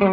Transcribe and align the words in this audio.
Hey, 0.00 0.06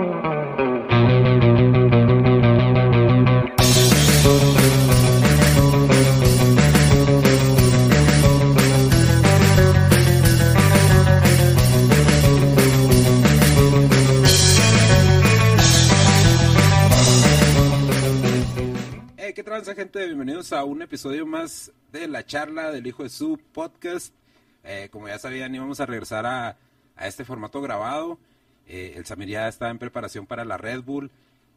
¿qué 19.33 19.41
transa, 19.41 19.73
gente? 19.73 20.05
Bienvenidos 20.05 20.51
a 20.51 20.65
un 20.65 20.81
episodio 20.81 21.25
más 21.25 21.71
de 21.93 22.09
la 22.09 22.25
charla 22.25 22.71
del 22.71 22.85
Hijo 22.87 23.03
de 23.03 23.09
su 23.09 23.39
podcast. 23.53 24.13
Eh, 24.65 24.89
como 24.91 25.07
ya 25.07 25.17
sabían, 25.17 25.55
íbamos 25.55 25.79
a 25.79 25.85
regresar 25.85 26.25
a, 26.25 26.57
a 26.97 27.07
este 27.07 27.23
formato 27.23 27.61
grabado. 27.61 28.19
Eh, 28.67 28.93
el 28.97 29.05
Samir 29.05 29.29
ya 29.29 29.47
está 29.47 29.69
en 29.69 29.79
preparación 29.79 30.25
para 30.27 30.43
la 30.45 30.57
Red 30.57 30.81
Bull 30.83 31.09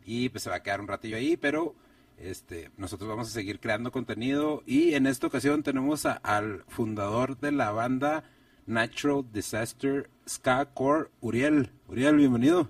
y 0.06 0.28
pues 0.28 0.44
se 0.44 0.50
va 0.50 0.56
a 0.56 0.62
quedar 0.62 0.80
un 0.80 0.88
ratillo 0.88 1.16
ahí, 1.16 1.36
pero 1.36 1.74
este, 2.18 2.70
nosotros 2.76 3.08
vamos 3.08 3.28
a 3.28 3.32
seguir 3.32 3.58
creando 3.60 3.90
contenido 3.92 4.62
y 4.66 4.94
en 4.94 5.06
esta 5.06 5.26
ocasión 5.26 5.62
tenemos 5.62 6.06
a- 6.06 6.12
al 6.22 6.64
fundador 6.68 7.38
de 7.38 7.52
la 7.52 7.70
banda 7.72 8.24
Natural 8.66 9.24
Disaster 9.32 10.08
Ska 10.28 10.66
Core, 10.66 11.08
Uriel. 11.20 11.70
Uriel, 11.88 12.16
bienvenido. 12.16 12.68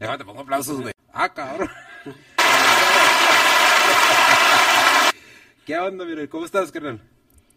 Déjame, 0.00 0.18
te 0.18 0.24
pongo 0.24 0.40
aplausos, 0.40 0.80
güey. 0.80 0.92
Ah, 1.12 1.32
cabrón. 1.32 1.68
¿Qué 5.66 5.78
onda, 5.78 6.04
Uriel? 6.04 6.28
¿Cómo 6.28 6.44
estás, 6.44 6.72
carnal? 6.72 7.00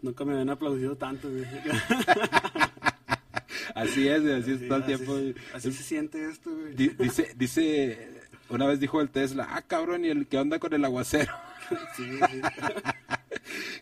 Nunca 0.04 0.24
me 0.26 0.34
habían 0.34 0.50
aplaudido 0.52 0.96
tanto, 0.96 1.28
güey. 1.30 1.44
Así 3.76 4.08
es, 4.08 4.24
así 4.26 4.52
es 4.54 4.60
Sí, 4.60 4.68
todo 4.68 4.78
el 4.78 4.84
así, 4.84 4.96
tiempo. 4.96 5.14
güey. 5.14 5.36
así 5.54 5.72
se 5.72 5.84
siente 5.84 6.26
esto, 6.30 6.52
güey. 6.56 6.74
Di- 6.76 6.90
Dice, 7.00 7.34
dice, 7.36 8.10
una 8.50 8.66
vez 8.68 8.80
dijo 8.80 9.02
el 9.02 9.10
Tesla, 9.10 9.48
ah, 9.52 9.62
cabrón, 9.62 10.06
¿y 10.06 10.10
el 10.10 10.28
qué 10.28 10.38
onda 10.38 10.60
con 10.60 10.74
el 10.74 10.84
aguacero? 10.86 11.34
Sí, 11.98 12.04
sí. 12.30 12.42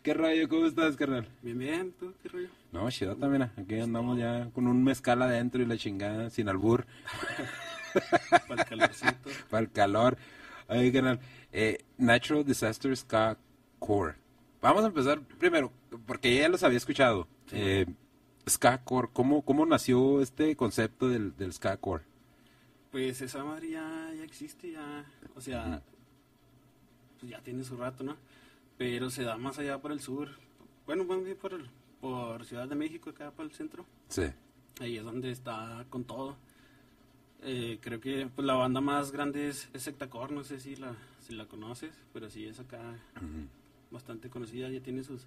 ¿Qué 0.03 0.13
rollo? 0.13 0.47
¿Cómo 0.47 0.65
estás, 0.67 0.95
carnal? 0.95 1.27
Bien, 1.41 1.57
bien, 1.59 1.91
¿tú 1.99 2.13
qué 2.23 2.29
rollo? 2.29 2.47
No, 2.71 2.89
chido 2.89 3.15
también, 3.17 3.43
aquí 3.43 3.77
andamos 3.79 4.17
ya 4.17 4.49
con 4.53 4.67
un 4.67 4.83
mezcal 4.83 5.21
adentro 5.21 5.61
y 5.61 5.65
la 5.65 5.75
chingada, 5.77 6.29
sin 6.29 6.47
albur, 6.47 6.85
Para 8.47 8.61
el 8.63 8.67
calorcito. 8.69 9.29
para 9.49 9.63
el 9.63 9.71
calor. 9.71 10.17
Oye, 10.67 10.91
carnal, 10.93 11.19
eh, 11.51 11.83
Natural 11.97 12.45
Disaster 12.45 12.95
Ska 12.95 13.37
Core. 13.79 14.15
Vamos 14.61 14.83
a 14.83 14.87
empezar 14.87 15.19
primero, 15.37 15.71
porque 16.05 16.33
ya 16.35 16.47
los 16.49 16.63
había 16.63 16.77
escuchado. 16.77 17.27
Eh, 17.51 17.85
Ska 18.47 18.83
Core, 18.83 19.09
¿cómo, 19.13 19.43
¿cómo 19.43 19.65
nació 19.65 20.21
este 20.21 20.55
concepto 20.55 21.07
del, 21.09 21.35
del 21.37 21.53
Ska 21.53 21.77
Core? 21.77 22.03
Pues 22.91 23.21
esa 23.21 23.43
madre 23.43 23.71
ya, 23.71 24.11
ya 24.15 24.23
existe, 24.23 24.71
ya. 24.71 25.05
O 25.35 25.41
sea, 25.41 25.81
pues 27.19 27.31
ya 27.31 27.41
tiene 27.41 27.63
su 27.63 27.75
rato, 27.77 28.03
¿no? 28.03 28.15
Pero 28.77 29.09
se 29.09 29.23
da 29.23 29.37
más 29.37 29.57
allá 29.59 29.79
por 29.79 29.91
el 29.91 29.99
sur. 29.99 30.29
Bueno, 30.85 31.03
más 31.05 31.23
bien 31.23 31.37
por, 31.37 31.53
el- 31.53 31.69
por 32.01 32.45
Ciudad 32.45 32.67
de 32.67 32.75
México, 32.75 33.09
acá 33.09 33.31
por 33.31 33.45
el 33.45 33.51
centro. 33.51 33.85
Sí. 34.09 34.23
Ahí 34.81 34.97
es 34.97 35.03
donde 35.03 35.31
está 35.31 35.85
con 35.89 36.03
todo. 36.03 36.35
Eh, 37.43 37.79
creo 37.81 37.99
que 37.99 38.27
pues, 38.33 38.45
la 38.45 38.53
banda 38.55 38.81
más 38.81 39.11
grande 39.11 39.47
es, 39.49 39.69
es 39.73 39.83
Sectacor, 39.83 40.31
no 40.31 40.43
sé 40.43 40.59
si 40.59 40.75
la, 40.75 40.95
si 41.19 41.33
la 41.33 41.45
conoces, 41.45 41.93
pero 42.13 42.29
sí 42.29 42.45
es 42.45 42.59
acá 42.59 42.79
bastante 43.91 44.29
conocida, 44.29 44.69
ya 44.69 44.81
tiene 44.81 45.03
sus 45.03 45.25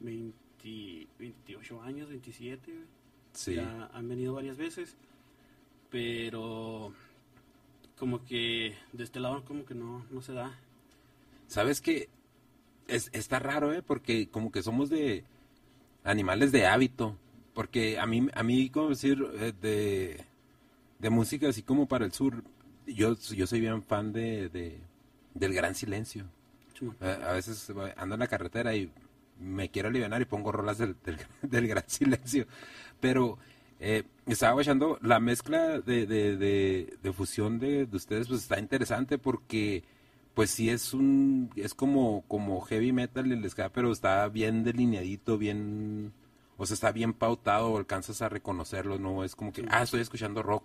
20, 0.00 0.36
28 0.64 1.82
años, 1.82 2.08
27, 2.08 2.72
güey. 2.72 2.84
Sí. 3.32 3.54
ya 3.56 3.90
han 3.92 4.08
venido 4.08 4.32
varias 4.34 4.56
veces, 4.56 4.96
pero 5.90 6.92
como 7.98 8.24
que 8.24 8.76
de 8.92 9.04
este 9.04 9.20
lado 9.20 9.44
como 9.44 9.64
que 9.64 9.74
no, 9.74 10.04
no 10.10 10.22
se 10.22 10.32
da. 10.32 10.56
¿Sabes 11.48 11.80
qué? 11.80 12.08
Es, 12.88 13.10
está 13.12 13.38
raro, 13.38 13.72
¿eh? 13.72 13.82
Porque 13.82 14.28
como 14.28 14.50
que 14.52 14.62
somos 14.62 14.88
de 14.90 15.24
animales 16.04 16.52
de 16.52 16.66
hábito. 16.66 17.16
Porque 17.54 17.98
a 17.98 18.06
mí, 18.06 18.28
a 18.34 18.42
mí 18.42 18.68
como 18.70 18.88
decir, 18.90 19.24
eh, 19.34 19.52
de, 19.60 20.24
de 20.98 21.10
música 21.10 21.48
así 21.48 21.62
como 21.62 21.86
para 21.86 22.04
el 22.04 22.12
sur, 22.12 22.42
yo, 22.86 23.16
yo 23.16 23.46
soy 23.46 23.60
bien 23.60 23.82
fan 23.82 24.12
de, 24.12 24.48
de- 24.48 24.78
del 25.34 25.54
gran 25.54 25.74
silencio. 25.74 26.24
A, 27.00 27.30
a 27.30 27.32
veces 27.32 27.70
ando 27.96 28.14
en 28.14 28.20
la 28.20 28.26
carretera 28.26 28.74
y 28.74 28.90
me 29.40 29.70
quiero 29.70 29.88
aliviar 29.88 30.20
y 30.20 30.24
pongo 30.24 30.52
rolas 30.52 30.78
del, 30.78 30.96
del, 31.04 31.18
del 31.42 31.68
gran 31.68 31.84
silencio. 31.86 32.46
Pero 33.00 33.38
eh, 33.80 34.04
estaba 34.26 34.60
echando 34.62 34.98
la 35.02 35.20
mezcla 35.20 35.80
de, 35.80 36.06
de, 36.06 36.36
de, 36.36 36.96
de 37.02 37.12
fusión 37.12 37.58
de, 37.58 37.86
de 37.86 37.96
ustedes, 37.96 38.28
pues 38.28 38.42
está 38.42 38.58
interesante 38.58 39.18
porque 39.18 39.84
pues 40.34 40.50
sí 40.50 40.68
es 40.70 40.94
un 40.94 41.50
es 41.56 41.74
como 41.74 42.24
como 42.26 42.60
heavy 42.62 42.92
metal 42.92 43.30
el 43.30 43.48
ska 43.48 43.68
pero 43.70 43.92
está 43.92 44.26
bien 44.28 44.64
delineadito 44.64 45.38
bien 45.38 46.12
o 46.56 46.66
sea 46.66 46.74
está 46.74 46.90
bien 46.92 47.12
pautado 47.12 47.76
alcanzas 47.76 48.20
a 48.20 48.28
reconocerlo 48.28 48.98
no 48.98 49.22
es 49.24 49.36
como 49.36 49.52
que 49.52 49.62
Sí. 49.62 49.68
ah 49.70 49.82
estoy 49.84 50.00
escuchando 50.00 50.42
rock 50.42 50.64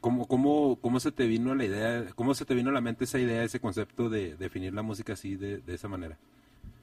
cómo 0.00 0.26
cómo 0.26 0.78
cómo 0.80 1.00
se 1.00 1.10
te 1.12 1.26
vino 1.26 1.54
la 1.54 1.64
idea 1.64 2.06
cómo 2.14 2.34
se 2.34 2.44
te 2.44 2.54
vino 2.54 2.70
a 2.70 2.72
la 2.72 2.80
mente 2.80 3.04
esa 3.04 3.18
idea 3.18 3.42
ese 3.42 3.60
concepto 3.60 4.08
de 4.08 4.36
definir 4.36 4.72
la 4.74 4.82
música 4.82 5.14
así 5.14 5.36
de, 5.36 5.58
de 5.58 5.74
esa 5.74 5.88
manera 5.88 6.16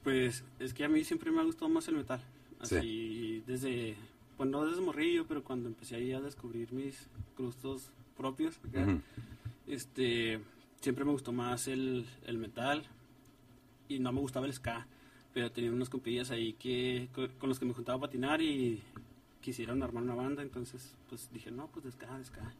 Pues 0.04 0.44
es 0.58 0.72
que 0.74 0.84
a 0.84 0.88
mí 0.88 1.04
siempre 1.04 1.30
me 1.30 1.40
ha 1.40 1.44
gustado 1.44 1.68
más 1.68 1.86
el 1.88 1.96
metal. 1.96 2.20
Sí. 2.62 2.76
Así 2.76 3.42
desde, 3.46 3.96
pues 4.36 4.48
no 4.48 4.64
desde 4.66 4.80
morrillo, 4.80 5.26
pero 5.26 5.42
cuando 5.44 5.68
empecé 5.68 5.96
ahí 5.96 6.12
a 6.12 6.20
descubrir 6.20 6.72
mis 6.72 7.06
gustos 7.36 7.90
propios, 8.16 8.58
acá, 8.68 8.84
este, 9.66 10.40
siempre 10.80 11.04
me 11.04 11.12
gustó 11.12 11.32
más 11.32 11.68
el, 11.68 12.04
el 12.26 12.38
metal 12.38 12.84
y 13.88 13.98
no 14.00 14.12
me 14.12 14.20
gustaba 14.20 14.46
el 14.46 14.52
ska, 14.52 14.86
pero 15.34 15.52
tenía 15.52 15.70
unos 15.72 15.88
compillas 15.88 16.30
ahí 16.30 16.54
que, 16.54 17.08
co- 17.14 17.28
con 17.38 17.48
los 17.48 17.58
que 17.58 17.64
me 17.66 17.74
juntaba 17.74 17.98
a 17.98 18.00
patinar 18.02 18.40
y 18.42 18.82
quisieron 19.40 19.82
armar 19.82 20.02
una 20.02 20.14
banda, 20.14 20.42
entonces 20.42 20.94
pues 21.08 21.30
dije, 21.32 21.50
no, 21.50 21.68
pues 21.68 21.84
de 21.84 21.92
ska, 21.92 22.18
de 22.18 22.24
ska. 22.24 22.52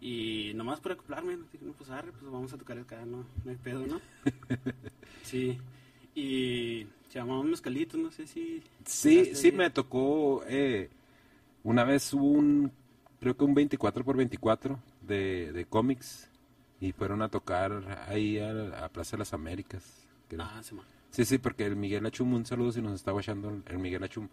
Y 0.00 0.52
nomás 0.54 0.80
por 0.80 0.92
acoplarme, 0.92 1.36
dije, 1.52 1.64
no, 1.64 1.72
pues 1.72 1.90
arre, 1.90 2.12
pues 2.12 2.24
vamos 2.30 2.52
a 2.52 2.58
tocar 2.58 2.80
ska, 2.82 3.04
no, 3.06 3.24
no 3.44 3.50
hay 3.50 3.56
pedo, 3.56 3.86
¿no? 3.86 4.00
Sí, 5.22 5.58
y 6.14 6.86
se 7.08 7.18
llamaba 7.18 7.42
Mezcalito, 7.42 7.96
no 7.96 8.10
sé 8.10 8.26
si... 8.26 8.62
Sí, 8.84 9.34
sí 9.34 9.52
me 9.52 9.70
tocó 9.70 10.42
eh, 10.46 10.90
una 11.64 11.84
vez 11.84 12.12
un, 12.14 12.72
creo 13.20 13.36
que 13.36 13.44
un 13.44 13.54
24 13.54 14.04
por 14.04 14.16
24 14.16 14.78
de, 15.02 15.52
de 15.52 15.64
cómics 15.66 16.28
y 16.80 16.92
fueron 16.92 17.22
a 17.22 17.28
tocar 17.28 18.04
ahí 18.08 18.38
a, 18.38 18.84
a 18.84 18.88
Plaza 18.88 19.12
de 19.16 19.18
las 19.20 19.32
Américas. 19.32 19.84
creo. 20.28 20.42
Ah, 20.42 20.60
llama. 20.62 20.84
Sí, 21.10 21.24
sí, 21.24 21.38
porque 21.38 21.66
el 21.66 21.76
Miguel 21.76 22.06
Achum, 22.06 22.32
un 22.32 22.46
saludo 22.46 22.72
si 22.72 22.80
nos 22.80 22.94
está 22.94 23.12
guachando 23.12 23.62
el 23.66 23.78
Miguel 23.78 24.02
Achum, 24.02 24.28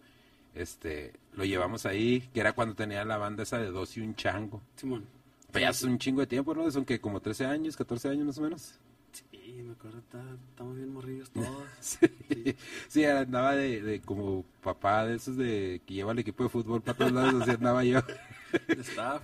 este, 0.54 1.12
lo 1.34 1.44
llevamos 1.44 1.84
ahí, 1.86 2.20
que 2.32 2.40
era 2.40 2.54
cuando 2.54 2.74
tenía 2.74 3.04
la 3.04 3.18
banda 3.18 3.42
esa 3.42 3.58
de 3.58 3.70
dos 3.70 3.96
y 3.96 4.00
un 4.00 4.14
chango. 4.16 4.62
Simón. 4.76 5.04
Pero 5.52 5.62
ya 5.64 5.70
hace 5.70 5.86
un 5.86 5.98
chingo 5.98 6.20
de 6.20 6.26
tiempo, 6.26 6.54
¿no? 6.54 6.70
Son 6.70 6.84
que 6.84 7.00
como 7.00 7.20
13 7.20 7.44
años, 7.44 7.76
14 7.76 8.08
años 8.08 8.24
más 8.26 8.38
o 8.38 8.42
menos. 8.42 8.74
Sí, 9.12 9.62
me 9.62 9.72
acuerdo, 9.72 9.98
está- 9.98 10.24
estamos 10.50 10.76
bien 10.76 10.92
morrillos 10.92 11.30
todos. 11.30 11.46
Sí, 12.88 13.04
andaba 13.04 13.54
de, 13.54 13.82
de 13.82 14.00
como 14.00 14.44
papá 14.62 15.06
de 15.06 15.16
esos 15.16 15.36
de 15.36 15.80
que 15.86 15.94
lleva 15.94 16.12
el 16.12 16.18
equipo 16.18 16.44
de 16.44 16.50
fútbol 16.50 16.82
para 16.82 16.98
todos 16.98 17.12
lados, 17.12 17.42
así 17.42 17.50
andaba 17.52 17.84
yo. 17.84 18.00
De 18.66 18.82
staff. 18.82 19.22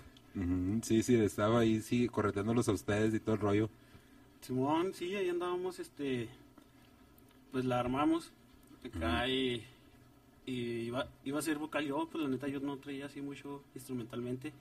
Sí, 0.83 1.03
sí, 1.03 1.17
estaba 1.17 1.61
ahí, 1.61 1.81
sí, 1.81 2.09
correteándolos 2.09 2.69
a 2.69 2.73
ustedes 2.73 3.15
y 3.15 3.21
todo 3.21 3.35
el 3.35 3.41
rollo. 3.41 3.71
Simón, 4.41 4.93
sí, 4.95 5.17
ahí 5.17 5.29
andábamos, 5.29 5.79
este, 5.81 6.29
pues 7.53 7.65
la 7.65 7.81
armamos 7.81 8.31
acá 8.85 9.27
y, 9.29 9.65
y 10.45 10.53
iba, 10.53 11.09
iba 11.25 11.39
a 11.39 11.43
ser 11.43 11.59
vocal 11.59 11.85
yo, 11.87 12.07
pues 12.11 12.23
la 12.23 12.31
neta 12.31 12.47
yo 12.49 12.61
no 12.61 12.77
traía 12.77 13.07
así 13.07 13.21
mucho 13.21 13.63
instrumentalmente 13.75 14.53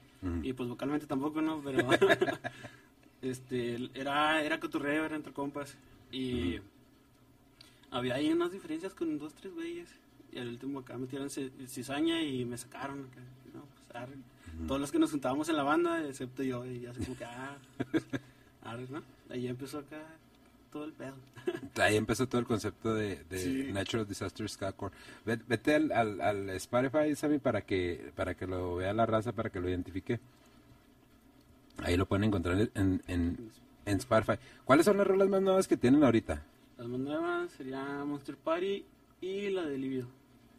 y 0.42 0.54
pues 0.54 0.68
vocalmente 0.68 1.06
tampoco, 1.06 1.42
¿no? 1.42 1.62
Pero 1.64 1.88
este, 3.22 3.90
era, 3.94 4.42
era 4.42 4.60
cotorreo, 4.60 5.06
era 5.06 5.16
entre 5.16 5.34
compas 5.34 5.78
y 6.12 6.60
había 7.92 8.16
ahí 8.16 8.32
unas 8.32 8.52
diferencias 8.52 8.94
con 8.94 9.18
dos, 9.18 9.34
tres 9.34 9.54
güeyes 9.54 9.90
y 10.32 10.40
al 10.40 10.50
último 10.50 10.80
acá 10.80 10.98
metieron 10.98 11.30
ci- 11.30 11.52
cizaña 11.68 12.22
y 12.22 12.44
me 12.46 12.58
sacaron 12.58 13.06
acá, 13.06 13.22
no, 13.54 13.62
pues 13.62 13.96
arre. 13.96 14.16
Todos 14.68 14.80
los 14.82 14.92
que 14.92 15.00
nos 15.00 15.12
juntábamos 15.12 15.50
en 15.50 15.58
la 15.58 15.64
banda, 15.64 16.06
excepto 16.08 16.42
yo, 16.44 16.66
y 16.66 16.86
así 16.86 17.04
como 17.04 17.18
que, 17.18 17.26
ah, 17.26 17.58
arre, 18.64 18.86
¿no? 18.90 19.02
Ahí 19.30 19.48
empezó 19.48 19.80
acá 19.80 20.02
todo 20.72 20.86
el 20.86 20.94
pedo. 20.94 21.16
Ahí 21.82 21.96
empezó 21.98 22.28
todo 22.28 22.40
el 22.40 22.48
concepto 22.48 22.94
de, 22.96 23.24
de 23.30 23.38
Sí. 23.40 23.72
Natural 23.72 24.08
Disaster 24.08 24.50
Ska 24.50 24.72
Core. 24.74 24.94
Ve- 25.26 25.40
Vete 25.48 25.76
al, 25.76 25.92
al, 25.92 26.22
al 26.22 26.50
Spotify, 26.52 27.16
Sammy, 27.16 27.40
para 27.40 27.62
que, 27.62 28.12
para 28.16 28.34
que 28.36 28.46
lo 28.48 28.76
vea 28.78 28.94
la 28.94 29.06
raza, 29.06 29.32
para 29.34 29.50
que 29.50 29.60
lo 29.62 29.70
identifique. 29.70 30.20
Ahí 31.78 31.98
lo 31.98 32.06
pueden 32.06 32.24
encontrar 32.26 32.58
en, 32.76 33.02
en, 33.08 33.52
en 33.86 33.98
Spotify. 33.98 34.40
¿Cuáles 34.64 34.86
son 34.86 34.98
las 34.98 35.06
rolas 35.08 35.28
más 35.30 35.42
nuevas 35.42 35.68
que 35.68 35.76
tienen 35.78 36.04
ahorita? 36.04 36.42
Las 36.78 36.88
más 36.88 37.00
nuevas 37.00 37.52
sería 37.54 38.04
Monster 38.06 38.36
Party 38.36 38.86
y 39.22 39.50
la 39.50 39.64
de 39.64 39.78
Libido. 39.78 40.08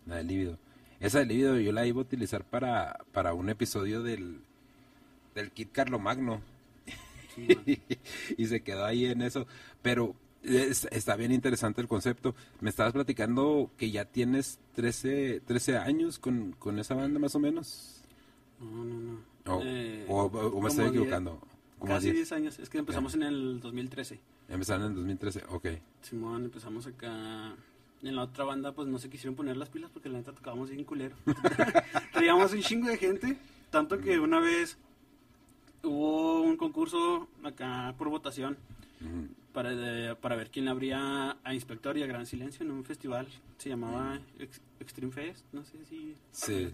La 0.06 0.16
de 0.16 0.24
Líbido. 0.24 0.58
Esa 1.00 1.18
de 1.20 1.26
Líbido 1.26 1.58
yo 1.58 1.72
la 1.72 1.86
iba 1.86 1.98
a 1.98 2.02
utilizar 2.02 2.44
para, 2.44 3.04
para 3.12 3.34
un 3.34 3.48
episodio 3.50 4.02
del, 4.02 4.40
del 5.34 5.50
kit 5.50 5.72
Carlomagno. 5.72 6.40
Sí, 7.34 7.46
man. 7.54 7.64
y 8.38 8.46
se 8.46 8.60
quedó 8.62 8.84
ahí 8.86 9.04
en 9.04 9.20
eso. 9.20 9.46
Pero 9.82 10.14
es- 10.42 10.88
está 10.90 11.16
bien 11.16 11.32
interesante 11.32 11.82
el 11.82 11.88
concepto. 11.88 12.34
Me 12.60 12.70
estabas 12.70 12.94
platicando 12.94 13.70
que 13.76 13.90
ya 13.90 14.06
tienes 14.06 14.58
13, 14.74 15.40
13 15.46 15.76
años 15.76 16.18
con, 16.18 16.52
con 16.52 16.78
esa 16.78 16.94
banda 16.94 17.18
más 17.18 17.34
o 17.34 17.38
menos. 17.40 18.00
No, 18.58 18.70
no, 18.84 18.94
no. 19.44 19.54
O, 19.54 19.62
Eh, 19.62 20.06
o- 20.08 20.22
o 20.24 20.60
me 20.62 20.68
estoy 20.70 20.86
diez- 20.86 20.90
equivocando. 20.92 21.40
Como 21.78 21.92
Casi 21.92 22.06
10. 22.06 22.16
10 22.16 22.32
años. 22.32 22.58
Es 22.58 22.70
que 22.70 22.78
empezamos 22.78 23.14
en 23.14 23.22
el 23.22 23.60
2013. 23.60 24.18
Empezaron 24.48 24.86
en 24.86 24.94
2013. 24.94 25.44
Ok. 25.48 25.66
Simón, 26.02 26.44
empezamos 26.44 26.86
acá. 26.86 27.54
En 28.02 28.14
la 28.14 28.22
otra 28.22 28.44
banda, 28.44 28.72
pues 28.72 28.86
no 28.88 28.98
se 28.98 29.08
quisieron 29.10 29.34
poner 29.34 29.56
las 29.56 29.68
pilas 29.70 29.90
porque 29.90 30.08
la 30.08 30.18
neta 30.18 30.32
tocábamos 30.32 30.70
bien 30.70 30.84
culero. 30.84 31.16
Traíamos 32.12 32.52
un 32.52 32.60
chingo 32.60 32.88
de 32.88 32.98
gente. 32.98 33.36
Tanto 33.70 33.98
que 33.98 34.18
una 34.20 34.38
vez 34.40 34.76
hubo 35.82 36.42
un 36.42 36.56
concurso 36.56 37.28
acá 37.42 37.94
por 37.98 38.08
votación 38.08 38.56
para, 39.52 39.70
de- 39.70 40.14
para 40.16 40.36
ver 40.36 40.50
quién 40.50 40.68
abría 40.68 41.36
a 41.42 41.54
Inspector 41.54 41.96
y 41.98 42.02
a 42.02 42.06
Gran 42.06 42.26
Silencio 42.26 42.64
en 42.64 42.70
un 42.72 42.84
festival. 42.84 43.26
Se 43.58 43.70
llamaba 43.70 44.20
Ex- 44.38 44.60
Extreme 44.80 45.12
Fest. 45.12 45.44
No 45.52 45.64
sé 45.64 45.84
si. 45.88 46.14
Sí. 46.30 46.68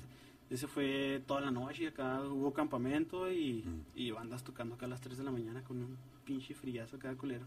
Ese 0.52 0.66
fue 0.68 1.22
toda 1.26 1.40
la 1.40 1.50
noche 1.50 1.88
acá 1.88 2.20
hubo 2.22 2.52
campamento 2.52 3.30
y, 3.32 3.62
Mm. 3.64 3.80
y 3.96 4.10
bandas 4.10 4.44
tocando 4.44 4.74
acá 4.74 4.84
a 4.84 4.88
las 4.90 5.00
3 5.00 5.16
de 5.16 5.24
la 5.24 5.30
mañana 5.30 5.62
con 5.64 5.78
un 5.78 5.96
pinche 6.26 6.54
friazo 6.54 6.96
acá 6.96 7.14
culero. 7.16 7.44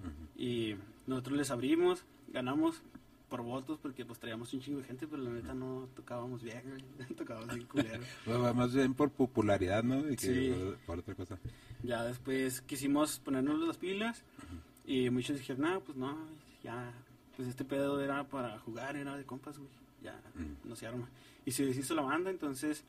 Ujú. 0.00 0.42
Y 0.42 0.74
nosotros 1.06 1.38
les 1.38 1.50
abrimos, 1.50 2.04
ganamos 2.28 2.82
por 3.30 3.42
votos 3.42 3.78
porque 3.80 4.04
pues 4.04 4.18
traíamos 4.18 4.52
un 4.52 4.60
chingo 4.60 4.80
de 4.80 4.84
gente, 4.86 5.06
pero 5.06 5.22
la 5.22 5.30
neta 5.30 5.54
no 5.54 5.88
tocábamos 5.96 6.42
bien, 6.42 6.62
tocábamos 7.16 7.54
bien 7.54 7.66
culero. 7.66 8.02
Bueno, 8.26 8.52
Más 8.54 8.74
bien 8.74 8.92
por 8.92 9.10
popularidad, 9.10 9.82
¿no? 9.82 10.00
Y 10.10 10.16
que 10.16 10.26
Sí. 10.26 10.74
por, 10.84 10.98
otra 10.98 11.14
cosa. 11.14 11.38
ya 11.82 12.04
después 12.04 12.60
quisimos 12.62 13.18
ponernos 13.20 13.58
las 13.60 13.78
pilas 13.78 14.22
y 14.84 15.08
muchos 15.08 15.38
dijeron, 15.38 15.62
no, 15.62 15.80
pues 15.80 15.96
no, 15.96 16.18
ya, 16.62 16.92
pues 17.36 17.48
este 17.48 17.64
pedo 17.64 17.98
era 18.02 18.24
para 18.24 18.58
jugar, 18.58 18.96
era 18.96 19.16
de 19.16 19.24
compas, 19.24 19.56
güey, 19.56 19.70
ya 20.02 20.20
Mm. 20.34 20.68
no 20.68 20.76
se 20.76 20.86
arma. 20.86 21.08
Y 21.46 21.52
se 21.52 21.64
deshizo 21.66 21.94
la 21.94 22.02
banda, 22.02 22.30
entonces, 22.30 22.84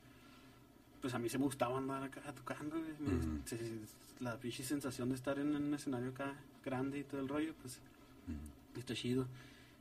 pues 1.02 1.13
a 1.13 1.19
mí 1.19 1.30
se 1.30 1.38
me 1.38 1.46
gustaba 1.46 1.78
andar 1.78 2.04
acá 2.04 2.22
tocando. 2.34 2.75
Me- 3.00 3.46
se- 3.46 3.58
se- 3.58 3.80
la 4.19 4.38
pinche 4.38 4.63
sensación 4.63 5.10
de 5.10 5.16
estar 5.16 5.40
en 5.40 5.56
un 5.56 5.74
escenario 5.74 6.10
acá 6.10 6.36
grande 6.63 7.00
y 7.00 7.04
todo 7.04 7.22
el 7.22 7.28
rollo, 7.28 7.54
pues 7.62 7.80
Ujú. 8.28 8.80
está 8.80 8.94
chido. 8.94 9.25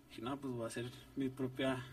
Dije, 0.08 0.22
no, 0.22 0.36
pues 0.38 0.52
voy 0.54 0.64
a 0.64 0.66
hacer 0.68 0.90
mi 1.16 1.28
propia 1.28 1.84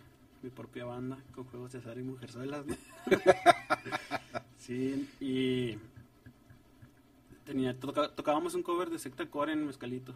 mi 0.44 0.51
propia 0.51 0.86
banda 0.86 1.18
con 1.34 1.45
juegos 1.45 1.72
de 1.72 1.80
azar 1.80 1.98
y 1.98 2.04
mujerzuelas, 2.04 2.63
¿no? 2.68 2.75
sí, 4.60 5.10
y 5.19 5.78
tenía 7.44 7.78
toca- 7.80 8.13
tocábamos 8.16 8.54
un 8.54 8.62
cover 8.63 8.89
de 8.89 9.00
Secta 9.00 9.25
Core 9.30 9.54
en 9.54 9.66
Mezcalito. 9.66 10.13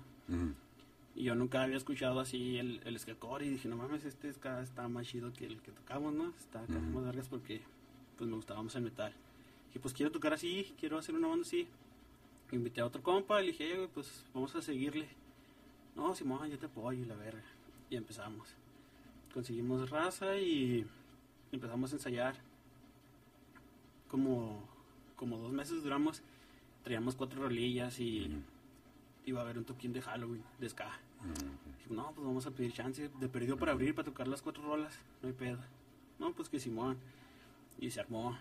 Y 1.15 1.23
yo 1.23 1.35
nunca 1.35 1.61
había 1.63 1.77
escuchado 1.77 2.19
así 2.19 2.57
el, 2.57 2.81
el 2.85 2.97
ska 2.97 3.15
core 3.15 3.45
y 3.45 3.49
dije, 3.49 3.67
no 3.67 3.75
mames, 3.75 4.05
este 4.05 4.31
ska 4.31 4.61
está 4.61 4.87
más 4.87 5.07
chido 5.07 5.33
que 5.33 5.45
el 5.45 5.61
que 5.61 5.71
tocamos, 5.71 6.13
¿no? 6.13 6.29
Está 6.39 6.61
acá 6.61 6.79
más 6.79 7.03
largas 7.03 7.27
porque 7.27 7.61
pues 8.17 8.29
me 8.29 8.35
gustaba 8.35 8.63
más 8.63 8.75
el 8.75 8.83
metal. 8.83 9.13
Dije, 9.67 9.79
pues 9.79 9.93
quiero 9.93 10.11
tocar 10.11 10.33
así, 10.33 10.73
quiero 10.79 10.97
hacer 10.97 11.15
una 11.15 11.27
banda 11.27 11.45
así. 11.45 11.67
Invité 12.51 12.81
a 12.81 12.85
otro 12.85 13.01
compa, 13.01 13.39
le 13.39 13.47
dije, 13.47 13.71
"Eh, 13.73 13.77
güey, 13.77 13.87
pues 13.89 14.25
vamos 14.33 14.53
a 14.55 14.61
seguirle. 14.61 15.07
No, 15.95 16.13
Simón, 16.15 16.49
yo 16.49 16.57
te 16.57 16.65
apoyo 16.67 17.01
y 17.01 17.05
la 17.05 17.15
verga. 17.15 17.43
Y 17.89 17.95
empezamos. 17.95 18.49
Conseguimos 19.33 19.89
raza 19.89 20.37
y 20.37 20.85
empezamos 21.51 21.91
a 21.91 21.95
ensayar. 21.95 22.35
Como, 24.09 24.67
como 25.15 25.37
dos 25.37 25.51
meses 25.51 25.83
duramos. 25.83 26.21
Traíamos 26.83 27.15
cuatro 27.15 27.41
rolillas 27.43 27.99
y. 27.99 28.29
iba 29.25 29.39
a 29.39 29.43
haber 29.43 29.57
un 29.57 29.65
toquín 29.65 29.93
de 29.93 30.01
Halloween, 30.01 30.43
de 30.59 30.69
ska. 30.69 30.87
Ujú. 31.19 31.31
Dije, 31.77 31.89
no, 31.93 32.11
pues 32.13 32.25
vamos 32.25 32.45
a 32.47 32.51
pedir 32.51 32.73
chance. 32.73 33.09
De 33.19 33.29
perdido 33.29 33.57
para 33.57 33.71
abrir, 33.73 33.93
para 33.95 34.05
tocar 34.05 34.27
las 34.27 34.41
cuatro 34.41 34.63
rolas. 34.63 34.97
No 35.21 35.27
hay 35.29 35.33
pedo. 35.35 35.59
No, 36.19 36.33
pues 36.33 36.49
que 36.49 36.59
Simón. 36.59 36.97
Y 37.79 37.89
se 37.91 37.99
armó. 37.99 38.37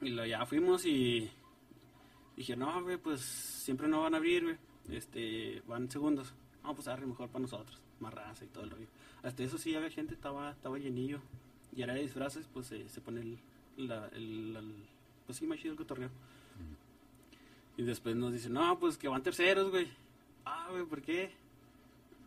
Y 0.00 0.10
lo, 0.10 0.24
ya 0.26 0.44
fuimos 0.46 0.84
y 0.86 1.30
dije, 2.36 2.56
no, 2.56 2.82
güey, 2.82 2.96
pues 2.96 3.20
siempre 3.20 3.88
no 3.88 4.02
van 4.02 4.14
a 4.14 4.16
abrir, 4.18 4.42
güey. 4.44 4.56
Este, 4.90 5.62
van 5.66 5.90
segundos. 5.90 6.34
No, 6.62 6.74
pues 6.74 6.88
arre 6.88 7.06
mejor 7.06 7.28
para 7.28 7.42
nosotros. 7.42 7.80
Más 8.00 8.12
raza 8.12 8.44
y 8.44 8.48
todo 8.48 8.64
el 8.64 8.70
rollo. 8.70 8.86
Hasta 9.22 9.42
eso 9.44 9.58
sí, 9.58 9.74
había 9.74 9.90
gente, 9.90 10.14
estaba, 10.14 10.50
estaba 10.50 10.78
llenillo. 10.78 11.20
Y 11.74 11.82
era 11.82 11.94
de 11.94 12.02
disfraces, 12.02 12.48
pues 12.52 12.66
se- 12.66 12.88
se 12.88 13.00
pone 13.00 13.20
el, 13.20 13.38
la, 13.76 14.08
el, 14.08 14.56
el- 14.56 14.84
pues 15.26 15.38
sí, 15.38 15.46
más 15.46 15.58
chido 15.58 15.72
el 15.72 15.78
cotorreo. 15.78 16.10
Y 17.82 17.84
después 17.84 18.14
nos 18.14 18.32
dicen, 18.32 18.52
no, 18.52 18.78
pues 18.78 18.96
que 18.96 19.08
van 19.08 19.24
terceros, 19.24 19.68
güey. 19.68 19.88
Ah, 20.44 20.68
güey, 20.70 20.84
¿por 20.84 21.02
qué? 21.02 21.32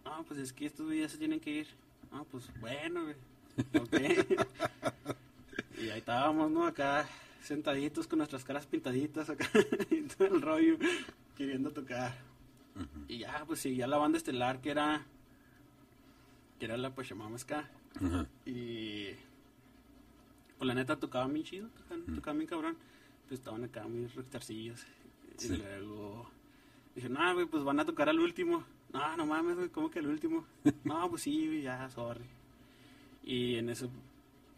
Ah, 0.03 0.21
pues 0.27 0.37
es 0.37 0.51
que 0.51 0.65
estos 0.65 0.89
días 0.89 1.13
se 1.13 1.17
tienen 1.17 1.39
que 1.39 1.49
ir. 1.49 1.67
Ah, 2.11 2.25
pues 2.29 2.49
bueno, 2.59 3.03
güey. 3.03 3.15
Ok. 3.81 3.93
y 5.81 5.89
ahí 5.89 5.99
estábamos, 5.99 6.51
¿no? 6.51 6.65
Acá 6.67 7.07
sentaditos 7.41 8.05
con 8.05 8.17
nuestras 8.17 8.43
caras 8.43 8.65
pintaditas 8.65 9.29
acá 9.29 9.49
y 9.89 10.01
todo 10.01 10.27
el 10.27 10.41
rollo, 10.41 10.77
queriendo 11.37 11.71
tocar. 11.71 12.13
Y 13.07 13.19
ya, 13.19 13.45
pues 13.47 13.61
seguía 13.61 13.87
la 13.87 13.95
banda 13.95 14.17
estelar 14.17 14.59
que 14.59 14.71
era, 14.71 15.05
que 16.59 16.65
era 16.65 16.75
la 16.75 16.93
Pachamama 16.93 17.37
Ska. 17.37 17.69
Ujú. 18.01 18.27
Y 18.45 19.11
pues 20.57 20.67
la 20.67 20.73
neta 20.73 20.97
tocaban 20.99 21.31
bien 21.31 21.45
chido, 21.45 21.69
tocaban, 21.69 22.13
tocaban 22.13 22.39
bien 22.39 22.49
cabrón. 22.49 22.77
Pues 23.29 23.39
estaban 23.39 23.63
acá 23.63 23.87
muy 23.87 24.07
rectarcillos. 24.07 24.85
Sí. 25.37 25.53
Y 25.53 25.57
luego 25.57 26.29
dije, 26.95 27.09
no, 27.09 27.33
güey, 27.33 27.45
pues 27.45 27.63
van 27.63 27.79
a 27.79 27.85
tocar 27.85 28.09
al 28.09 28.19
último. 28.19 28.63
No, 28.93 29.17
no 29.17 29.25
mames, 29.25 29.55
güey, 29.57 29.69
¿cómo 29.69 29.89
que 29.89 29.99
al 29.99 30.07
último? 30.07 30.45
no, 30.83 31.09
pues 31.09 31.23
sí, 31.23 31.47
güey, 31.47 31.61
ya, 31.63 31.89
sorry. 31.89 32.23
Y 33.23 33.55
en 33.55 33.69
eso, 33.69 33.89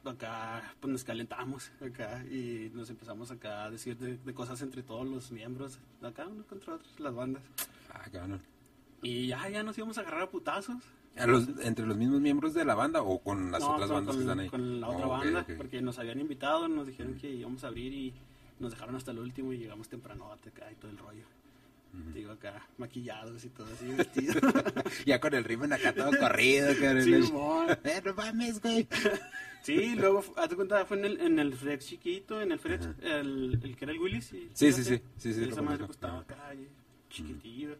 acá, 0.05 0.73
pues 0.79 0.91
nos 0.91 1.03
calentamos 1.03 1.71
acá 1.81 2.23
y 2.25 2.69
nos 2.73 2.89
empezamos 2.89 3.31
acá 3.31 3.63
a 3.65 3.71
decir 3.71 3.97
de, 3.97 4.17
de 4.17 4.33
cosas 4.33 4.61
entre 4.61 4.83
todos 4.83 5.07
los 5.07 5.31
miembros, 5.31 5.79
acá 6.01 6.27
uno 6.27 6.43
contra 6.43 6.75
otros, 6.75 6.99
las 6.99 7.13
bandas. 7.15 7.43
Ah, 7.93 8.05
cabrón. 8.11 8.41
Y 9.01 9.27
ya, 9.27 9.47
ya 9.49 9.63
nos 9.63 9.77
íbamos 9.77 9.97
a 9.97 10.01
agarrar 10.01 10.23
a 10.23 10.29
putazos. 10.29 10.77
¿A 11.17 11.25
los- 11.25 11.47
¿Entre 11.63 11.85
los 11.85 11.97
mismos 11.97 12.21
miembros 12.21 12.53
de 12.53 12.63
la 12.65 12.75
banda 12.75 13.01
o 13.01 13.19
con 13.19 13.51
las 13.51 13.61
No, 13.61 13.73
otras 13.73 13.87
con- 13.89 13.95
bandas 13.97 14.15
que 14.15 14.21
están 14.21 14.39
ahí? 14.39 14.49
Con 14.49 14.81
la 14.81 14.87
otra 14.89 15.07
Oh, 15.07 15.15
ok, 15.15 15.19
banda, 15.23 15.41
ok. 15.41 15.51
porque 15.57 15.81
nos 15.81 15.97
habían 15.97 16.19
invitado, 16.19 16.67
nos 16.67 16.85
dijeron 16.87 17.15
que 17.15 17.29
íbamos 17.31 17.63
a 17.63 17.67
abrir 17.67 17.91
y 17.93 18.13
nos 18.59 18.71
dejaron 18.71 18.95
hasta 18.95 19.11
el 19.11 19.19
último 19.19 19.53
y 19.53 19.57
llegamos 19.57 19.87
temprano 19.89 20.31
acá 20.31 20.71
y 20.71 20.75
todo 20.75 20.91
el 20.91 20.97
rollo. 20.97 21.23
Ujú. 21.93 22.11
Digo 22.13 22.31
acá, 22.31 22.67
maquillados 22.77 23.43
y 23.45 23.49
todo 23.49 23.67
así, 23.73 23.85
vestidos. 23.97 24.37
Ya 25.05 25.19
con 25.19 25.33
el 25.33 25.43
ritmo 25.43 25.65
acá 25.73 25.93
todo 25.93 26.11
corrido, 26.19 26.67
cabrón. 26.79 27.03
Sí. 27.03 27.13
Eh, 27.83 28.01
no 28.03 28.13
mames, 28.13 28.61
güey. 28.61 28.87
sí, 29.63 29.95
luego, 29.95 30.23
hazte 30.35 30.55
cuenta, 30.55 30.85
fue 30.85 30.97
en 30.99 31.05
el, 31.05 31.21
en 31.21 31.39
el 31.39 31.53
Frex 31.55 31.85
chiquito, 31.87 32.41
en 32.41 32.51
el 32.51 32.59
Frex, 32.59 32.85
Ajá. 32.87 32.95
el, 33.19 33.59
el 33.63 33.75
que 33.75 33.85
era 33.85 33.93
el 33.93 33.99
Willis. 33.99 34.25
Sí, 34.25 34.49
Sí, 34.53 34.71
sí, 34.73 34.83
sí, 34.83 35.01
sí, 35.17 35.33
sí, 35.33 35.43
Esa 35.45 35.61
madre 35.61 35.79
conozco. 35.79 36.01
pues 36.01 36.13
acá, 36.21 36.53
y 36.55 36.67
chiquitillo. 37.09 37.77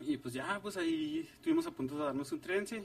Y 0.00 0.16
pues 0.18 0.34
ya, 0.34 0.58
pues 0.60 0.76
ahí 0.76 1.28
estuvimos 1.36 1.66
a 1.66 1.70
punto 1.70 1.96
de 1.96 2.04
darnos 2.04 2.30
un 2.32 2.40
trence. 2.40 2.84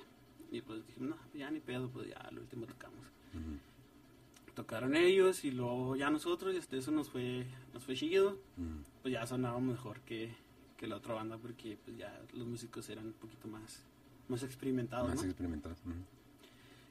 Y 0.51 0.61
pues 0.61 0.85
dijimos, 0.87 1.09
no, 1.11 1.37
ya 1.37 1.49
ni 1.51 1.59
pedo, 1.59 1.89
pues 1.89 2.07
ya 2.09 2.15
al 2.17 2.37
último 2.39 2.65
tocamos. 2.65 2.99
Ujú. 3.33 3.57
Tocaron 4.63 4.95
ellos 4.95 5.45
y 5.45 5.51
luego 5.51 5.95
ya 5.95 6.09
nosotros 6.09 6.53
y 6.53 6.57
hasta 6.57 6.75
eso 6.77 6.91
nos 6.91 7.09
fue 7.09 7.45
nos 7.73 7.83
fue 7.83 7.95
chido 7.95 8.31
Ujú. 8.57 8.83
pues 9.01 9.13
ya 9.13 9.25
sonábamos 9.25 9.63
mejor 9.63 10.01
que, 10.01 10.33
que 10.77 10.85
la 10.87 10.97
otra 10.97 11.13
banda 11.13 11.37
porque 11.37 11.77
pues 11.85 11.97
ya 11.97 12.21
los 12.33 12.45
músicos 12.47 12.89
eran 12.89 13.07
un 13.07 13.13
poquito 13.13 13.47
más 13.47 13.83
más 14.27 14.43
experimentados 14.43 15.07
Más 15.09 15.17
¿no? 15.21 15.25
experimentados. 15.25 15.79
Ujú. 15.85 15.93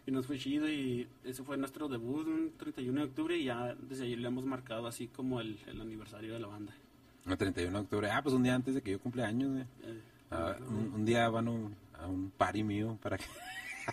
y 0.06 0.10
nos 0.10 0.26
fue 0.26 0.38
chido 0.38 0.66
y 0.68 1.06
ese 1.24 1.42
fue 1.44 1.56
nuestro 1.58 1.88
debut 1.88 2.26
un 2.26 2.52
31 2.56 3.00
de 3.00 3.06
octubre 3.06 3.36
y 3.36 3.44
ya 3.44 3.74
desde 3.74 4.04
ahí 4.04 4.16
le 4.16 4.26
hemos 4.28 4.44
marcado 4.46 4.86
así 4.86 5.08
como 5.08 5.40
el, 5.40 5.58
el 5.66 5.80
aniversario 5.80 6.32
de 6.32 6.40
la 6.40 6.46
banda 6.48 6.72
El 7.26 7.36
31 7.36 7.70
de 7.78 7.84
octubre. 7.84 8.10
Ah, 8.10 8.22
pues 8.22 8.34
un 8.34 8.42
día 8.42 8.54
antes 8.54 8.74
de 8.74 8.80
que 8.80 8.92
yo 8.92 8.98
cumpla 9.00 9.26
años, 9.26 9.50
güey. 9.52 9.64
Eh, 9.82 10.00
Ah, 10.30 10.56
un, 10.60 10.92
un 10.94 11.04
día 11.06 11.28
van 11.30 11.48
a 11.48 11.50
un, 11.50 11.74
a 11.98 12.06
un 12.06 12.30
party 12.30 12.62
mío 12.62 12.98
para 13.02 13.16
que... 13.18 13.24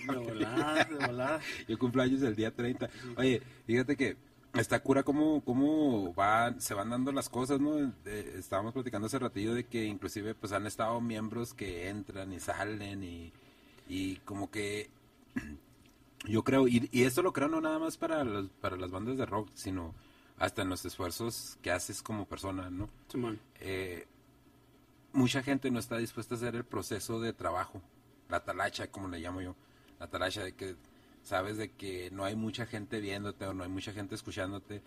de 0.07 0.17
volada 0.17 0.83
de 0.85 1.07
volada 1.07 1.39
Yo 1.67 1.77
cumplo 1.77 2.01
años 2.03 2.21
el 2.21 2.35
día 2.35 2.53
30. 2.53 2.89
Oye, 3.17 3.41
fíjate 3.65 3.95
que 3.95 4.17
está 4.53 4.79
cura 4.79 5.03
cómo, 5.03 5.41
cómo 5.43 6.13
van, 6.13 6.61
se 6.61 6.73
van 6.73 6.89
dando 6.89 7.11
las 7.11 7.29
cosas, 7.29 7.59
¿no? 7.59 7.77
Eh, 8.05 8.35
estábamos 8.37 8.73
platicando 8.73 9.07
hace 9.07 9.19
ratillo 9.19 9.53
de 9.53 9.65
que 9.65 9.85
inclusive 9.85 10.35
pues 10.35 10.53
han 10.53 10.65
estado 10.65 10.99
miembros 11.01 11.53
que 11.53 11.89
entran 11.89 12.31
y 12.33 12.39
salen 12.39 13.03
y, 13.03 13.33
y 13.87 14.17
como 14.17 14.49
que 14.49 14.89
yo 16.25 16.43
creo, 16.43 16.67
y, 16.67 16.89
y 16.91 17.03
esto 17.03 17.21
lo 17.21 17.33
creo 17.33 17.47
no 17.47 17.61
nada 17.61 17.79
más 17.79 17.97
para, 17.97 18.23
los, 18.23 18.47
para 18.61 18.77
las 18.77 18.91
bandas 18.91 19.17
de 19.17 19.25
rock, 19.25 19.49
sino 19.53 19.93
hasta 20.37 20.61
en 20.61 20.69
los 20.69 20.83
esfuerzos 20.85 21.57
que 21.61 21.71
haces 21.71 22.01
como 22.01 22.25
persona, 22.25 22.69
¿no? 22.69 22.89
Eh, 23.59 24.07
mucha 25.13 25.41
gente 25.43 25.71
no 25.71 25.79
está 25.79 25.97
dispuesta 25.97 26.35
a 26.35 26.37
hacer 26.37 26.55
el 26.55 26.65
proceso 26.65 27.19
de 27.21 27.33
trabajo, 27.33 27.81
la 28.29 28.43
talacha, 28.43 28.91
como 28.91 29.07
le 29.07 29.19
llamo 29.19 29.41
yo, 29.41 29.55
la 29.99 30.07
talacha 30.07 30.43
de 30.43 30.53
que 30.53 30.75
sabes 31.23 31.57
de 31.57 31.71
que 31.71 32.11
no 32.11 32.23
hay 32.23 32.35
mucha 32.35 32.65
gente 32.65 32.99
viéndote 32.99 33.45
o 33.45 33.53
no 33.53 33.63
hay 33.63 33.69
mucha 33.69 33.91
gente 33.91 34.15
escuchándote, 34.15 34.81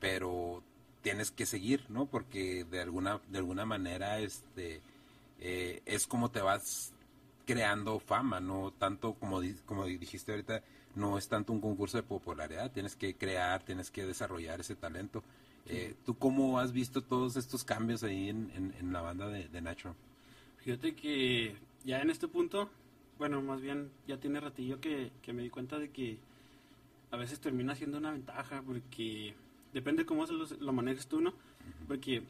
pero 0.00 0.62
tienes 1.02 1.30
que 1.30 1.46
seguir, 1.46 1.84
¿no? 1.88 2.06
Porque 2.06 2.64
de 2.64 2.80
alguna, 2.80 3.20
de 3.28 3.38
alguna 3.38 3.66
manera, 3.66 4.18
este, 4.20 4.80
eh, 5.40 5.82
es 5.84 6.06
como 6.06 6.30
te 6.30 6.40
vas 6.40 6.92
creando 7.44 7.98
fama, 7.98 8.40
no 8.40 8.72
tanto 8.78 9.14
como, 9.14 9.40
como 9.66 9.86
dijiste 9.86 10.32
ahorita, 10.32 10.62
no 10.94 11.18
es 11.18 11.28
tanto 11.28 11.52
un 11.52 11.60
concurso 11.60 11.96
de 11.96 12.02
popularidad, 12.02 12.70
tienes 12.70 12.96
que 12.96 13.14
crear, 13.14 13.62
tienes 13.62 13.90
que 13.90 14.06
desarrollar 14.06 14.60
ese 14.60 14.76
talento. 14.76 15.22
Eh, 15.66 15.94
¿Tú 16.04 16.16
cómo 16.16 16.58
has 16.58 16.72
visto 16.72 17.02
todos 17.02 17.36
estos 17.36 17.64
cambios 17.64 18.02
ahí 18.02 18.28
en, 18.28 18.74
en, 18.78 18.92
la 18.92 19.00
banda 19.00 19.28
de, 19.28 19.48
de, 19.48 19.60
Nacho? 19.60 19.94
Fíjate 20.58 20.94
que 20.94 21.54
ya 21.84 22.00
en 22.00 22.10
este 22.10 22.28
punto, 22.28 22.68
bueno, 23.18 23.40
más 23.42 23.60
bien 23.60 23.90
ya 24.06 24.18
tiene 24.18 24.40
ratillo 24.40 24.80
que, 24.80 25.10
que 25.22 25.32
me 25.32 25.42
di 25.42 25.50
cuenta 25.50 25.78
de 25.78 25.90
que 25.90 26.18
a 27.10 27.16
veces 27.16 27.40
termina 27.40 27.74
siendo 27.74 27.98
una 27.98 28.10
ventaja 28.10 28.62
porque 28.62 29.34
depende 29.72 30.06
cómo 30.06 30.26
lo, 30.26 30.46
lo 30.60 30.72
manejes 30.72 31.06
tú, 31.06 31.20
¿no? 31.20 31.32
Porque 31.86 32.22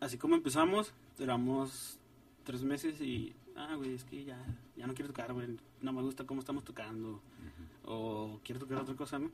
así 0.00 0.18
como 0.18 0.36
empezamos, 0.36 0.92
duramos 1.18 1.98
tres 2.44 2.62
meses 2.62 3.00
y, 3.00 3.32
ah, 3.56 3.74
güey, 3.76 3.94
es 3.94 4.04
que 4.04 4.24
ya, 4.24 4.38
ya 4.76 4.86
no 4.86 4.94
quiero 4.94 5.10
tocar, 5.12 5.32
güey, 5.32 5.56
no 5.80 5.92
me 5.92 6.02
gusta 6.02 6.26
cómo 6.26 6.40
estamos 6.40 6.64
tocando, 6.64 7.20
o 7.86 8.40
quiero 8.44 8.60
tocar 8.60 8.78
otra 8.78 8.94
cosa, 8.94 9.18
¿no? 9.18 9.30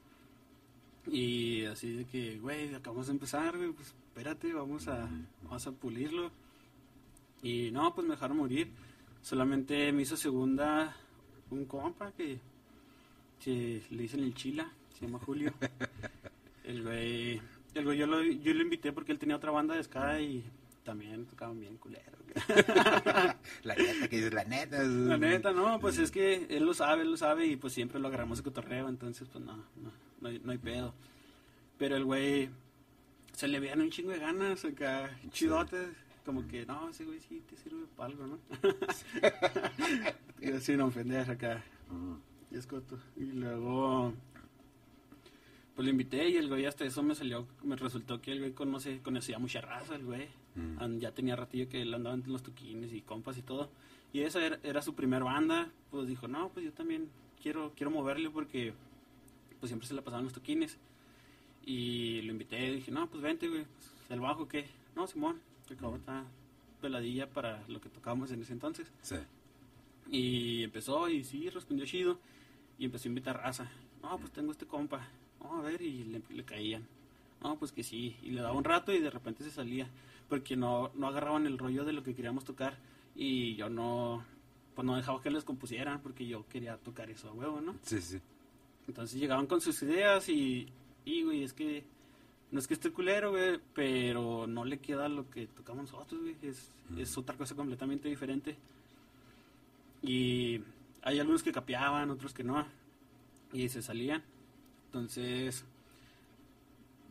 Y 1.06 1.64
así 1.64 1.92
de 1.92 2.04
que, 2.04 2.38
güey, 2.38 2.74
acabamos 2.74 3.06
de 3.06 3.12
empezar, 3.12 3.56
güey, 3.56 3.72
pues 3.72 3.88
espérate, 3.88 4.52
vamos 4.52 4.86
a, 4.88 5.08
vamos 5.42 5.66
a 5.66 5.72
pulirlo. 5.72 6.30
Y 7.42 7.70
no, 7.70 7.94
pues 7.94 8.06
me 8.06 8.14
dejaron 8.14 8.36
morir. 8.36 8.70
Solamente 9.22 9.92
me 9.92 10.02
hizo 10.02 10.16
segunda 10.16 10.96
un 11.50 11.64
compa 11.66 12.12
que, 12.12 12.38
que 13.42 13.82
le 13.90 14.02
dicen 14.02 14.20
el 14.20 14.34
chila, 14.34 14.70
se 14.98 15.06
llama 15.06 15.18
Julio. 15.18 15.52
el 16.64 16.82
güey, 16.82 17.40
el 17.74 17.84
güey 17.84 17.98
yo 17.98 18.06
lo, 18.06 18.22
yo 18.22 18.54
lo 18.54 18.62
invité 18.62 18.92
porque 18.92 19.12
él 19.12 19.18
tenía 19.18 19.36
otra 19.36 19.50
banda 19.50 19.74
de 19.74 19.84
ska 19.84 20.20
y 20.20 20.44
también 20.84 21.26
tocaban 21.26 21.60
bien 21.60 21.76
culero. 21.76 22.18
la 23.64 23.74
neta, 23.74 24.08
que 24.08 24.26
es 24.26 24.32
la 24.32 24.44
neta. 24.44 24.82
La 24.82 25.18
neta, 25.18 25.52
no, 25.52 25.78
pues 25.80 25.98
es 25.98 26.10
que 26.10 26.46
él 26.48 26.64
lo 26.64 26.74
sabe, 26.74 27.02
él 27.02 27.10
lo 27.10 27.16
sabe 27.16 27.46
y 27.46 27.56
pues 27.56 27.72
siempre 27.72 28.00
lo 28.00 28.08
agarramos 28.08 28.38
de 28.38 28.44
cotorreo, 28.44 28.88
entonces 28.88 29.28
pues 29.28 29.44
no, 29.44 29.56
no, 29.56 29.92
no 30.20 30.28
hay, 30.28 30.38
no 30.38 30.52
hay 30.52 30.58
pedo. 30.58 30.94
Pero 31.78 31.96
el 31.96 32.04
güey 32.04 32.50
se 33.32 33.48
le 33.48 33.60
veían 33.60 33.80
un 33.80 33.90
chingo 33.90 34.10
de 34.10 34.18
ganas 34.18 34.64
acá, 34.64 35.18
chidotes, 35.30 35.88
como 36.30 36.46
que 36.46 36.64
no, 36.64 36.88
ese 36.88 37.04
güey 37.04 37.18
sí 37.18 37.42
te 37.48 37.56
sirve 37.56 37.86
para 37.96 38.10
algo, 38.10 38.24
¿no? 38.24 38.38
y 40.40 40.52
así 40.52 40.76
no 40.76 40.86
ofender 40.86 41.28
acá. 41.28 41.64
Y 42.52 42.56
es 42.56 42.68
coto. 42.68 43.00
Y 43.16 43.32
luego 43.32 44.12
pues 45.74 45.84
lo 45.84 45.90
invité 45.90 46.28
y 46.28 46.36
el 46.36 46.46
güey 46.46 46.66
hasta 46.66 46.84
eso 46.84 47.02
me 47.02 47.16
salió, 47.16 47.48
me 47.64 47.74
resultó 47.74 48.20
que 48.22 48.30
el 48.30 48.38
güey 48.38 48.52
conoce, 48.52 49.00
conocía 49.02 49.40
mucha 49.40 49.60
raza, 49.60 49.96
el 49.96 50.04
güey. 50.04 50.28
Mm. 50.54 50.98
Ya 50.98 51.12
tenía 51.12 51.34
ratillo 51.34 51.68
que 51.68 51.82
él 51.82 51.92
andaba 51.92 52.14
entre 52.14 52.30
los 52.30 52.44
tuquines 52.44 52.92
y 52.92 53.00
compas 53.00 53.36
y 53.36 53.42
todo. 53.42 53.68
Y 54.12 54.20
esa 54.20 54.38
era, 54.62 54.82
su 54.82 54.94
primer 54.94 55.24
banda. 55.24 55.68
Pues 55.90 56.06
dijo, 56.06 56.28
no, 56.28 56.50
pues 56.50 56.64
yo 56.64 56.72
también 56.72 57.08
quiero, 57.42 57.72
quiero 57.74 57.90
moverle 57.90 58.30
porque 58.30 58.72
pues 59.58 59.70
siempre 59.70 59.88
se 59.88 59.94
la 59.94 60.02
pasaban 60.02 60.26
los 60.26 60.32
toquines. 60.32 60.78
Y 61.66 62.22
lo 62.22 62.30
invité 62.30 62.70
dije, 62.70 62.92
no, 62.92 63.08
pues 63.08 63.20
vente, 63.20 63.48
güey. 63.48 63.64
Pues, 63.64 63.90
¿El 64.10 64.20
bajo 64.20 64.46
qué? 64.46 64.68
No, 64.94 65.08
Simón. 65.08 65.40
Mm. 65.74 65.94
está 65.96 66.24
peladilla 66.80 67.28
para 67.28 67.62
lo 67.68 67.80
que 67.80 67.88
tocábamos 67.88 68.30
en 68.30 68.42
ese 68.42 68.52
entonces. 68.52 68.90
Sí. 69.02 69.16
Y 70.10 70.64
empezó 70.64 71.08
y 71.08 71.24
sí, 71.24 71.48
respondió 71.50 71.86
chido. 71.86 72.18
Y 72.78 72.86
empezó 72.86 73.08
a 73.08 73.10
invitar 73.10 73.36
raza. 73.36 73.70
No, 74.02 74.18
pues 74.18 74.32
tengo 74.32 74.52
este 74.52 74.66
compa. 74.66 75.06
No, 75.40 75.56
a 75.56 75.62
ver, 75.62 75.82
y 75.82 76.04
le, 76.04 76.22
le 76.30 76.44
caían. 76.44 76.86
No, 77.42 77.58
pues 77.58 77.72
que 77.72 77.82
sí. 77.82 78.16
Y 78.22 78.30
le 78.30 78.40
daba 78.40 78.54
un 78.54 78.64
rato 78.64 78.92
y 78.92 79.00
de 79.00 79.10
repente 79.10 79.44
se 79.44 79.50
salía 79.50 79.88
porque 80.28 80.56
no, 80.56 80.90
no 80.94 81.08
agarraban 81.08 81.46
el 81.46 81.58
rollo 81.58 81.84
de 81.84 81.92
lo 81.92 82.02
que 82.02 82.14
queríamos 82.14 82.44
tocar 82.44 82.78
y 83.14 83.56
yo 83.56 83.68
no, 83.68 84.24
pues 84.74 84.86
no 84.86 84.96
dejaba 84.96 85.20
que 85.20 85.30
les 85.30 85.44
compusieran 85.44 86.00
porque 86.00 86.26
yo 86.26 86.46
quería 86.48 86.76
tocar 86.78 87.10
eso 87.10 87.28
a 87.28 87.32
huevo, 87.32 87.60
¿no? 87.60 87.74
Sí, 87.82 88.00
sí. 88.00 88.20
Entonces 88.86 89.20
llegaban 89.20 89.46
con 89.46 89.60
sus 89.60 89.82
ideas 89.82 90.28
y, 90.28 90.68
y 91.04 91.24
güey, 91.24 91.42
es 91.42 91.52
que 91.52 91.84
no 92.50 92.58
es 92.58 92.66
que 92.66 92.74
esté 92.74 92.90
culero, 92.90 93.30
güey, 93.30 93.60
pero 93.74 94.46
no 94.46 94.64
le 94.64 94.78
queda 94.78 95.08
lo 95.08 95.30
que 95.30 95.46
tocamos 95.46 95.92
nosotros, 95.92 96.20
güey, 96.20 96.36
es, 96.42 96.70
es 96.98 97.16
otra 97.16 97.36
cosa 97.36 97.54
completamente 97.54 98.08
diferente. 98.08 98.56
Y 100.02 100.60
hay 101.02 101.20
algunos 101.20 101.42
que 101.42 101.52
capeaban, 101.52 102.10
otros 102.10 102.34
que 102.34 102.44
no, 102.44 102.66
y 103.52 103.68
se 103.68 103.82
salían. 103.82 104.22
Entonces, 104.86 105.64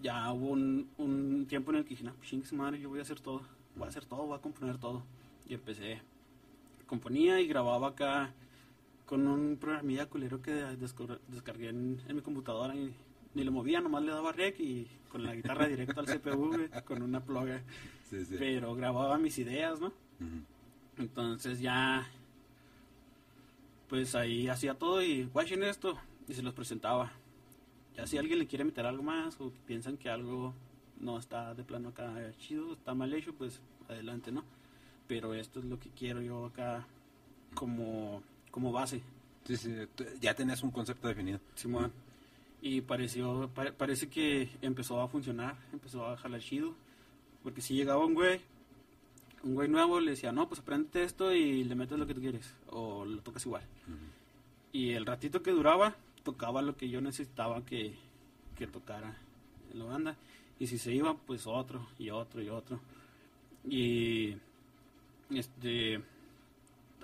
ya 0.02 0.32
hubo 0.34 0.50
un, 0.50 0.90
un 0.98 1.46
tiempo 1.48 1.72
en 1.72 1.78
el 1.78 1.84
que 1.84 1.90
dije, 1.92 2.04
no, 2.04 2.14
pues 2.14 2.54
madre, 2.54 2.80
yo 2.80 2.90
voy 2.90 3.00
a 3.00 3.04
hacer 3.04 3.20
todo, 3.20 3.42
voy 3.76 3.86
a 3.86 3.90
hacer 3.90 4.06
todo, 4.06 4.26
voy 4.26 4.38
a 4.38 4.42
componer 4.42 4.78
todo. 4.78 5.04
Y 5.48 5.54
empecé, 5.54 6.02
componía 6.86 7.40
y 7.40 7.48
grababa 7.48 7.90
acá 7.90 8.34
con 9.06 9.28
un 9.28 9.58
programilla 9.58 10.06
culero 10.06 10.42
que 10.42 10.52
descargué 11.28 11.70
en, 11.70 12.00
mi 12.14 12.22
computadora 12.22 12.76
y 12.76 12.94
ni 13.34 13.44
lo 13.44 13.52
movía, 13.52 13.82
nomás 13.82 14.04
le 14.04 14.12
daba 14.12 14.32
rec 14.32 14.60
y 14.60 14.88
con 15.12 15.24
la 15.24 15.36
guitarra 15.36 15.68
directo 15.68 16.00
al 16.00 16.06
CPU, 16.22 16.70
con 16.86 17.02
una 17.02 17.20
plug. 17.20 17.48
Pero 18.38 18.76
grababa 18.76 19.18
mis 19.18 19.38
ideas, 19.38 19.80
¿no? 19.80 19.92
Entonces 20.98 21.60
ya, 21.60 22.08
pues 23.88 24.16
ahí 24.16 24.48
hacía 24.48 24.74
todo 24.74 25.02
y, 25.02 25.30
watchen 25.34 25.64
esto, 25.64 25.98
y 26.28 26.34
se 26.34 26.42
los 26.42 26.54
presentaba 26.54 27.12
si 28.06 28.18
alguien 28.18 28.40
le 28.40 28.48
quiere 28.48 28.64
meter 28.64 28.86
algo 28.86 29.04
más 29.04 29.40
o 29.40 29.52
piensan 29.66 29.98
que 29.98 30.10
algo 30.10 30.54
no 31.00 31.18
está 31.18 31.54
de 31.54 31.64
plano 31.64 31.90
acá 31.90 32.14
chido, 32.40 32.74
está 32.74 32.94
mal 32.94 33.14
hecho, 33.14 33.34
pues 33.34 33.62
adelante, 33.88 34.32
¿no? 34.32 34.44
Pero 35.08 35.34
esto 35.34 35.60
es 35.60 35.66
lo 35.66 35.80
que 35.80 35.90
quiero 35.90 36.22
yo 36.22 36.46
acá 36.46 36.86
como, 37.54 38.22
como 38.52 38.72
base. 38.72 39.02
Sí, 39.46 39.58
sí, 39.58 39.76
ya 40.22 40.36
tenías 40.36 40.62
un 40.62 40.72
concepto 40.72 41.08
definido. 41.08 41.40
Simón. 41.56 41.92
Y 42.62 42.82
pareció, 42.82 43.50
parece 43.78 44.10
que 44.10 44.50
empezó 44.62 45.02
a 45.02 45.08
funcionar, 45.08 45.56
empezó 45.72 46.06
a 46.06 46.18
jalar 46.18 46.42
chido. 46.42 46.76
Porque 47.44 47.62
si 47.62 47.74
llegaba 47.74 48.06
un 48.06 48.14
güey, 48.14 48.42
un 49.44 49.56
güey 49.56 49.70
nuevo, 49.70 50.00
le 50.00 50.12
decía, 50.12 50.32
no, 50.32 50.48
pues 50.48 50.60
aprende 50.60 51.04
esto 51.04 51.32
y 51.32 51.64
le 51.64 51.76
metes 51.76 51.98
lo 51.98 52.06
que 52.06 52.14
tú 52.14 52.22
quieres. 52.22 52.54
O 52.68 53.06
lo 53.06 53.22
tocas 53.22 53.46
igual. 53.46 53.64
Y 54.74 54.92
el 54.92 55.06
ratito 55.06 55.42
que 55.42 55.52
duraba, 55.52 55.96
tocaba 56.24 56.62
lo 56.62 56.76
que 56.76 56.90
yo 56.90 57.00
necesitaba 57.02 57.66
que, 57.66 57.96
que 58.58 58.68
tocara 58.68 59.18
en 59.72 59.80
la 59.80 59.86
banda. 59.86 60.16
Y 60.60 60.68
si 60.68 60.78
se 60.78 60.94
iba, 60.94 61.16
pues 61.16 61.48
otro, 61.48 61.88
y 61.98 62.10
otro, 62.10 62.42
y 62.42 62.50
otro. 62.50 62.82
Y 63.64 64.36
este. 65.32 66.02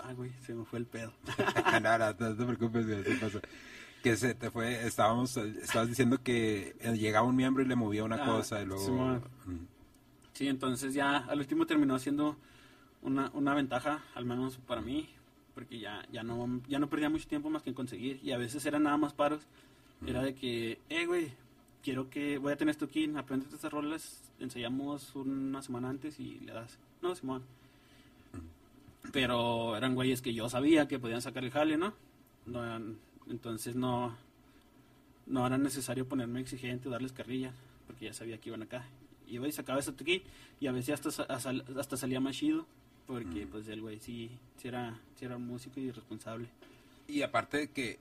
Ay, 0.03 0.15
güey, 0.15 0.31
se 0.45 0.53
me 0.53 0.65
fue 0.65 0.79
el 0.79 0.85
pedo. 0.85 1.13
no, 1.81 1.97
no, 1.97 2.13
no, 2.13 2.35
te 2.35 2.45
preocupes, 2.45 2.85
pasa. 3.19 3.39
Que 4.05 4.17
se 4.17 4.35
te 4.35 4.51
fue, 4.51 4.85
estábamos, 4.85 5.35
estabas 5.35 5.89
diciendo 5.89 6.21
que 6.21 6.75
llegaba 6.93 7.27
un 7.27 7.35
miembro 7.35 7.63
y 7.63 7.67
le 7.67 7.75
movía 7.75 8.03
una 8.03 8.17
ah, 8.17 8.25
cosa 8.27 8.61
y 8.61 8.65
luego. 8.67 9.19
Sí, 10.33 10.47
entonces 10.47 10.93
ya 10.93 11.17
al 11.17 11.39
último 11.39 11.65
terminó 11.65 11.97
siendo 11.97 12.37
una, 13.01 13.31
una 13.33 13.55
ventaja, 13.55 14.03
al 14.13 14.25
menos 14.25 14.57
para 14.57 14.81
mí, 14.81 15.09
porque 15.55 15.79
ya, 15.79 16.05
ya, 16.11 16.21
no, 16.21 16.61
ya 16.67 16.77
no 16.77 16.87
perdía 16.87 17.09
mucho 17.09 17.27
tiempo 17.27 17.49
más 17.49 17.63
que 17.63 17.71
en 17.71 17.73
conseguir. 17.73 18.19
Y 18.21 18.31
a 18.31 18.37
veces 18.37 18.63
eran 18.67 18.83
nada 18.83 18.95
más 18.97 19.13
paros. 19.13 19.41
Era 20.05 20.21
de 20.21 20.35
que, 20.35 20.77
eh, 20.87 21.07
güey, 21.07 21.31
quiero 21.81 22.07
que, 22.07 22.37
voy 22.37 22.53
a 22.53 22.57
tener 22.57 22.73
esto 22.73 22.85
aquí, 22.85 23.11
aprende 23.15 23.47
estas 23.51 23.73
rolas, 23.73 24.21
ensayamos 24.39 25.15
una 25.15 25.63
semana 25.63 25.89
antes 25.89 26.19
y 26.19 26.41
le 26.41 26.53
das, 26.53 26.77
no, 27.01 27.15
Simón. 27.15 27.41
Pero 29.11 29.75
eran 29.75 29.95
güeyes 29.95 30.21
que 30.21 30.35
yo 30.35 30.47
sabía 30.47 30.87
que 30.87 30.99
podían 30.99 31.23
sacar 31.23 31.43
el 31.43 31.49
jale, 31.49 31.75
¿no? 31.75 31.95
Entonces 33.29 33.75
no, 33.75 34.15
no 35.25 35.45
era 35.45 35.57
necesario 35.57 36.07
ponerme 36.07 36.41
exigente 36.41 36.87
o 36.87 36.91
darles 36.91 37.11
carrilla, 37.11 37.53
porque 37.87 38.05
ya 38.05 38.13
sabía 38.13 38.39
que 38.39 38.49
iban 38.49 38.63
acá. 38.63 38.85
Iba 39.27 39.47
y 39.47 39.51
sacaba 39.51 39.79
aquí 39.79 40.23
y 40.59 40.67
a 40.67 40.71
veces 40.71 41.05
hasta, 41.05 41.49
hasta 41.79 41.97
salía 41.97 42.19
más 42.19 42.35
chido 42.35 42.67
porque 43.07 43.47
pues 43.47 43.67
el 43.67 43.81
güey 43.81 43.99
sí, 43.99 44.31
sí, 44.57 44.67
era, 44.67 44.99
sí 45.17 45.25
era 45.25 45.37
un 45.37 45.47
músico 45.47 45.79
y 45.79 45.91
responsable. 45.91 46.47
Y 47.07 47.21
aparte 47.21 47.57
de 47.57 47.67
que 47.67 47.91
eh, 47.91 47.97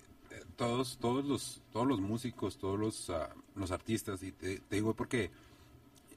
todos 0.56 0.98
todos 0.98 1.24
los 1.24 1.60
todos 1.72 1.86
los 1.86 2.00
músicos, 2.00 2.56
todos 2.56 2.78
los, 2.78 3.08
uh, 3.10 3.26
los 3.54 3.70
artistas, 3.70 4.22
y 4.22 4.32
te, 4.32 4.60
digo 4.70 4.94
porque 4.94 5.30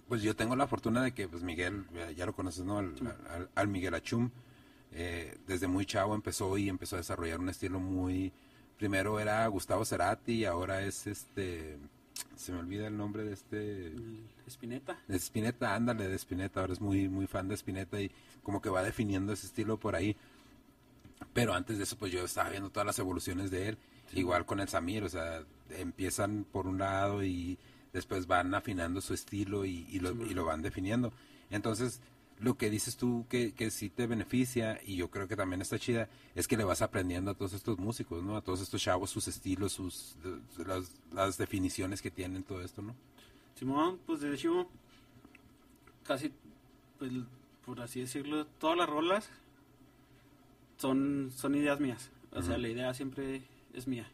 pues 0.08 0.22
yo 0.22 0.36
tengo 0.36 0.56
la 0.56 0.68
fortuna 0.68 1.04
de 1.04 1.12
que 1.12 1.28
pues 1.28 1.44
Miguel, 1.44 1.86
ya 2.16 2.26
lo 2.26 2.34
conoces, 2.34 2.64
¿no? 2.64 2.78
Al, 3.56 3.68
Miguel 3.68 3.94
Achum, 3.94 4.30
eh, 4.94 5.38
desde 5.46 5.68
muy 5.68 5.86
chavo 5.86 6.16
empezó 6.16 6.58
y 6.58 6.70
empezó 6.70 6.96
a 6.96 7.00
desarrollar 7.00 7.40
un 7.40 7.50
estilo 7.50 7.80
muy... 7.80 8.32
Primero 8.78 9.20
era 9.20 9.46
Gustavo 9.48 9.86
Cerati 9.86 10.34
y 10.34 10.46
ahora 10.46 10.82
es 10.82 11.08
este 11.08 11.78
se 12.36 12.52
me 12.52 12.60
olvida 12.60 12.88
el 12.88 12.98
nombre 12.98 13.24
de 13.24 13.34
este 13.34 13.94
Spinetta. 14.48 14.98
De 15.08 15.18
Spinetta, 15.18 15.76
ándale, 15.76 16.08
de 16.08 16.16
Spinetta, 16.16 16.62
ahora 16.62 16.74
es 16.74 16.82
muy 16.82 17.10
muy 17.10 17.28
fan 17.28 17.48
de 17.48 17.56
Spinetta 17.56 18.00
y 18.00 18.12
como 18.44 18.62
que 18.62 18.70
va 18.70 18.84
definiendo 18.84 19.34
ese 19.34 19.48
estilo 19.48 19.78
por 19.78 19.96
ahí. 19.96 20.16
Pero 21.34 21.54
antes 21.54 21.78
de 21.78 21.84
eso 21.84 21.98
pues 21.98 22.12
yo 22.12 22.24
estaba 22.24 22.50
viendo 22.50 22.70
todas 22.70 22.86
las 22.86 23.00
evoluciones 23.00 23.50
de 23.50 23.70
él, 23.70 23.78
igual 24.14 24.46
con 24.46 24.60
el 24.60 24.70
Samir, 24.70 25.04
o 25.04 25.10
sea, 25.10 25.44
empiezan 25.72 26.46
por 26.52 26.68
un 26.68 26.78
lado 26.78 27.24
y 27.24 27.58
después 27.94 28.28
van 28.28 28.54
afinando 28.54 29.02
su 29.02 29.14
estilo 29.14 29.66
y, 29.66 29.88
y 29.90 30.00
lo, 30.00 30.14
Sí, 30.14 30.28
y 30.30 30.34
lo 30.34 30.46
van 30.46 30.62
definiendo. 30.62 31.12
Entonces, 31.50 32.02
lo 32.40 32.56
que 32.56 32.70
dices 32.70 32.98
tú 32.98 33.26
que, 33.30 33.54
que 33.54 33.72
sí 33.72 33.90
te 33.90 34.06
beneficia 34.06 34.80
y 34.86 34.96
yo 34.96 35.10
creo 35.10 35.28
que 35.28 35.36
también 35.36 35.62
está 35.62 35.80
chida 35.80 36.08
es 36.36 36.48
que 36.48 36.58
le 36.58 36.64
vas 36.64 36.82
aprendiendo 36.82 37.32
a 37.32 37.34
todos 37.34 37.54
estos 37.54 37.80
músicos, 37.80 38.24
¿no? 38.24 38.38
A 38.38 38.42
todos 38.42 38.62
estos 38.62 38.82
chavos, 38.82 39.10
sus 39.10 39.28
estilos, 39.28 39.74
sus 39.74 40.16
las, 40.66 40.92
las 41.12 41.38
definiciones 41.38 42.02
que 42.02 42.12
tienen, 42.12 42.44
todo 42.44 42.62
esto, 42.62 42.82
¿no? 42.82 42.96
Simón, 43.56 44.00
pues 44.06 44.22
de 44.22 44.34
hecho, 44.34 44.68
casi, 46.04 46.32
pues, 47.00 47.12
por 47.66 47.82
así 47.82 48.02
decirlo, 48.02 48.46
todas 48.46 48.78
las 48.78 48.88
rolas 48.88 49.30
son, 50.78 51.32
son 51.36 51.56
ideas 51.56 51.80
mías. 51.80 52.12
O 52.34 52.44
sea, 52.44 52.58
la 52.60 52.70
idea 52.70 52.94
siempre 52.94 53.42
es 53.74 53.88
mía. 53.88 54.08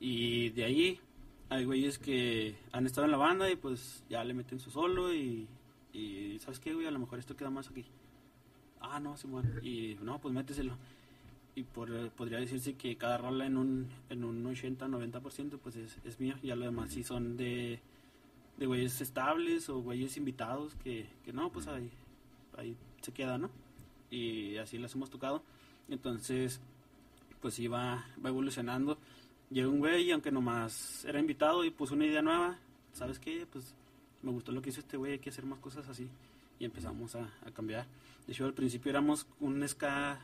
Y 0.00 0.50
de 0.50 0.64
ahí 0.64 1.00
hay 1.48 1.64
güeyes 1.64 1.98
que 1.98 2.56
han 2.72 2.86
estado 2.86 3.04
en 3.04 3.12
la 3.12 3.18
banda 3.18 3.48
y 3.48 3.54
pues 3.54 4.02
ya 4.10 4.24
le 4.24 4.34
meten 4.34 4.58
su 4.58 4.72
solo 4.72 5.14
y, 5.14 5.46
y 5.96 6.38
¿sabes 6.40 6.60
qué, 6.60 6.74
güey? 6.74 6.86
A 6.86 6.90
lo 6.90 6.98
mejor 6.98 7.18
esto 7.18 7.36
queda 7.36 7.50
más 7.50 7.70
aquí. 7.70 7.84
Ah, 8.80 9.00
no, 9.00 9.16
Simón. 9.16 9.60
Y 9.62 9.96
no, 10.02 10.20
pues 10.20 10.34
méteselo. 10.34 10.76
Y 11.54 11.62
por, 11.62 12.10
podría 12.10 12.38
decirse 12.38 12.74
que 12.74 12.96
cada 12.96 13.16
rola 13.16 13.46
en 13.46 13.56
un, 13.56 13.88
en 14.10 14.24
un 14.24 14.44
80-90% 14.44 15.58
pues 15.58 15.76
es, 15.76 15.98
es 16.04 16.20
mío. 16.20 16.34
Ya 16.42 16.54
lo 16.54 16.66
demás 16.66 16.90
sí 16.90 17.02
son 17.02 17.36
de, 17.36 17.80
de 18.58 18.66
güeyes 18.66 19.00
estables 19.00 19.68
o 19.70 19.80
güeyes 19.80 20.16
invitados 20.18 20.74
que, 20.74 21.06
que 21.24 21.32
no, 21.32 21.50
pues 21.50 21.66
ahí, 21.66 21.90
ahí 22.58 22.76
se 23.00 23.12
queda, 23.12 23.38
¿no? 23.38 23.50
Y 24.10 24.58
así 24.58 24.76
las 24.76 24.94
hemos 24.94 25.08
tocado. 25.08 25.42
Entonces, 25.88 26.60
pues 27.40 27.58
va, 27.72 28.04
va 28.22 28.28
evolucionando. 28.28 28.98
Llega 29.50 29.68
un 29.68 29.78
güey, 29.78 30.10
aunque 30.10 30.30
nomás 30.30 31.04
era 31.06 31.20
invitado 31.20 31.64
y 31.64 31.70
puso 31.70 31.94
una 31.94 32.04
idea 32.04 32.20
nueva, 32.20 32.58
¿sabes 32.92 33.18
qué? 33.18 33.46
Pues 33.50 33.74
me 34.26 34.32
gustó 34.32 34.52
lo 34.52 34.60
que 34.60 34.70
hizo 34.70 34.80
este 34.80 34.96
güey, 34.96 35.12
hay 35.12 35.18
que 35.20 35.30
hacer 35.30 35.46
más 35.46 35.60
cosas 35.60 35.88
así. 35.88 36.08
Y 36.58 36.64
empezamos 36.64 37.14
a, 37.14 37.30
a 37.46 37.50
cambiar. 37.52 37.86
De 38.26 38.32
hecho, 38.32 38.44
al 38.44 38.54
principio 38.54 38.90
éramos 38.90 39.26
un 39.40 39.66
ska 39.66 40.20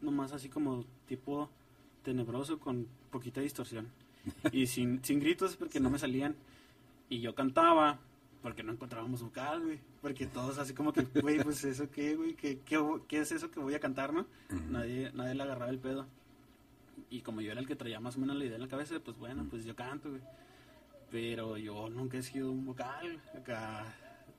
nomás 0.00 0.32
así 0.32 0.48
como 0.48 0.84
tipo 1.06 1.48
tenebroso 2.02 2.58
con 2.58 2.86
poquita 3.10 3.40
distorsión. 3.40 3.88
Y 4.52 4.66
sin, 4.74 5.04
sin 5.04 5.20
gritos 5.20 5.56
porque 5.56 5.78
no 5.78 5.88
me 5.88 5.98
salían. 5.98 6.34
Y 7.08 7.20
yo 7.20 7.34
cantaba 7.34 7.98
porque 8.42 8.62
no 8.62 8.72
encontrábamos 8.72 9.22
vocal, 9.22 9.62
güey. 9.62 9.78
Porque 10.02 10.26
todos 10.26 10.58
así 10.58 10.74
como 10.74 10.92
que, 10.92 11.02
güey, 11.20 11.42
pues 11.42 11.64
eso 11.64 11.90
qué, 11.90 12.16
güey, 12.16 12.34
¿Qué, 12.34 12.60
qué, 12.64 12.82
qué 13.06 13.20
es 13.20 13.32
eso 13.32 13.50
que 13.50 13.60
voy 13.60 13.74
a 13.74 13.80
cantar, 13.80 14.12
no? 14.12 14.26
Ujú. 14.50 14.60
Nadie, 14.70 15.10
nadie 15.14 15.34
le 15.34 15.42
agarraba 15.42 15.70
el 15.70 15.78
pedo. 15.78 16.06
Y 17.10 17.20
como 17.20 17.40
yo 17.40 17.52
era 17.52 17.60
el 17.60 17.66
que 17.66 17.76
traía 17.76 18.00
más 18.00 18.16
o 18.16 18.20
menos 18.20 18.36
la 18.36 18.44
idea 18.44 18.56
en 18.56 18.62
la 18.62 18.68
cabeza, 18.68 18.98
pues 19.00 19.16
bueno, 19.16 19.46
pues 19.48 19.64
yo 19.64 19.74
canto, 19.76 20.10
güey. 20.10 20.22
Pero 21.10 21.56
yo 21.56 21.88
nunca 21.88 22.18
he 22.18 22.22
sido 22.22 22.50
un 22.52 22.66
vocal. 22.66 23.20
Acá 23.36 23.84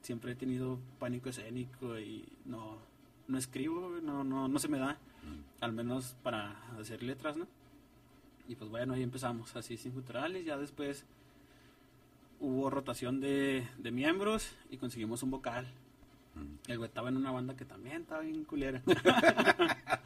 siempre 0.01 0.33
he 0.33 0.35
tenido 0.35 0.79
pánico 0.99 1.29
escénico 1.29 1.97
y 1.99 2.25
no, 2.45 2.77
no 3.27 3.37
escribo, 3.37 3.89
no, 4.01 4.23
no, 4.23 4.47
no 4.47 4.59
se 4.59 4.67
me 4.67 4.77
da. 4.79 4.97
Al 5.61 5.73
menos 5.73 6.15
para 6.23 6.51
hacer 6.79 7.03
letras, 7.03 7.35
¿no? 7.37 7.47
Y 8.47 8.55
pues 8.55 8.69
bueno, 8.69 8.93
ahí 8.93 9.03
empezamos 9.03 9.55
así 9.55 9.77
sin 9.77 9.93
guturales. 9.93 10.45
Ya 10.45 10.57
después 10.57 11.05
hubo 12.39 12.69
rotación 12.69 13.19
de, 13.19 13.67
de 13.77 13.91
miembros 13.91 14.55
y 14.71 14.77
conseguimos 14.77 15.23
un 15.23 15.31
vocal. 15.31 15.67
El 16.67 16.77
güey 16.77 16.87
estaba 16.87 17.09
en 17.09 17.17
una 17.17 17.31
banda 17.31 17.55
que 17.57 17.65
también 17.65 18.03
estaba 18.03 18.21
bien 18.21 18.45
culera. 18.45 18.81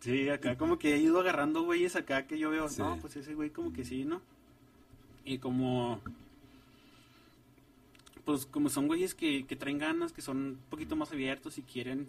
sí, 0.00 0.28
acá 0.28 0.56
como 0.56 0.78
que 0.78 0.94
he 0.94 0.98
ido 0.98 1.20
agarrando 1.20 1.62
güeyes 1.62 1.96
acá 1.96 2.26
que 2.26 2.38
yo 2.38 2.50
veo, 2.50 2.68
Sí. 2.68 2.80
no, 2.82 2.98
pues 3.00 3.16
ese 3.16 3.34
güey 3.34 3.50
como 3.50 3.72
que 3.72 3.84
sí, 3.84 4.04
¿no? 4.04 4.20
Y 5.26 5.38
como... 5.38 6.00
Pues 8.24 8.46
como 8.46 8.70
son 8.70 8.88
güeyes 8.88 9.14
que, 9.14 9.44
que 9.44 9.54
traen 9.54 9.78
ganas, 9.78 10.12
que 10.12 10.22
son 10.22 10.36
un 10.38 10.58
poquito 10.70 10.96
más 10.96 11.12
abiertos 11.12 11.58
y 11.58 11.62
quieren 11.62 12.08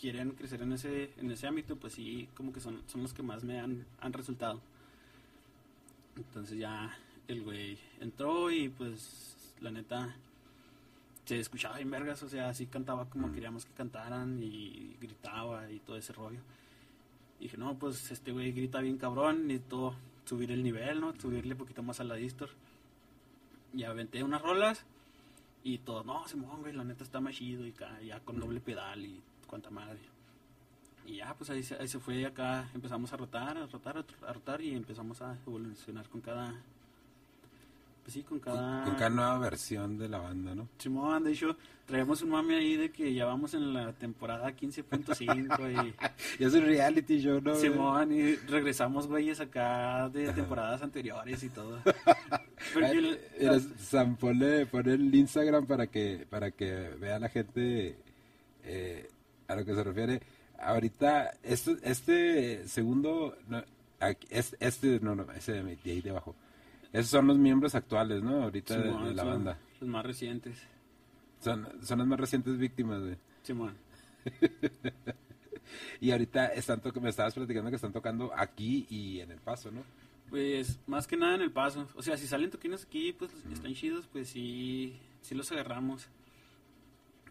quieren 0.00 0.32
crecer 0.32 0.60
en 0.62 0.72
ese 0.72 1.10
en 1.18 1.30
ese 1.30 1.46
ámbito, 1.46 1.76
pues 1.76 1.92
sí, 1.92 2.28
como 2.36 2.52
que 2.52 2.60
son, 2.60 2.82
son 2.88 3.02
los 3.02 3.14
que 3.14 3.22
más 3.22 3.44
me 3.44 3.60
han, 3.60 3.86
han 4.00 4.12
resultado. 4.12 4.60
Entonces 6.16 6.58
ya 6.58 6.98
el 7.28 7.42
güey 7.42 7.78
entró 8.00 8.50
y 8.50 8.68
pues 8.68 9.54
la 9.60 9.70
neta 9.70 10.14
se 11.24 11.38
escuchaba 11.38 11.80
en 11.80 11.90
vergas, 11.90 12.22
o 12.22 12.28
sea, 12.28 12.48
así 12.48 12.66
cantaba 12.66 13.08
como 13.08 13.28
Mm. 13.28 13.34
queríamos 13.34 13.64
que 13.64 13.72
cantaran 13.72 14.42
y 14.42 14.96
gritaba 15.00 15.70
y 15.70 15.78
todo 15.78 15.96
ese 15.96 16.12
rollo. 16.12 16.40
Y 17.38 17.44
dije, 17.44 17.56
no, 17.56 17.78
pues 17.78 18.10
este 18.10 18.32
güey 18.32 18.52
grita 18.52 18.80
bien 18.80 18.98
cabrón, 18.98 19.46
necesito 19.46 19.94
subir 20.24 20.50
el 20.50 20.62
nivel, 20.62 21.00
¿no? 21.00 21.14
Subirle 21.18 21.52
un 21.52 21.58
poquito 21.58 21.82
más 21.82 22.00
a 22.00 22.04
la 22.04 22.14
distor. 22.14 22.50
Y 23.74 23.84
aventé 23.84 24.22
unas 24.22 24.42
rolas 24.42 24.84
y 25.64 25.78
todo, 25.78 26.02
no, 26.04 26.26
Simón, 26.26 26.60
güey, 26.60 26.72
la 26.72 26.84
neta 26.84 27.04
está 27.04 27.20
más 27.20 27.40
y 27.40 27.56
ya 28.04 28.20
con 28.20 28.38
doble 28.38 28.60
pedal 28.60 29.04
y 29.04 29.22
cuanta 29.46 29.70
madre. 29.70 30.00
Y 31.06 31.16
ya, 31.16 31.34
pues 31.34 31.50
ahí 31.50 31.62
se, 31.62 31.76
ahí 31.76 31.88
se 31.88 31.98
fue 31.98 32.26
acá, 32.26 32.68
empezamos 32.74 33.12
a 33.12 33.16
rotar, 33.16 33.56
a 33.56 33.66
rotar, 33.66 34.04
a 34.26 34.32
rotar 34.32 34.60
y 34.60 34.74
empezamos 34.74 35.20
a 35.22 35.36
evolucionar 35.46 36.08
con 36.08 36.20
cada... 36.20 36.54
Pues 38.02 38.14
sí, 38.14 38.22
con 38.22 38.40
cada... 38.40 38.84
Con 38.84 38.94
cada 38.96 39.10
nueva 39.10 39.38
versión 39.38 39.96
de 39.96 40.08
la 40.08 40.18
banda, 40.18 40.54
¿no? 40.56 40.68
Simón, 40.78 41.22
de 41.22 41.32
hecho, 41.32 41.56
traemos 41.86 42.20
un 42.22 42.30
mame 42.30 42.56
ahí 42.56 42.76
de 42.76 42.90
que 42.90 43.14
ya 43.14 43.26
vamos 43.26 43.54
en 43.54 43.72
la 43.72 43.92
temporada 43.92 44.50
15.5 44.50 45.86
y... 45.86 45.94
Y 46.42 46.44
es 46.44 46.52
un 46.54 46.62
reality 46.62 47.20
show, 47.20 47.40
¿no? 47.40 47.54
Simón, 47.54 48.12
y 48.12 48.34
regresamos, 48.34 49.06
güeyes, 49.06 49.38
acá 49.40 50.08
de 50.08 50.32
temporadas 50.32 50.82
anteriores 50.82 51.42
y 51.44 51.48
todo. 51.50 51.80
Porque 52.72 52.86
Ay, 52.86 52.98
el- 52.98 53.20
mira, 53.38 53.60
Sam, 53.78 54.16
ponle, 54.16 54.66
ponle 54.66 54.94
el 54.94 55.14
Instagram 55.14 55.66
para 55.66 55.86
que, 55.86 56.26
para 56.28 56.50
que 56.50 56.72
vea 56.98 57.18
la 57.20 57.28
gente 57.28 57.96
eh, 58.64 59.08
a 59.46 59.54
lo 59.54 59.64
que 59.64 59.74
se 59.74 59.84
refiere. 59.84 60.20
Ahorita, 60.58 61.32
este, 61.42 61.76
este 61.82 62.66
segundo, 62.68 63.36
no, 63.48 63.62
aquí- 64.00 64.26
es- 64.30 64.56
este, 64.60 64.98
no, 65.00 65.14
no, 65.14 65.30
ese 65.32 65.52
de 65.62 65.78
ahí 65.84 66.00
debajo. 66.00 66.34
Esos 66.92 67.10
son 67.10 67.26
los 67.26 67.38
miembros 67.38 67.74
actuales, 67.74 68.22
¿no? 68.22 68.42
Ahorita 68.42 68.76
de- 68.78 69.14
la 69.14 69.24
banda. 69.24 69.58
Los 69.80 69.88
más 69.88 70.04
recientes. 70.04 70.58
Son, 71.40 71.66
son 71.82 71.98
las 71.98 72.06
más 72.06 72.20
recientes 72.20 72.58
víctimas, 72.58 73.00
güey. 73.00 73.16
Simón. 73.42 73.74
Y 76.00 76.10
ahorita 76.10 76.48
están 76.48 76.80
to- 76.80 76.92
me 77.00 77.08
estabas 77.10 77.32
platicando 77.34 77.70
que 77.70 77.76
están 77.76 77.92
tocando 77.92 78.30
aquí 78.36 78.86
y 78.90 79.20
en 79.20 79.30
El 79.30 79.38
Paso, 79.40 79.70
¿no? 79.70 79.82
Pues 80.28 80.78
más 80.86 81.06
que 81.06 81.16
nada 81.16 81.34
en 81.36 81.42
el 81.42 81.50
paso. 81.52 81.86
O 81.94 82.02
sea, 82.02 82.16
si 82.16 82.26
salen 82.26 82.50
toquines 82.50 82.84
aquí, 82.84 83.12
pues 83.12 83.30
están 83.52 83.72
chidos, 83.74 84.06
pues 84.12 84.28
sí, 84.28 84.98
sí 85.20 85.34
los 85.34 85.50
agarramos. 85.52 86.08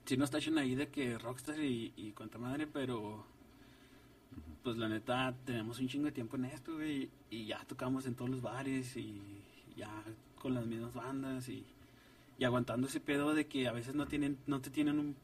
Sí 0.05 0.17
nos 0.17 0.31
tachan 0.31 0.57
ahí 0.57 0.75
de 0.75 0.87
que 0.87 1.17
Rockstar 1.17 1.59
y, 1.59 1.93
y 1.97 2.11
cuanta 2.11 2.37
madre, 2.37 2.67
pero 2.67 3.25
pues 4.63 4.77
la 4.77 4.87
neta 4.87 5.35
tenemos 5.45 5.79
un 5.79 5.87
chingo 5.87 6.05
de 6.05 6.11
tiempo 6.11 6.35
en 6.37 6.45
esto, 6.45 6.75
güey, 6.75 7.09
y 7.29 7.45
ya 7.45 7.63
tocamos 7.65 8.05
en 8.05 8.15
todos 8.15 8.29
los 8.31 8.41
bares 8.41 8.95
y 8.95 9.19
ya 9.75 9.89
con 10.39 10.53
las 10.53 10.65
mismas 10.65 10.93
bandas 10.93 11.47
y, 11.49 11.63
y 12.37 12.43
aguantando 12.43 12.87
ese 12.87 12.99
pedo 12.99 13.33
de 13.33 13.45
que 13.47 13.67
a 13.67 13.71
veces 13.71 13.93
no 13.95 14.07
tienen 14.07 14.37
no 14.47 14.59
te 14.61 14.69
tienen 14.69 14.99
un 14.99 15.15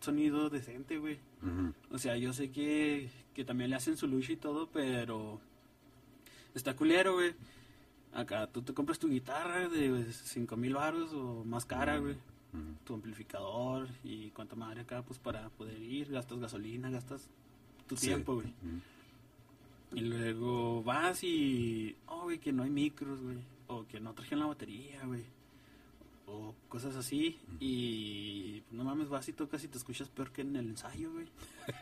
sonido 0.00 0.50
decente, 0.50 0.98
güey. 0.98 1.18
O 1.90 1.98
sea, 1.98 2.16
yo 2.16 2.32
sé 2.32 2.50
que, 2.50 3.08
que 3.34 3.44
también 3.44 3.70
le 3.70 3.76
hacen 3.76 3.96
su 3.96 4.06
lucha 4.06 4.32
y 4.32 4.36
todo, 4.36 4.68
pero 4.70 5.40
está 6.54 6.74
culero, 6.76 7.14
güey. 7.14 7.34
Acá 8.12 8.46
tú 8.46 8.62
te 8.62 8.72
compras 8.74 8.98
tu 8.98 9.08
guitarra 9.08 9.68
de 9.68 10.10
5 10.12 10.56
mil 10.56 10.74
baros 10.74 11.12
o 11.12 11.44
más 11.44 11.64
cara, 11.64 11.98
güey. 11.98 12.16
Tu 12.84 12.94
amplificador 12.94 13.86
y 14.02 14.30
cuánta 14.30 14.56
madre 14.56 14.80
acá, 14.80 15.02
pues 15.02 15.18
para 15.18 15.50
poder 15.50 15.78
ir, 15.78 16.10
gastas 16.10 16.38
gasolina, 16.38 16.88
gastas 16.90 17.28
tu 17.86 17.96
Sí. 17.96 18.06
tiempo, 18.08 18.34
güey. 18.36 18.52
Y 19.94 20.00
luego 20.00 20.82
vas 20.82 21.22
y, 21.22 21.94
oh, 22.06 22.22
güey, 22.24 22.38
que 22.38 22.52
no 22.52 22.62
hay 22.62 22.70
micros, 22.70 23.20
güey. 23.20 23.36
O 23.68 23.86
que 23.86 24.00
no 24.00 24.14
trajeron 24.14 24.40
la 24.40 24.46
batería, 24.46 25.04
güey. 25.04 25.24
O 26.26 26.54
cosas 26.68 26.96
así. 26.96 27.38
Y 27.60 28.62
no 28.70 28.84
mames, 28.84 29.08
vas 29.08 29.28
y 29.28 29.32
tocas 29.32 29.62
y 29.64 29.68
te 29.68 29.78
escuchas 29.78 30.08
peor 30.08 30.32
que 30.32 30.42
en 30.42 30.56
el 30.56 30.70
ensayo, 30.70 31.12
güey. 31.12 31.26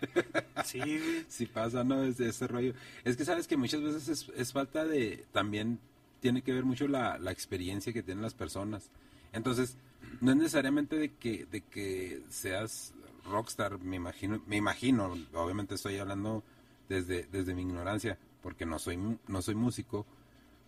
sí, 0.64 0.78
güey. 0.78 1.24
Sí 1.28 1.46
pasa, 1.46 1.84
¿no? 1.84 2.04
Es 2.04 2.20
ese 2.20 2.46
rollo. 2.46 2.74
Es 3.04 3.16
que 3.16 3.24
sabes 3.24 3.46
que 3.46 3.56
muchas 3.56 3.82
veces 3.82 4.08
es, 4.08 4.28
es 4.36 4.52
falta 4.52 4.84
de... 4.84 5.24
También 5.32 5.78
tiene 6.20 6.42
que 6.42 6.52
ver 6.52 6.64
mucho 6.64 6.88
la, 6.88 7.18
la 7.18 7.32
experiencia 7.32 7.92
que 7.92 8.02
tienen 8.02 8.22
las 8.22 8.34
personas. 8.34 8.90
Entonces, 9.32 9.76
no 10.20 10.30
es 10.30 10.36
necesariamente 10.36 10.96
de 10.96 11.12
que, 11.12 11.46
de 11.46 11.60
que 11.60 12.22
seas 12.28 12.94
rockstar, 13.24 13.78
me 13.78 13.96
imagino, 13.96 14.42
me 14.46 14.56
imagino, 14.56 15.14
obviamente 15.34 15.74
estoy 15.74 15.98
hablando 15.98 16.42
desde, 16.88 17.24
desde 17.24 17.54
mi 17.54 17.62
ignorancia, 17.62 18.18
porque 18.42 18.66
no 18.66 18.78
soy, 18.78 18.98
no 19.26 19.42
soy 19.42 19.54
músico, 19.54 20.06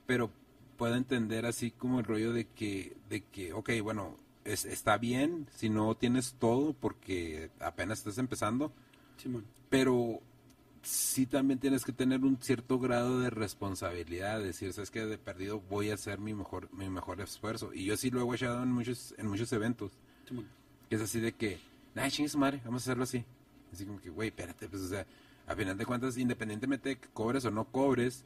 pero 0.07 0.31
puedo 0.77 0.95
entender 0.95 1.47
así 1.47 1.71
como 1.71 2.01
el 2.01 2.05
rollo 2.05 2.33
de 2.33 2.47
que, 2.47 2.97
de 3.09 3.23
que 3.23 3.53
ok, 3.53 3.71
bueno, 3.83 4.17
es, 4.45 4.65
está 4.65 4.99
bien 4.99 5.49
si 5.55 5.69
no 5.69 5.95
tienes 5.97 6.35
todo 6.39 6.73
porque 6.75 7.51
apenas 7.61 7.99
estás 7.99 8.19
empezando, 8.19 8.73
Simón. 9.17 9.45
pero 9.69 10.21
sí 10.83 11.27
también 11.27 11.59
tienes 11.59 11.85
que 11.85 11.93
tener 11.93 12.25
un 12.25 12.39
cierto 12.41 12.79
grado 12.79 13.21
de 13.21 13.31
responsabilidad, 13.31 14.41
decir, 14.41 14.73
sabes 14.73 14.91
que 14.91 15.05
de 15.05 15.19
perdido 15.19 15.61
voy 15.69 15.91
a 15.91 15.95
hacer 15.95 16.21
mi 16.21 16.33
mejor 16.33 16.73
mi 16.73 16.89
mejor 16.89 17.21
esfuerzo 17.21 17.75
y 17.75 17.85
yo 17.85 17.97
sí 17.97 18.11
lo 18.11 18.21
he 18.21 18.37
echado 18.37 18.62
en 18.62 18.71
muchos 18.71 19.15
en 19.19 19.27
muchos 19.27 19.53
eventos. 19.53 19.93
Simón. 20.29 20.47
Que 20.89 20.97
es 20.97 21.03
así 21.03 21.19
de 21.19 21.33
que, 21.33 21.59
ay, 21.97 22.11
chingue 22.11 22.29
su 22.29 22.39
madre, 22.39 22.61
vamos 22.65 22.83
a 22.83 22.85
hacerlo 22.85 23.05
así. 23.05 23.25
Así 23.73 23.85
como 23.85 24.01
que, 24.01 24.11
güey, 24.11 24.29
espérate, 24.29 24.69
pues 24.69 24.83
o 24.83 24.89
sea, 24.89 25.05
a 25.47 25.55
final 25.57 25.77
de 25.77 25.87
cuentas 25.87 26.17
independientemente 26.17 26.91
de 26.91 26.97
que 26.99 27.09
cobres 27.09 27.45
o 27.45 27.51
no 27.51 27.65
cobres, 27.65 28.25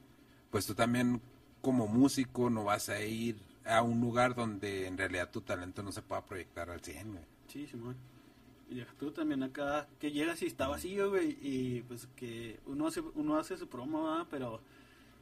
pues 0.50 0.66
tú 0.66 0.74
también 0.74 1.20
como 1.60 1.86
músico 1.86 2.50
no 2.50 2.64
vas 2.64 2.88
a 2.88 3.02
ir 3.04 3.36
a 3.64 3.82
un 3.82 4.00
lugar 4.00 4.34
donde 4.34 4.86
en 4.86 4.96
realidad 4.98 5.30
tu 5.30 5.40
talento 5.42 5.82
no 5.82 5.92
se 5.92 6.02
pueda 6.02 6.24
proyectar 6.24 6.70
al 6.70 6.80
100, 6.80 7.12
güey. 7.12 7.24
Sí, 7.48 7.66
Simón. 7.66 7.96
Y 8.70 8.82
tú 8.98 9.10
también 9.10 9.42
acá, 9.42 9.88
que 9.98 10.12
llegas 10.12 10.42
y 10.42 10.46
está 10.46 10.68
vacío, 10.68 11.10
güey, 11.10 11.36
y 11.42 11.82
pues 11.88 12.08
que 12.16 12.60
uno 12.66 12.86
hace, 12.86 13.00
uno 13.00 13.36
hace 13.36 13.56
su 13.56 13.68
promo, 13.68 14.04
¿verdad? 14.04 14.26
pero 14.30 14.60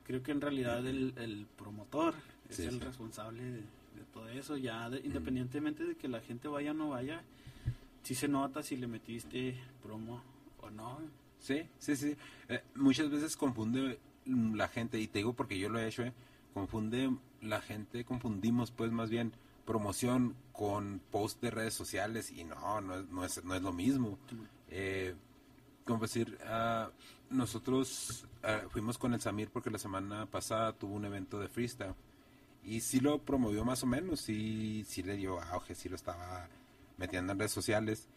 creo 0.05 0.22
que 0.22 0.33
en 0.33 0.40
realidad 0.40 0.87
el, 0.87 1.14
el 1.16 1.46
promotor 1.57 2.14
es 2.51 2.57
Sí, 2.57 2.64
el 2.64 2.74
sí. 2.74 2.81
responsable 2.81 3.42
de, 3.42 3.53
de 3.61 4.05
todo 4.12 4.29
eso, 4.29 4.57
ya 4.59 4.90
de- 4.90 5.01
independientemente 5.01 5.85
de 5.85 5.94
que 5.96 6.09
la 6.09 6.20
gente 6.20 6.46
vaya 6.46 6.72
o 6.72 6.74
no 6.74 6.90
vaya, 6.90 7.22
sí 8.03 8.14
se 8.14 8.29
nota 8.29 8.62
si 8.62 8.77
le 8.77 8.87
metiste 8.87 9.57
promo 9.83 10.22
o 10.61 10.68
no. 10.70 10.98
Sí, 11.40 11.62
sí, 11.79 11.96
sí. 11.96 12.16
Eh, 12.51 12.62
muchas 12.74 13.09
veces 13.11 13.35
confunde 13.37 13.98
mm, 14.27 14.55
la 14.57 14.68
gente, 14.68 15.01
y 15.01 15.07
te 15.07 15.20
digo 15.20 15.33
porque 15.33 15.59
yo 15.59 15.70
lo 15.70 15.79
he 15.79 15.88
hecho, 15.88 16.03
eh, 16.03 16.12
confunde 16.59 17.11
la 17.40 17.61
gente, 17.61 18.05
confundimos 18.05 18.73
pues 18.73 18.90
más 18.90 19.11
bien 19.11 19.33
promoción 19.64 20.35
con 20.53 21.01
post 21.12 21.40
de 21.40 21.51
redes 21.51 21.75
sociales 21.75 22.33
y 22.33 22.42
no, 22.42 22.81
no 22.81 22.97
es, 22.97 23.09
no 23.11 23.25
es, 23.25 23.44
no 23.44 23.55
es 23.55 23.62
lo 23.62 23.73
mismo. 23.73 24.18
Eh, 24.71 25.14
como 25.85 26.01
decir, 26.01 26.37
ah, 26.47 26.90
nosotros 27.31 28.27
ah, 28.42 28.62
fuimos 28.71 28.99
con 28.99 29.14
el 29.14 29.21
Samir 29.21 29.51
porque 29.51 29.71
la 29.71 29.79
semana 29.79 30.27
pasada 30.27 30.73
tuvo 30.73 30.94
un 30.94 31.05
evento 31.05 31.38
de 31.38 31.49
freestyle 31.49 31.94
y 32.64 32.81
sí 32.81 32.99
lo 32.99 33.18
promovió 33.18 33.64
más 33.64 33.85
o 33.85 33.87
menos, 33.87 34.21
sí, 34.21 34.85
sí 34.87 35.03
le 35.03 35.16
dio 35.16 35.40
auge, 35.40 35.75
sí 35.75 35.88
lo 35.88 35.94
estaba 35.94 36.49
metiendo 36.97 37.33
en 37.33 37.38
redes 37.38 37.53
sociales. 37.53 38.09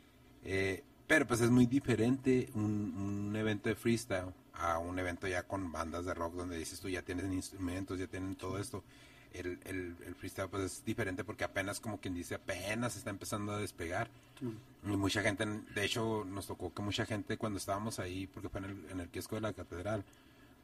Eh, 0.44 0.84
pero 1.06 1.28
pues 1.28 1.42
es 1.42 1.52
muy 1.52 1.68
diferente 1.68 2.50
un, 2.56 3.28
un 3.30 3.36
evento 3.36 3.70
de 3.70 3.76
freestyle 3.76 4.34
a 4.54 4.78
un 4.80 4.98
evento 5.00 5.28
ya 5.28 5.44
con 5.44 5.72
bandas 5.72 6.06
de 6.06 6.14
rock 6.14 6.34
donde 6.36 6.58
dices 6.58 6.80
tú 6.80 6.90
ya 6.90 7.02
tienen 7.02 7.32
instrumentos, 7.34 7.98
ya 8.00 8.08
tienen 8.08 8.36
todo 8.36 8.58
esto. 8.60 8.84
El, 9.34 9.60
el, 9.64 9.96
el 10.06 10.16
freestyle 10.16 10.50
pues 10.50 10.64
es 10.64 10.86
diferente 10.86 11.24
porque 11.24 11.46
apenas 11.46 11.80
como 11.80 12.00
quien 12.02 12.14
dice 12.14 12.36
apenas 12.36 12.98
está 12.98 13.10
empezando 13.12 13.54
a 13.54 13.58
despegar. 13.58 14.10
Simón. 14.38 14.58
Y 14.84 14.98
mucha 14.98 15.22
gente, 15.22 15.46
de 15.46 15.86
hecho, 15.86 16.26
nos 16.26 16.48
tocó 16.48 16.74
que 16.74 16.82
mucha 16.82 17.06
gente 17.06 17.38
cuando 17.38 17.58
estábamos 17.58 18.00
ahí, 18.00 18.28
porque 18.28 18.50
fue 18.50 18.60
en 18.60 18.66
el, 18.66 18.90
en 18.92 19.00
el 19.00 19.08
kiosco 19.10 19.36
de 19.36 19.42
la 19.42 19.54
catedral, 19.54 20.04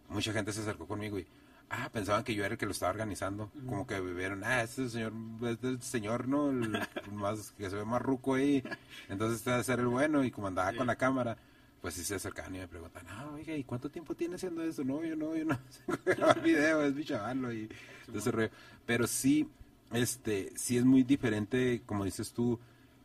mucha 0.10 0.34
gente 0.34 0.52
se 0.52 0.62
acercó 0.62 0.86
conmigo 0.88 1.18
y, 1.20 1.28
ah, 1.70 1.90
pensaban 1.94 2.24
que 2.24 2.34
yo 2.34 2.44
era 2.44 2.54
el 2.54 2.58
que 2.58 2.66
lo 2.66 2.72
estaba 2.74 2.92
organizando. 2.92 3.52
Ujú. 3.56 3.68
Como 3.68 3.88
que 3.88 4.02
vieron, 4.02 4.44
ah, 4.44 4.64
este 4.64 4.90
señor, 4.90 5.14
este 5.44 5.68
es 5.68 5.74
el 5.76 5.82
señor, 5.82 6.28
¿no? 6.28 6.50
El, 6.50 6.84
más, 7.14 7.52
que 7.52 7.70
se 7.70 7.76
ve 7.78 7.86
más 7.86 8.02
ruco 8.02 8.34
ahí. 8.34 8.64
Entonces 9.08 9.38
este 9.38 9.52
debe 9.52 9.64
ser 9.64 9.80
el 9.80 9.88
bueno. 9.88 10.24
Y 10.26 10.32
como 10.32 10.48
andaba 10.48 10.72
Sí. 10.72 10.78
con 10.78 10.88
la 10.88 10.96
cámara, 10.98 11.38
pues 11.82 11.94
sí 11.94 12.04
se 12.04 12.16
acercaban 12.16 12.56
y 12.56 12.60
me 12.60 12.68
preguntan, 12.68 13.06
ah, 13.10 13.30
oiga, 13.34 13.56
¿y 13.56 13.64
cuánto 13.64 13.90
tiempo 13.90 14.16
tiene 14.16 14.36
haciendo 14.36 14.64
eso? 14.64 14.84
No, 14.84 15.04
yo 15.04 15.16
no, 15.16 15.36
yo 15.36 15.46
no 15.46 15.56
sé 15.70 16.40
video, 16.42 16.82
es 16.84 16.94
mi 16.96 17.04
chavalo 17.06 17.54
y 17.54 17.70
todo 18.06 18.18
ese 18.18 18.32
rollo. 18.32 18.50
Pero 18.86 19.06
sí, 19.08 19.48
este, 19.92 20.52
sí 20.56 20.78
es 20.78 20.86
muy 20.86 21.04
diferente, 21.04 21.82
como 21.86 22.04
dices 22.06 22.34
tú, 22.34 22.60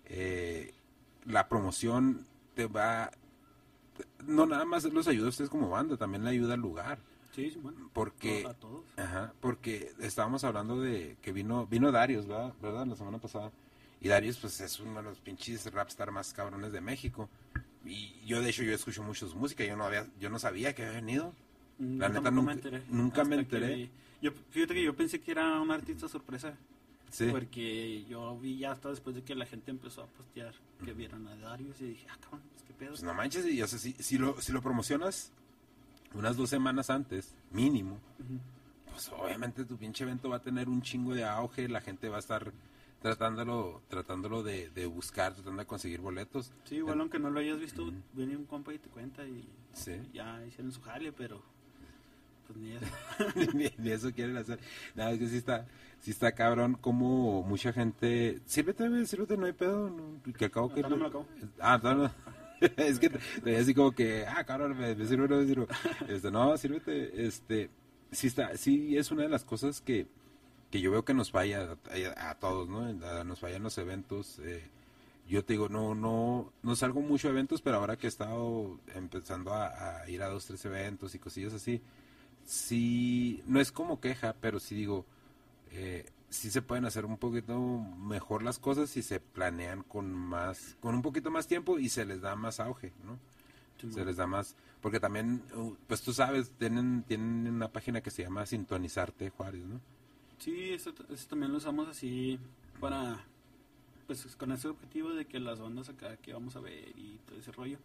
eh, 0.06 0.72
la 1.26 1.48
promoción 1.48 2.26
te 2.54 2.66
va, 2.66 3.10
no 4.26 4.46
nada 4.46 4.64
más 4.64 4.84
los 4.84 5.06
ayuda 5.08 5.26
a 5.26 5.30
ustedes 5.30 5.50
como 5.50 5.68
banda, 5.68 5.96
también 5.96 6.24
le 6.24 6.30
ayuda 6.30 6.54
al 6.54 6.60
lugar, 6.60 6.98
Sí, 7.34 7.50
Simón. 7.50 7.74
porque, 7.94 8.44
A 8.46 8.54
todos. 8.54 8.84
ajá, 8.96 9.32
porque 9.40 9.92
estábamos 10.00 10.44
hablando 10.44 10.80
de 10.80 11.16
que 11.22 11.32
vino, 11.32 11.66
vino 11.66 11.90
Darius, 11.92 12.26
¿verdad? 12.26 12.52
¿verdad? 12.60 12.86
La 12.86 12.96
semana 12.96 13.18
pasada, 13.18 13.50
y 14.00 14.08
Darius 14.08 14.38
pues 14.38 14.60
es 14.60 14.80
uno 14.80 14.96
de 14.96 15.02
los 15.02 15.18
pinches 15.20 15.72
rapstar 15.72 16.10
más 16.10 16.32
cabrones 16.34 16.72
de 16.72 16.80
México, 16.80 17.28
y 17.84 18.14
yo 18.26 18.40
de 18.40 18.50
hecho 18.50 18.62
yo 18.62 18.72
escucho 18.74 19.02
mucho 19.02 19.28
su 19.28 19.36
música, 19.36 19.64
yo 19.64 19.76
no 19.76 19.84
había, 19.84 20.06
yo 20.20 20.30
no 20.30 20.38
sabía 20.38 20.74
que 20.74 20.84
había 20.84 21.00
venido, 21.00 21.34
Mm, 21.78 21.98
La 21.98 22.08
yo 22.08 22.14
neta, 22.14 22.30
nunca- 22.30 22.46
me 22.46 22.52
enteré. 22.52 22.82
nunca 22.90 23.24
me 23.24 23.36
enteré. 23.36 23.74
vi- 23.74 23.90
Yo, 24.20 24.30
fíjate 24.50 24.74
que 24.74 24.82
yo 24.84 24.94
pensé 24.94 25.20
que 25.20 25.30
era 25.32 25.58
un 25.60 25.70
artista 25.70 26.06
sorpresa. 26.08 26.54
sí, 27.10 27.26
Porque 27.30 28.04
yo 28.08 28.38
vi 28.38 28.58
ya 28.58 28.72
hasta 28.72 28.88
después 28.90 29.16
de 29.16 29.22
que 29.22 29.34
la 29.34 29.46
gente 29.46 29.70
empezó 29.70 30.02
a 30.02 30.06
postear 30.06 30.54
que 30.84 30.92
vieron 30.92 31.26
a 31.28 31.34
Darius 31.36 31.80
y 31.80 31.86
dije, 31.86 32.06
ah, 32.10 32.16
cabrón, 32.20 32.42
pues 32.52 32.62
qué 32.66 32.72
pedo. 32.74 32.90
pues 32.90 33.02
no 33.02 33.14
manches, 33.14 33.46
y 33.46 33.60
o 33.62 33.66
sea, 33.66 33.78
si, 33.78 33.92
si 33.94 34.16
lo, 34.18 34.40
si 34.40 34.52
lo 34.52 34.62
promocionas 34.62 35.32
unas 36.14 36.36
dos 36.36 36.50
semanas 36.50 36.88
antes, 36.90 37.34
mínimo, 37.50 37.98
pues 38.90 39.08
obviamente 39.10 39.64
tu 39.64 39.76
pinche 39.76 40.04
evento 40.04 40.28
va 40.28 40.36
a 40.36 40.42
tener 40.42 40.68
un 40.68 40.82
chingo 40.82 41.14
de 41.14 41.24
auge, 41.24 41.68
la 41.68 41.80
gente 41.80 42.08
va 42.08 42.16
a 42.16 42.20
estar 42.20 42.52
tratándolo, 43.02 43.82
tratándolo 43.88 44.42
de, 44.42 44.70
de 44.70 44.86
buscar, 44.86 45.34
tratando 45.34 45.60
de 45.60 45.66
conseguir 45.66 46.00
boletos. 46.00 46.52
Sí, 46.64 46.76
igual 46.76 47.00
aunque 47.00 47.18
no 47.18 47.30
lo 47.30 47.40
hayas 47.40 47.58
visto, 47.58 47.92
viene 48.12 48.36
un 48.36 48.44
compa 48.46 48.72
y 48.72 48.78
te 48.78 48.88
cuenta 48.88 49.24
y 49.26 49.44
Sí. 49.74 49.92
ya 50.12 50.44
hicieron 50.46 50.70
su 50.72 50.80
jale, 50.82 51.12
pero 51.12 51.42
pues 52.46 52.58
ni 52.58 52.72
eso. 52.72 52.86
ni, 53.54 53.70
ni 53.78 53.90
eso 53.90 54.12
quieren 54.12 54.36
hacer. 54.36 54.58
Nada, 54.94 55.12
es 55.12 55.18
que 55.18 55.28
sí 55.28 55.36
está, 55.36 55.66
sí 56.00 56.10
está 56.10 56.32
cabrón 56.32 56.74
como 56.80 57.42
mucha 57.42 57.72
gente... 57.72 58.40
Sírvete, 58.46 59.06
sírvete, 59.06 59.36
no 59.36 59.46
hay 59.46 59.52
pedo. 59.52 59.88
no, 59.90 60.20
que 60.34 60.44
al 60.46 60.50
cabo 60.50 60.68
No, 60.68 60.74
que... 60.74 60.82
no 60.82 60.90
me 60.90 60.96
lo 60.98 61.06
acabo. 61.06 61.26
Ah, 61.60 61.80
no. 61.82 62.10
es 62.76 62.98
que 63.00 63.10
te- 63.10 63.56
así 63.56 63.74
como 63.74 63.92
que, 63.92 64.24
ah, 64.26 64.44
cabrón, 64.44 64.76
me, 64.78 64.94
me 64.94 65.06
sirve 65.06 65.26
no 65.28 65.36
me 65.38 65.46
sirve. 65.46 65.66
Este, 66.08 66.30
no, 66.30 66.56
sírvete, 66.56 67.26
este... 67.26 67.70
Sí, 68.10 68.26
está, 68.26 68.54
sí 68.58 68.96
es 68.98 69.10
una 69.10 69.22
de 69.22 69.30
las 69.30 69.42
cosas 69.44 69.80
que, 69.80 70.06
que 70.72 70.80
yo 70.80 70.90
veo 70.90 71.04
que 71.04 71.14
nos 71.14 71.30
falla 71.30 71.78
a, 72.16 72.30
a 72.30 72.34
todos, 72.40 72.68
¿no? 72.68 72.92
Nos 73.24 73.38
fallan 73.40 73.62
los 73.62 73.78
eventos. 73.78 74.40
eh, 74.40 74.68
yo 75.28 75.44
te 75.44 75.52
digo, 75.54 75.68
no, 75.68 75.94
no, 75.94 76.52
no 76.62 76.76
salgo 76.76 77.00
mucho 77.00 77.28
a 77.28 77.30
eventos, 77.30 77.62
pero 77.62 77.76
ahora 77.78 77.96
que 77.96 78.06
he 78.06 78.08
estado 78.08 78.78
empezando 78.94 79.52
a, 79.54 80.00
a 80.02 80.10
ir 80.10 80.22
a 80.22 80.28
dos, 80.28 80.46
tres 80.46 80.64
eventos 80.64 81.14
y 81.14 81.18
cosillas 81.20 81.54
así, 81.54 81.80
sí, 82.44 83.42
no 83.46 83.60
es 83.60 83.72
como 83.72 84.00
queja, 84.00 84.34
pero 84.40 84.60
sí 84.60 84.74
digo, 84.74 85.06
eh, 85.70 86.06
sí 86.30 86.50
se 86.50 86.62
pueden 86.62 86.84
hacer 86.86 87.04
un 87.06 87.18
poquito 87.18 87.58
mejor 87.58 88.42
las 88.42 88.58
cosas 88.58 88.90
si 88.90 89.02
se 89.02 89.20
planean 89.20 89.82
con 89.84 90.12
más, 90.12 90.76
con 90.80 90.94
un 90.94 91.02
poquito 91.02 91.30
más 91.30 91.46
tiempo 91.46 91.78
y 91.78 91.88
se 91.88 92.04
les 92.04 92.20
da 92.20 92.34
más 92.36 92.60
auge, 92.60 92.92
¿no? 93.04 93.18
Se 93.90 94.04
les 94.04 94.16
da 94.16 94.26
más, 94.28 94.54
porque 94.80 95.00
también, 95.00 95.42
uh, 95.56 95.74
pues 95.88 96.02
tú 96.02 96.12
sabes, 96.12 96.52
tienen, 96.58 97.02
tienen 97.04 97.48
una 97.48 97.72
página 97.72 98.00
que 98.00 98.10
se 98.12 98.22
llama 98.22 98.46
Sintonizarte 98.46 99.30
Juárez, 99.30 99.64
¿no? 99.64 99.80
Sí, 100.42 100.70
eso, 100.72 100.92
eso 101.08 101.28
también 101.28 101.52
lo 101.52 101.58
usamos 101.58 101.86
así 101.86 102.36
para, 102.80 103.24
pues 104.08 104.34
con 104.34 104.50
ese 104.50 104.66
objetivo 104.66 105.10
de 105.10 105.24
que 105.24 105.38
las 105.38 105.60
bandas 105.60 105.88
acá 105.88 106.16
que 106.16 106.32
vamos 106.32 106.56
a 106.56 106.60
ver 106.60 106.88
y 106.98 107.16
todo 107.28 107.38
ese 107.38 107.52
rollo, 107.52 107.78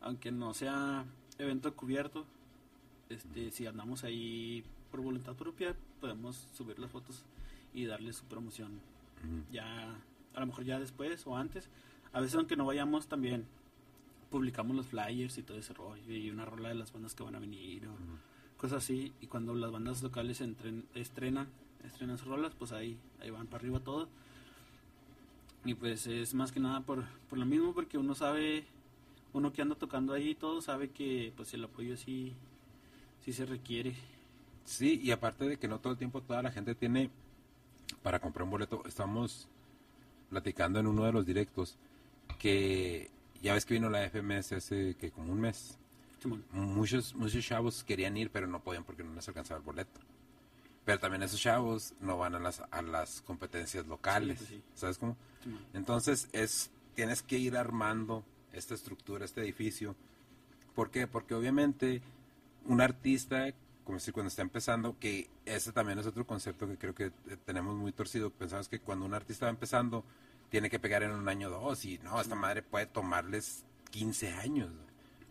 aunque 0.00 0.32
no 0.32 0.54
sea 0.54 1.04
evento 1.38 1.72
cubierto, 1.76 2.26
este, 3.10 3.52
si 3.52 3.66
andamos 3.66 4.02
ahí 4.02 4.64
por 4.90 5.02
voluntad 5.02 5.34
propia, 5.36 5.76
podemos 6.00 6.48
subir 6.52 6.80
las 6.80 6.90
fotos 6.90 7.22
y 7.72 7.84
darle 7.84 8.12
su 8.12 8.24
promoción 8.24 8.80
ya, 9.52 9.94
a 10.34 10.40
lo 10.40 10.46
mejor 10.46 10.64
ya 10.64 10.80
después 10.80 11.24
o 11.28 11.36
antes. 11.36 11.68
A 12.12 12.20
veces 12.20 12.34
aunque 12.34 12.56
no 12.56 12.66
vayamos 12.66 13.06
también 13.06 13.46
publicamos 14.32 14.74
los 14.74 14.86
flyers 14.86 15.38
y 15.38 15.44
todo 15.44 15.58
ese 15.58 15.74
rollo 15.74 16.12
y 16.12 16.28
una 16.28 16.44
rola 16.44 16.70
de 16.70 16.74
las 16.74 16.92
bandas 16.92 17.14
que 17.14 17.22
van 17.22 17.36
a 17.36 17.38
venir 17.38 17.86
o 17.86 17.94
cosas 18.56 18.82
así 18.82 19.12
y 19.20 19.28
cuando 19.28 19.54
las 19.54 19.70
bandas 19.70 20.02
locales 20.02 20.40
entren- 20.40 20.86
estrenan 20.96 21.46
estrenan 21.86 22.18
sus 22.18 22.28
rolas 22.28 22.54
pues 22.58 22.72
ahí 22.72 22.98
ahí 23.20 23.30
van 23.30 23.46
para 23.46 23.58
arriba 23.58 23.80
todo 23.80 24.08
y 25.64 25.74
pues 25.74 26.06
es 26.06 26.34
más 26.34 26.52
que 26.52 26.60
nada 26.60 26.80
por, 26.80 27.04
por 27.28 27.38
lo 27.38 27.46
mismo 27.46 27.72
porque 27.72 27.98
uno 27.98 28.14
sabe 28.14 28.64
uno 29.32 29.52
que 29.52 29.62
anda 29.62 29.74
tocando 29.74 30.12
ahí 30.12 30.34
todo 30.34 30.60
sabe 30.60 30.90
que 30.90 31.32
pues 31.36 31.54
el 31.54 31.64
apoyo 31.64 31.96
sí 31.96 32.32
sí 33.24 33.32
se 33.32 33.46
requiere 33.46 33.94
Sí, 34.64 34.98
y 35.02 35.10
aparte 35.10 35.44
de 35.44 35.56
que 35.58 35.68
no 35.68 35.78
todo 35.78 35.92
el 35.92 35.98
tiempo 35.98 36.22
toda 36.22 36.42
la 36.42 36.50
gente 36.50 36.74
tiene 36.74 37.10
para 38.02 38.18
comprar 38.18 38.44
un 38.44 38.50
boleto, 38.50 38.82
estamos 38.86 39.46
platicando 40.30 40.80
en 40.80 40.86
uno 40.86 41.04
de 41.04 41.12
los 41.12 41.26
directos 41.26 41.76
que 42.38 43.10
ya 43.42 43.54
ves 43.54 43.66
que 43.66 43.74
vino 43.74 43.90
la 43.90 44.08
FMS 44.08 44.52
hace 44.52 44.94
que 44.94 45.10
como 45.10 45.32
un 45.32 45.40
mes. 45.40 45.78
Muchos 46.52 47.14
muchos 47.14 47.44
chavos 47.44 47.84
querían 47.84 48.16
ir, 48.16 48.30
pero 48.30 48.46
no 48.46 48.60
podían 48.60 48.84
porque 48.84 49.04
no 49.04 49.14
les 49.14 49.28
alcanzaba 49.28 49.58
el 49.58 49.64
boleto. 49.64 50.00
Pero 50.84 50.98
también 50.98 51.22
esos 51.22 51.40
chavos 51.40 51.94
no 52.00 52.18
van 52.18 52.34
a 52.34 52.38
las 52.38 52.62
a 52.70 52.82
las 52.82 53.22
competencias 53.22 53.86
locales, 53.86 54.38
Sí, 54.38 54.44
pues 54.44 54.50
sí. 54.50 54.62
¿sabes 54.74 54.98
cómo? 54.98 55.16
Entonces 55.72 56.28
es 56.32 56.70
tienes 56.94 57.22
que 57.22 57.38
ir 57.38 57.56
armando 57.56 58.24
esta 58.52 58.74
estructura, 58.74 59.24
este 59.24 59.40
edificio. 59.42 59.96
¿Por 60.74 60.90
qué? 60.90 61.06
Porque 61.06 61.34
obviamente 61.34 62.02
un 62.66 62.80
artista, 62.80 63.52
como 63.84 63.96
decir, 63.98 64.14
cuando 64.14 64.28
está 64.28 64.42
empezando, 64.42 64.98
que 64.98 65.28
ese 65.44 65.72
también 65.72 65.98
es 65.98 66.06
otro 66.06 66.26
concepto 66.26 66.66
que 66.66 66.78
creo 66.78 66.94
que 66.94 67.10
tenemos 67.44 67.76
muy 67.76 67.92
torcido. 67.92 68.30
Pensamos 68.30 68.68
que 68.68 68.80
cuando 68.80 69.04
un 69.04 69.14
artista 69.14 69.46
va 69.46 69.50
empezando, 69.50 70.04
tiene 70.50 70.70
que 70.70 70.78
pegar 70.78 71.02
en 71.02 71.10
un 71.10 71.28
año 71.28 71.48
o 71.48 71.50
dos, 71.50 71.84
y 71.84 71.98
no, 71.98 72.20
esta 72.20 72.34
madre 72.34 72.62
puede 72.62 72.86
tomarles 72.86 73.64
15 73.90 74.32
años, 74.32 74.70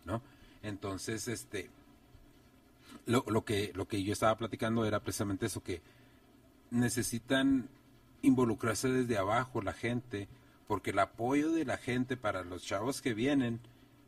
¿no? 0.06 0.22
Entonces, 0.62 1.28
este, 1.28 1.70
lo, 3.06 3.24
lo, 3.28 3.46
que, 3.46 3.72
lo 3.76 3.88
que 3.88 4.04
yo 4.04 4.14
estaba 4.14 4.38
platicando 4.38 4.86
era 4.86 5.02
precisamente 5.02 5.48
eso, 5.48 5.64
que 5.64 5.82
necesitan 6.72 7.70
involucrarse 8.22 8.90
desde 8.90 9.18
abajo 9.18 9.62
la 9.62 9.74
gente, 9.74 10.28
porque 10.68 10.92
el 10.92 11.00
apoyo 11.00 11.52
de 11.52 11.66
la 11.66 11.78
gente 11.78 12.18
para 12.18 12.44
los 12.44 12.64
chavos 12.64 13.02
que 13.02 13.14
vienen 13.14 13.60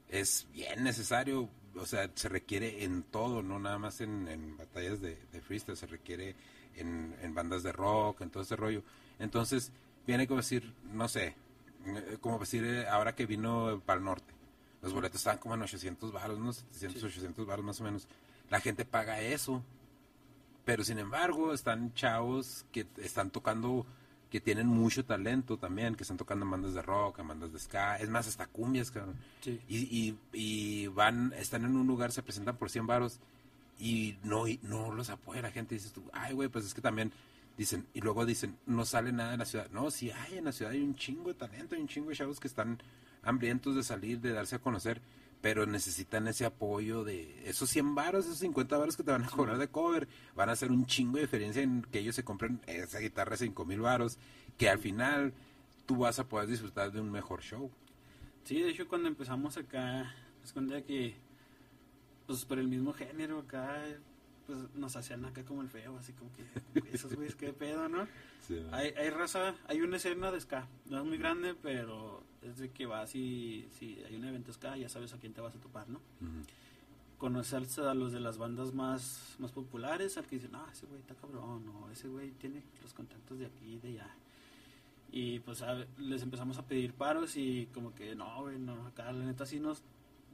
es 0.10 0.48
bien 0.54 0.84
necesario, 0.84 1.50
o 1.76 1.86
sea, 1.86 2.10
se 2.16 2.30
requiere 2.30 2.84
en 2.84 3.04
todo, 3.04 3.44
no 3.44 3.60
nada 3.60 3.78
más 3.78 4.02
en, 4.02 4.58
batallas 4.58 5.02
de, 5.02 5.18
de, 5.32 5.42
freestyle, 5.42 5.78
se 5.78 5.88
requiere 5.88 6.36
en, 6.76 7.16
en, 7.22 7.36
bandas 7.36 7.64
de 7.64 7.72
rock, 7.72 8.22
en 8.22 8.30
todo 8.30 8.44
ese 8.44 8.56
rollo. 8.56 8.84
Entonces, 9.20 9.72
viene 10.08 10.28
como 10.28 10.40
decir, 10.40 10.74
no 10.94 11.08
sé, 11.08 11.36
eh, 11.86 12.18
como 12.22 12.40
decir 12.40 12.64
eh, 12.64 12.88
ahora 12.88 13.14
que 13.14 13.26
vino 13.26 13.82
para 13.86 14.00
el 14.00 14.06
norte, 14.06 14.34
los 14.82 14.94
boletos 14.94 15.20
estaban 15.20 15.40
como 15.40 15.56
en 15.56 15.64
800 15.64 16.12
baros, 16.12 16.40
unos 16.40 16.66
700, 16.72 17.04
800 17.04 17.46
baros 17.46 17.66
más 17.66 17.82
o 17.82 17.84
menos. 17.84 18.08
La 18.50 18.60
gente 18.60 18.86
paga 18.86 19.22
eso, 19.22 19.64
pero 20.64 20.84
sin 20.84 21.00
embargo 21.00 21.54
están 21.54 21.94
chavos 21.94 22.66
que 22.72 22.86
están 22.98 23.30
tocando 23.32 23.86
que 24.30 24.42
tienen 24.42 24.68
mucho 24.68 25.06
talento 25.06 25.58
también, 25.58 25.96
que 25.96 26.04
están 26.04 26.18
tocando 26.18 26.46
bandas 26.46 26.74
de 26.74 26.82
rock, 26.82 27.26
bandas 27.26 27.54
de 27.54 27.60
ska, 27.60 27.98
es 27.98 28.10
más, 28.10 28.28
hasta 28.28 28.48
cumbias, 28.48 28.92
cabrón. 28.92 29.16
Y, 29.70 30.16
y, 30.34 30.88
van, 30.88 31.32
están 31.38 31.64
en 31.64 31.76
un 31.76 31.88
lugar, 31.88 32.12
se 32.12 32.24
presentan 32.24 32.58
por 32.58 32.70
100 32.70 32.86
varos 32.86 33.20
y 33.80 34.18
no, 34.24 34.48
y 34.48 34.60
no 34.64 34.92
los 34.92 35.10
apoya 35.10 35.42
la 35.42 35.52
gente. 35.52 35.76
Dices 35.76 35.94
tú, 35.94 36.04
ay, 36.12 36.34
güey, 36.34 36.50
pues 36.50 36.66
es 36.66 36.74
que 36.74 36.82
también 36.82 37.14
dicen, 37.58 37.88
y 37.94 38.02
luego 38.02 38.26
dicen, 38.26 38.58
no 38.66 38.84
sale 38.84 39.12
nada 39.12 39.34
en 39.34 39.40
la 39.40 39.46
ciudad. 39.46 39.70
No, 39.72 39.90
sí 39.90 40.12
hay, 40.12 40.40
en 40.40 40.46
la 40.46 40.52
ciudad 40.52 40.74
hay 40.74 40.82
un 40.82 40.96
chingo 40.96 41.30
de 41.30 41.36
talento, 41.36 41.76
hay 41.76 41.82
un 41.82 41.88
chingo 41.88 42.10
de 42.10 42.16
chavos 42.16 42.40
que 42.40 42.48
están 42.48 42.82
hambrientos 43.24 43.76
de 43.76 43.84
salir, 43.84 44.20
de 44.20 44.34
darse 44.34 44.56
a 44.56 44.60
conocer 44.60 45.02
pero 45.46 45.68
necesitan 45.68 46.28
ese 46.28 46.44
apoyo 46.44 47.04
de 47.04 47.48
esos 47.48 47.70
100 47.70 47.94
varos, 47.94 48.26
esos 48.26 48.40
50 48.40 48.80
varos 48.80 48.98
que 48.98 49.04
te 49.04 49.12
van 49.12 49.26
a 49.26 49.30
cobrar 49.30 49.60
de 49.60 49.68
cover, 49.68 50.08
van 50.34 50.50
a 50.50 50.54
hacer 50.54 50.72
un 50.72 50.88
chingo 50.88 51.18
de 51.18 51.26
diferencia 51.26 51.62
en 51.62 51.84
que 51.84 52.00
ellos 52.00 52.16
se 52.16 52.24
compren 52.24 52.62
esa 52.66 52.98
guitarra 52.98 53.34
de 53.34 53.38
5 53.38 53.64
mil 53.64 53.80
varos, 53.80 54.18
que 54.58 54.72
al 54.72 54.80
final 54.80 55.36
tú 55.86 55.98
vas 55.98 56.18
a 56.18 56.28
poder 56.28 56.50
disfrutar 56.50 56.92
de 56.92 57.00
un 57.00 57.12
mejor 57.12 57.44
show. 57.44 57.70
Sí, 58.44 58.60
de 58.60 58.72
hecho 58.72 58.88
cuando 58.88 59.08
empezamos 59.08 59.56
acá, 59.56 60.16
es 60.44 60.52
cuando 60.52 60.84
que, 60.84 61.14
pues 62.26 62.44
por 62.44 62.58
el 62.58 62.68
mismo 62.68 62.92
género 62.92 63.38
acá, 63.38 63.84
pues 64.48 64.58
nos 64.74 64.96
hacían 64.96 65.26
acá 65.26 65.46
como 65.46 65.62
el 65.62 65.70
feo, 65.70 65.96
así 66.00 66.12
como 66.14 66.32
que, 66.34 66.92
esos 66.92 67.14
güeyes, 67.14 67.36
qué 67.36 67.54
pedo, 67.54 67.88
¿no? 67.88 68.08
hay, 68.72 68.96
hay 68.98 69.12
raza, 69.12 69.54
hay 69.68 69.82
una 69.82 69.98
escena 69.98 70.32
de 70.32 70.42
ska, 70.42 70.68
no 70.90 70.98
es 70.98 71.06
muy 71.06 71.20
grande, 71.20 71.54
pero 71.54 72.24
es 72.46 72.58
de 72.58 72.70
que 72.70 72.86
vas 72.86 73.16
y 73.16 73.68
si 73.72 74.02
hay 74.04 74.16
un 74.16 74.26
evento 74.26 74.54
ska, 74.54 74.78
ya 74.78 74.90
sabes 74.90 75.14
a 75.14 75.18
quién 75.18 75.34
te 75.34 75.42
vas 75.42 75.56
a 75.56 75.60
topar, 75.60 75.90
¿no? 75.90 76.00
Conocerse 77.18 77.82
a 77.82 77.94
los 77.94 78.12
de 78.12 78.20
las 78.20 78.38
bandas 78.38 78.74
más, 78.74 79.36
más 79.40 79.52
populares, 79.52 80.18
al 80.18 80.26
que 80.26 80.36
dicen, 80.36 80.56
ah, 80.56 80.68
ese 80.72 80.86
güey 80.86 81.00
está 81.00 81.16
cabrón, 81.16 81.68
o 81.70 81.90
ese 81.90 82.08
güey 82.08 82.32
tiene 82.32 82.62
los 82.82 82.94
contactos 82.94 83.40
de 83.40 83.46
aquí 83.48 83.76
y 83.76 83.80
de 83.80 83.88
allá. 83.90 84.16
Y 85.12 85.40
pues 85.40 85.64
les 85.98 86.22
empezamos 86.24 86.58
a 86.58 86.68
pedir 86.68 86.94
paros 86.94 87.38
y 87.38 87.68
como 87.74 87.94
que, 87.96 88.16
no, 88.16 88.42
güey, 88.42 88.60
no, 88.60 88.88
acá 88.88 89.12
la 89.12 89.26
neta 89.26 89.46
sí 89.46 89.60
nos, 89.60 89.82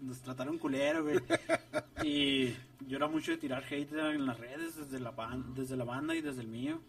nos 0.02 0.20
trataron 0.22 0.58
culero, 0.58 1.04
güey. 1.04 1.20
y 2.04 2.50
yo 2.88 2.98
era 2.98 3.08
mucho 3.08 3.32
de 3.32 3.38
tirar 3.38 3.64
hate 3.64 3.94
en 3.94 4.26
las 4.26 4.40
redes, 4.40 4.76
desde 4.76 5.00
la, 5.00 5.14
desde 5.56 5.78
la 5.78 5.84
banda 5.84 6.16
y 6.16 6.22
desde 6.22 6.42
el 6.42 6.48
mío, 6.48 6.82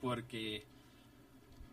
porque 0.00 0.64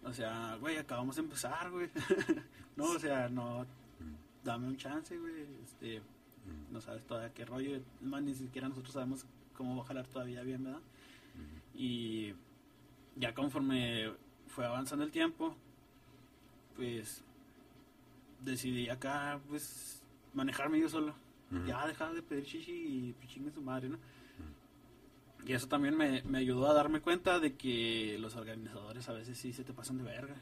o 0.03 0.13
sea, 0.13 0.57
güey, 0.59 0.77
acabamos 0.77 1.15
de 1.15 1.21
empezar, 1.21 1.69
güey. 1.69 1.89
no, 2.75 2.85
o 2.91 2.99
sea, 2.99 3.29
no, 3.29 3.65
dame 4.43 4.67
un 4.67 4.77
chance, 4.77 5.17
güey. 5.17 5.45
Este, 5.63 6.01
no 6.71 6.81
sabes 6.81 7.05
todavía 7.05 7.33
qué 7.33 7.45
rollo. 7.45 7.79
Más 8.01 8.21
ni 8.21 8.33
siquiera 8.33 8.67
nosotros 8.67 8.93
sabemos 8.93 9.25
cómo 9.55 9.77
va 9.77 9.83
a 9.83 9.87
jalar 9.87 10.07
todavía 10.07 10.41
bien, 10.41 10.63
¿verdad? 10.63 10.81
Y 11.73 12.33
ya 13.15 13.33
conforme 13.33 14.11
fue 14.47 14.65
avanzando 14.65 15.05
el 15.05 15.11
tiempo, 15.11 15.55
pues 16.75 17.23
decidí 18.41 18.89
acá, 18.89 19.39
pues, 19.47 20.01
manejarme 20.33 20.79
yo 20.79 20.89
solo. 20.89 21.13
Ya 21.67 21.85
dejar 21.85 22.13
de 22.13 22.21
pedir 22.21 22.45
chichi 22.45 22.71
y 22.71 23.27
chingue 23.27 23.51
su 23.51 23.61
madre, 23.61 23.89
¿no? 23.89 23.97
Y 25.45 25.54
eso 25.54 25.67
también 25.67 25.97
me, 25.97 26.21
me, 26.23 26.38
ayudó 26.38 26.69
a 26.69 26.73
darme 26.73 27.01
cuenta 27.01 27.39
de 27.39 27.56
que 27.56 28.17
los 28.19 28.36
organizadores 28.36 29.10
a 29.10 29.13
veces 29.13 29.38
sí 29.38 29.54
se 29.54 29.63
te 29.63 29.73
pasan 29.73 29.97
de 29.97 30.04
verga. 30.04 30.36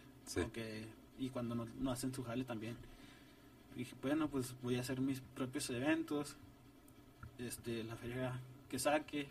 y 1.17 1.29
cuando 1.29 1.55
no, 1.55 1.65
no, 1.79 1.91
hacen 1.91 2.13
su 2.13 2.23
jale 2.23 2.43
también. 2.43 2.75
Y 3.75 3.79
dije, 3.79 3.95
bueno, 4.01 4.29
pues 4.29 4.55
voy 4.61 4.75
a 4.75 4.81
hacer 4.81 4.99
mis 4.99 5.21
propios 5.21 5.69
eventos. 5.69 6.35
Este, 7.37 7.83
la 7.83 7.95
feria 7.95 8.39
que 8.67 8.77
saque, 8.77 9.27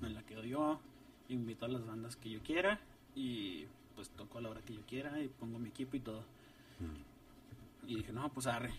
me 0.00 0.10
la 0.10 0.22
quedo 0.24 0.44
yo. 0.44 0.80
Invito 1.28 1.64
a 1.64 1.68
las 1.68 1.86
bandas 1.86 2.16
que 2.16 2.30
yo 2.30 2.40
quiera. 2.42 2.78
Y 3.14 3.64
pues 3.94 4.10
toco 4.10 4.38
a 4.38 4.40
la 4.42 4.50
hora 4.50 4.60
que 4.60 4.74
yo 4.74 4.82
quiera. 4.86 5.20
Y 5.22 5.28
pongo 5.28 5.58
mi 5.58 5.70
equipo 5.70 5.96
y 5.96 6.00
todo. 6.00 6.22
Y 7.86 7.96
dije, 7.96 8.12
no, 8.12 8.30
pues 8.30 8.46
arre. 8.46 8.72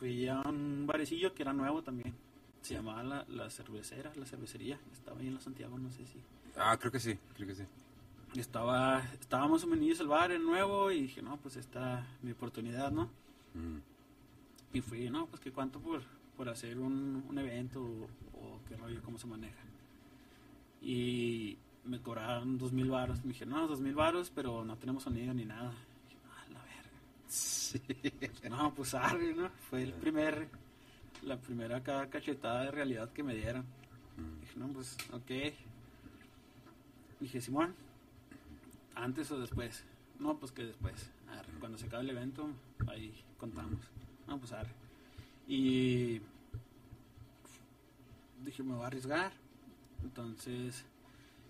Fui 0.00 0.26
a 0.26 0.40
un 0.40 0.84
barecillo 0.86 1.32
que 1.32 1.42
era 1.42 1.52
nuevo 1.52 1.82
también 1.82 2.14
se 2.62 2.74
llamaba 2.74 3.02
la, 3.02 3.24
la, 3.28 3.50
cervecera, 3.50 4.12
la 4.14 4.26
cervecería. 4.26 4.78
Estaba 4.92 5.20
ahí 5.20 5.28
en 5.28 5.34
la 5.34 5.40
Santiago, 5.40 5.78
no 5.78 5.90
sé 5.90 6.04
si. 6.06 6.20
Ah, 6.56 6.76
creo 6.78 6.92
que 6.92 7.00
sí, 7.00 7.18
creo 7.34 7.48
que 7.48 7.54
sí. 7.54 7.64
Estaba, 8.34 9.02
estábamos 9.20 9.62
en 9.62 9.70
Menillos 9.70 10.00
el 10.00 10.08
bar 10.08 10.32
en 10.32 10.44
nuevo 10.44 10.90
y 10.90 11.02
dije, 11.02 11.22
no, 11.22 11.38
pues 11.38 11.56
esta 11.56 12.06
mi 12.22 12.32
oportunidad, 12.32 12.90
¿no? 12.90 13.04
Mm. 13.54 13.78
Y 14.74 14.80
fui, 14.82 15.08
no, 15.08 15.26
pues 15.26 15.40
que 15.40 15.50
cuánto 15.50 15.80
por, 15.80 16.02
por 16.36 16.48
hacer 16.48 16.78
un, 16.78 17.24
un 17.26 17.38
evento 17.38 17.80
o, 17.80 18.60
qué 18.68 18.76
rollo, 18.76 19.00
cómo 19.02 19.18
se 19.18 19.26
maneja. 19.26 19.62
Y 20.82 21.56
me 21.84 22.00
cobraron 22.00 22.58
dos 22.58 22.72
mil 22.72 22.90
baros. 22.90 23.24
Me 23.24 23.32
dije, 23.32 23.46
no, 23.46 23.66
dos 23.66 23.80
mil 23.80 23.94
baros, 23.94 24.30
pero 24.34 24.64
no 24.64 24.76
tenemos 24.76 25.04
sonido 25.04 25.32
ni 25.32 25.46
nada. 25.46 25.72
dije, 26.08 26.20
ah, 26.30 26.44
la 26.52 26.60
verga. 26.60 26.90
Sí. 27.28 27.80
No, 28.48 28.74
pues 28.74 28.94
arre, 28.94 29.34
¿no? 29.34 29.48
Fue 29.70 29.82
el 29.82 29.92
primer 29.94 30.48
la 31.22 31.40
primera 31.40 31.82
cachetada 31.82 32.64
de 32.64 32.70
realidad 32.70 33.12
que 33.12 33.22
me 33.22 33.34
dieron. 33.34 33.64
Mm. 34.16 34.40
Dije, 34.40 34.58
no, 34.58 34.68
pues, 34.68 34.96
ok. 35.12 35.30
Dije, 37.20 37.40
Simón, 37.40 37.74
¿antes 38.94 39.30
o 39.30 39.40
después? 39.40 39.84
No, 40.18 40.38
pues 40.38 40.52
que 40.52 40.64
después. 40.64 41.10
cuando 41.60 41.78
se 41.78 41.86
acabe 41.86 42.04
el 42.04 42.10
evento, 42.10 42.48
ahí 42.88 43.12
contamos. 43.38 43.80
No, 44.26 44.38
pues 44.38 44.52
arre. 44.52 44.70
Y 45.46 46.20
dije, 48.44 48.62
me 48.62 48.74
voy 48.74 48.84
a 48.84 48.88
arriesgar. 48.88 49.32
Entonces, 50.02 50.84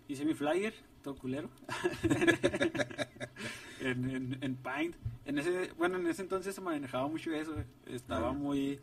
hice 0.06 0.24
mi 0.24 0.34
flyer, 0.34 0.74
todo 1.02 1.16
culero. 1.16 1.50
en, 3.80 4.38
en, 4.40 4.56
Paint. 4.56 4.94
En 5.24 5.38
ese, 5.38 5.72
bueno, 5.76 5.98
en 5.98 6.06
ese 6.06 6.22
entonces 6.22 6.54
se 6.54 6.60
manejaba 6.60 7.08
mucho 7.08 7.32
eso. 7.32 7.54
Estaba 7.86 8.32
muy 8.32 8.80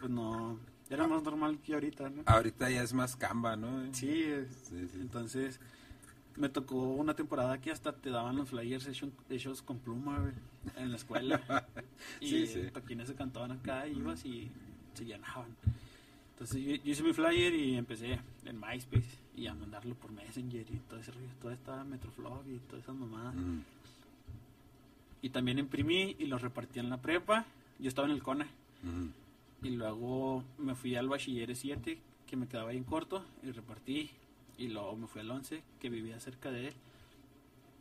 pues 0.00 0.10
no, 0.10 0.58
era 0.88 1.06
más 1.06 1.22
normal 1.22 1.58
que 1.60 1.74
ahorita, 1.74 2.10
¿no? 2.10 2.22
Ahorita 2.26 2.68
ya 2.68 2.82
es 2.82 2.92
más 2.92 3.14
camba, 3.14 3.54
¿no? 3.56 3.94
Sí, 3.94 4.24
entonces 4.94 5.60
me 6.36 6.48
tocó 6.48 6.76
una 6.76 7.14
temporada 7.14 7.60
que 7.60 7.70
hasta 7.70 7.92
te 7.92 8.10
daban 8.10 8.36
los 8.36 8.48
flyers 8.48 8.88
hechos, 9.28 9.62
con 9.62 9.78
pluma, 9.78 10.32
en 10.76 10.90
la 10.90 10.96
escuela. 10.96 11.40
y 12.20 12.46
sí, 12.46 12.70
toquines 12.72 13.08
se 13.08 13.14
cantaban 13.14 13.52
acá, 13.52 13.86
ibas 13.86 14.24
y 14.24 14.50
se 14.94 15.04
llenaban. 15.04 15.54
Entonces 16.32 16.62
yo, 16.62 16.90
hice 16.90 17.02
mi 17.02 17.12
flyer 17.12 17.54
y 17.54 17.76
empecé 17.76 18.18
en 18.44 18.58
MySpace 18.58 19.18
y 19.36 19.46
a 19.46 19.54
mandarlo 19.54 19.94
por 19.94 20.10
Messenger 20.10 20.66
y 20.70 20.76
todo 20.88 20.98
ese 20.98 21.12
rollo, 21.12 21.28
toda 21.40 21.54
esta 21.54 21.84
Metroflog 21.84 22.42
y 22.48 22.58
todas 22.60 22.82
esas 22.82 22.96
mamadas. 22.96 23.34
Y 25.22 25.28
también 25.28 25.58
imprimí 25.58 26.16
y 26.18 26.26
los 26.26 26.40
repartí 26.40 26.80
en 26.80 26.88
la 26.88 26.96
prepa. 26.96 27.44
Yo 27.78 27.88
estaba 27.88 28.08
en 28.08 28.14
el 28.14 28.22
CONA. 28.22 28.48
Y 29.62 29.70
luego 29.70 30.42
me 30.58 30.74
fui 30.74 30.96
al 30.96 31.08
bachiller 31.08 31.54
7, 31.54 31.98
que 32.26 32.36
me 32.36 32.48
quedaba 32.48 32.70
ahí 32.70 32.76
en 32.76 32.84
corto, 32.84 33.24
y 33.42 33.50
repartí. 33.50 34.10
Y 34.58 34.68
luego 34.68 34.96
me 34.96 35.06
fui 35.06 35.20
al 35.20 35.30
11, 35.30 35.62
que 35.80 35.88
vivía 35.88 36.18
cerca 36.20 36.50
de 36.50 36.68
él. 36.68 36.74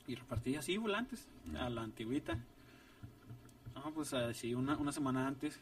Y 0.08 0.16
repartí 0.16 0.56
así 0.56 0.78
volantes, 0.78 1.28
a 1.58 1.70
la 1.70 1.82
antigüita. 1.82 2.38
No, 3.76 3.92
pues 3.92 4.14
así 4.14 4.54
una, 4.56 4.78
una 4.78 4.92
semana 4.92 5.28
antes. 5.28 5.60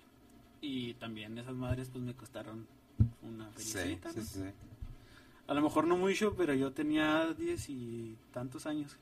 Y 0.61 0.95
también 0.95 1.37
esas 1.37 1.55
madres 1.55 1.89
pues 1.89 2.03
me 2.03 2.13
costaron 2.13 2.65
una 3.21 3.49
felicita. 3.51 4.11
Sí, 4.11 4.21
sí, 4.21 4.39
sí. 4.39 4.49
A 5.47 5.53
lo 5.53 5.61
mejor 5.61 5.87
no 5.87 5.97
mucho, 5.97 6.35
pero 6.35 6.53
yo 6.53 6.71
tenía 6.71 7.33
diez 7.33 7.69
y 7.69 8.17
tantos 8.33 8.65
años. 8.65 8.97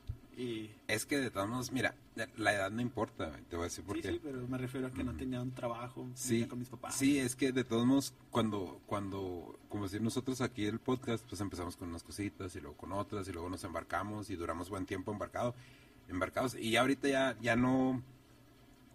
Es 0.88 1.06
que 1.06 1.18
de 1.18 1.32
todos 1.32 1.48
modos, 1.50 1.72
mira, 1.72 1.96
la 2.38 2.54
edad 2.54 2.70
no 2.72 2.82
importa, 2.82 3.32
te 3.50 3.56
voy 3.56 3.64
a 3.64 3.68
decir 3.70 3.84
por 3.86 4.02
qué. 4.02 4.12
Sí, 4.12 4.20
pero 4.24 4.48
me 4.48 4.58
refiero 4.58 4.88
a 4.88 4.92
que 4.92 5.04
no 5.04 5.16
tenía 5.16 5.42
un 5.42 5.52
trabajo 5.52 6.08
sí, 6.14 6.46
con 6.46 6.60
mis 6.60 6.70
papás. 6.70 6.96
Sí, 6.96 7.18
es 7.20 7.36
que 7.36 7.52
de 7.52 7.64
todos 7.64 7.86
modos, 7.86 8.14
cuando, 8.32 8.82
cuando, 8.86 9.58
como 9.70 9.84
decir 9.86 10.02
nosotros 10.02 10.42
aquí 10.42 10.66
el 10.66 10.80
podcast, 10.80 11.26
pues 11.28 11.40
empezamos 11.42 11.78
con 11.78 11.90
unas 11.90 12.04
cositas 12.04 12.56
y 12.56 12.60
luego 12.60 12.76
con 12.78 12.92
otras 12.92 13.28
y 13.28 13.32
luego 13.32 13.50
nos 13.50 13.64
embarcamos 13.64 14.30
y 14.30 14.36
duramos 14.36 14.70
buen 14.70 14.86
tiempo 14.86 15.12
embarcado, 15.12 15.56
embarcados. 16.10 16.56
Y 16.56 16.72
ya 16.72 16.82
ahorita 16.82 17.08
ya, 17.08 17.38
ya 17.42 17.56
no, 17.56 18.02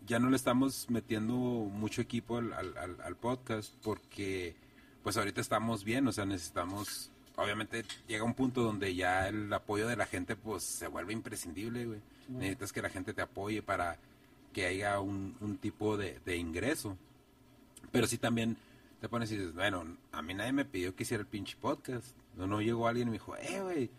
ya 0.07 0.19
no 0.19 0.29
le 0.31 0.37
estamos 0.37 0.89
metiendo 0.91 1.35
mucho 1.35 2.03
equipo 2.03 2.37
al, 2.39 2.53
al, 2.53 2.77
al- 2.77 3.01
al 3.01 3.17
podcast 3.17 3.75
porque 3.83 4.55
pues 5.03 5.17
ahorita 5.17 5.41
estamos 5.41 5.85
bien, 5.85 6.07
o 6.07 6.13
sea, 6.13 6.27
necesitamos, 6.27 7.10
obviamente 7.37 7.85
llega 8.07 8.25
un 8.25 8.35
punto 8.35 8.63
donde 8.63 8.95
ya 8.95 9.29
el 9.29 9.53
apoyo 9.53 9.87
de 9.89 9.97
la 9.97 10.07
gente 10.07 10.37
pues 10.37 10.63
se 10.63 10.89
vuelve 10.89 11.13
imprescindible, 11.13 11.87
güey. 11.87 12.01
Necesitas 12.29 12.73
que 12.73 12.83
la 12.83 12.91
gente 12.91 13.13
te 13.13 13.23
apoye 13.23 13.61
para 13.63 13.99
que 14.53 14.67
haya 14.67 15.01
un, 15.01 15.37
un 15.41 15.59
tipo 15.59 15.97
de, 15.97 16.21
de 16.25 16.37
ingreso. 16.37 16.97
Pero 17.93 18.07
sí 18.07 18.19
también 18.19 18.57
te 19.01 19.09
pones 19.09 19.33
y 19.33 19.37
dices, 19.37 19.55
bueno, 19.55 19.97
a 20.13 20.23
mí 20.23 20.35
nadie 20.35 20.53
me 20.53 20.65
pidió 20.65 20.95
que 20.95 21.03
hiciera 21.03 21.23
el 21.23 21.27
pinche 21.27 21.57
podcast. 21.61 22.07
No, 22.37 22.47
no 22.47 22.61
llegó 22.61 22.87
alguien 22.87 23.09
y 23.09 23.11
me 23.11 23.15
dijo, 23.17 23.37
eh, 23.37 23.61
güey, 23.63 23.91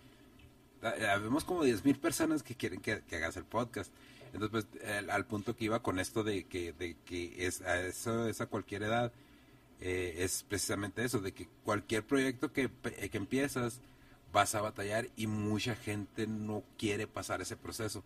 Ah, 0.84 1.18
Vemos 1.20 1.44
como 1.44 1.64
10.000 1.64 2.00
personas 2.00 2.42
que 2.42 2.56
quieren 2.56 2.80
que, 2.82 3.02
que 3.02 3.16
hagas 3.18 3.38
el 3.38 3.44
podcast. 3.44 3.92
Entonces, 4.34 4.50
pues, 4.72 4.84
el- 4.98 5.10
al 5.12 5.26
punto 5.26 5.56
que 5.56 5.66
iba 5.66 5.84
con 5.84 6.00
esto 6.00 6.24
de 6.24 6.46
que, 6.46 6.74
de 6.74 6.96
que 7.06 7.46
es 7.46 7.62
a 7.62 7.80
eso 7.82 8.28
es 8.28 8.42
a 8.42 8.48
cualquier 8.48 8.84
edad, 8.84 9.12
eh, 9.82 10.16
es 10.20 10.44
precisamente 10.48 11.04
eso, 11.04 11.20
de 11.20 11.32
que 11.34 11.48
cualquier 11.64 12.04
proyecto 12.04 12.52
que, 12.54 12.70
pe- 12.70 13.10
que 13.10 13.18
empiezas 13.18 13.80
vas 14.32 14.56
a 14.56 14.62
batallar 14.62 15.10
y 15.18 15.28
mucha 15.28 15.76
gente 15.76 16.28
no 16.28 16.64
quiere 16.78 17.08
pasar 17.08 17.42
ese 17.42 17.58
proceso. 17.58 18.04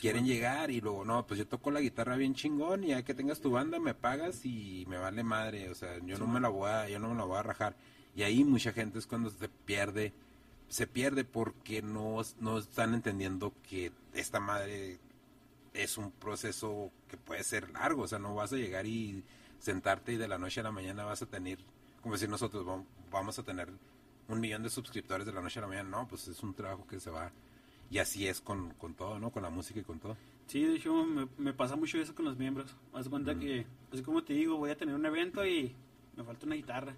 Quieren 0.00 0.26
llegar 0.26 0.70
y 0.70 0.80
luego, 0.80 1.04
no, 1.04 1.26
pues 1.26 1.38
yo 1.38 1.46
toco 1.46 1.70
la 1.70 1.80
guitarra 1.80 2.16
bien 2.16 2.34
chingón 2.34 2.82
y 2.84 2.88
ya 2.88 3.02
que 3.04 3.14
tengas 3.14 3.40
tu 3.40 3.50
banda 3.50 3.78
me 3.78 3.94
pagas 3.94 4.44
y 4.44 4.84
me 4.88 4.96
vale 4.98 5.22
madre, 5.22 5.68
o 5.70 5.74
sea, 5.74 5.98
yo 6.04 6.18
no 6.18 6.26
me 6.26 6.40
la 6.40 6.48
voy 6.48 6.70
a, 6.70 6.88
yo 6.88 6.98
no 6.98 7.10
me 7.10 7.16
la 7.16 7.24
voy 7.24 7.38
a 7.38 7.42
rajar. 7.42 7.76
Y 8.16 8.22
ahí 8.24 8.42
mucha 8.44 8.72
gente 8.72 8.98
es 8.98 9.06
cuando 9.06 9.30
se 9.30 9.48
pierde 9.48 10.12
se 10.68 10.86
pierde 10.86 11.24
porque 11.24 11.82
no, 11.82 12.22
no 12.40 12.58
están 12.58 12.94
entendiendo 12.94 13.52
que 13.68 13.92
esta 14.14 14.40
madre 14.40 14.98
es 15.74 15.98
un 15.98 16.10
proceso 16.12 16.90
que 17.08 17.16
puede 17.16 17.42
ser 17.44 17.70
largo, 17.70 18.02
o 18.02 18.08
sea, 18.08 18.18
no 18.18 18.34
vas 18.34 18.52
a 18.52 18.56
llegar 18.56 18.86
y 18.86 19.24
sentarte 19.58 20.12
y 20.12 20.16
de 20.16 20.28
la 20.28 20.38
noche 20.38 20.60
a 20.60 20.64
la 20.64 20.72
mañana 20.72 21.04
vas 21.04 21.22
a 21.22 21.26
tener, 21.26 21.58
como 22.00 22.14
decir 22.14 22.28
nosotros, 22.28 22.64
vam- 22.66 22.84
vamos 23.10 23.38
a 23.38 23.42
tener 23.42 23.68
un 24.28 24.40
millón 24.40 24.62
de 24.62 24.70
suscriptores 24.70 25.26
de 25.26 25.32
la 25.32 25.40
noche 25.40 25.58
a 25.58 25.62
la 25.62 25.68
mañana, 25.68 25.88
no, 25.88 26.08
pues 26.08 26.28
es 26.28 26.42
un 26.42 26.54
trabajo 26.54 26.86
que 26.86 27.00
se 27.00 27.10
va, 27.10 27.32
y 27.90 27.98
así 27.98 28.26
es 28.26 28.40
con, 28.40 28.70
con 28.74 28.94
todo, 28.94 29.18
¿no? 29.18 29.30
Con 29.30 29.42
la 29.42 29.50
música 29.50 29.80
y 29.80 29.82
con 29.84 29.98
todo. 29.98 30.16
Sí, 30.46 30.64
de 30.64 30.76
hecho 30.76 31.04
me, 31.04 31.28
me 31.38 31.52
pasa 31.52 31.76
mucho 31.76 31.98
eso 31.98 32.14
con 32.14 32.24
los 32.24 32.36
miembros. 32.36 32.74
Haz 32.92 33.08
cuenta 33.08 33.38
que, 33.38 33.66
así 33.92 34.02
como 34.02 34.22
te 34.24 34.32
digo, 34.34 34.56
voy 34.56 34.70
a 34.70 34.76
tener 34.76 34.94
un 34.94 35.06
evento 35.06 35.46
y 35.46 35.74
me 36.16 36.24
falta 36.24 36.46
una 36.46 36.54
guitarra. 36.56 36.94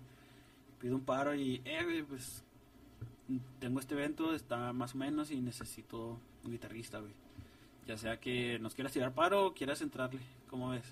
Pido 0.80 0.96
un 0.96 1.04
paro 1.04 1.34
y, 1.34 1.60
eh, 1.64 2.04
pues 2.08 2.42
tengo 3.60 3.80
este 3.80 3.94
evento, 3.94 4.34
está 4.34 4.72
más 4.72 4.94
o 4.94 4.98
menos 4.98 5.30
y 5.30 5.40
necesito 5.40 6.18
un 6.44 6.50
guitarrista, 6.50 6.98
güey. 7.00 7.12
Ya 7.86 7.98
sea 7.98 8.18
que 8.18 8.58
nos 8.60 8.74
quieras 8.74 8.92
tirar 8.92 9.12
paro 9.12 9.46
o 9.46 9.54
quieras 9.54 9.82
entrarle, 9.82 10.20
¿cómo 10.48 10.70
ves? 10.70 10.84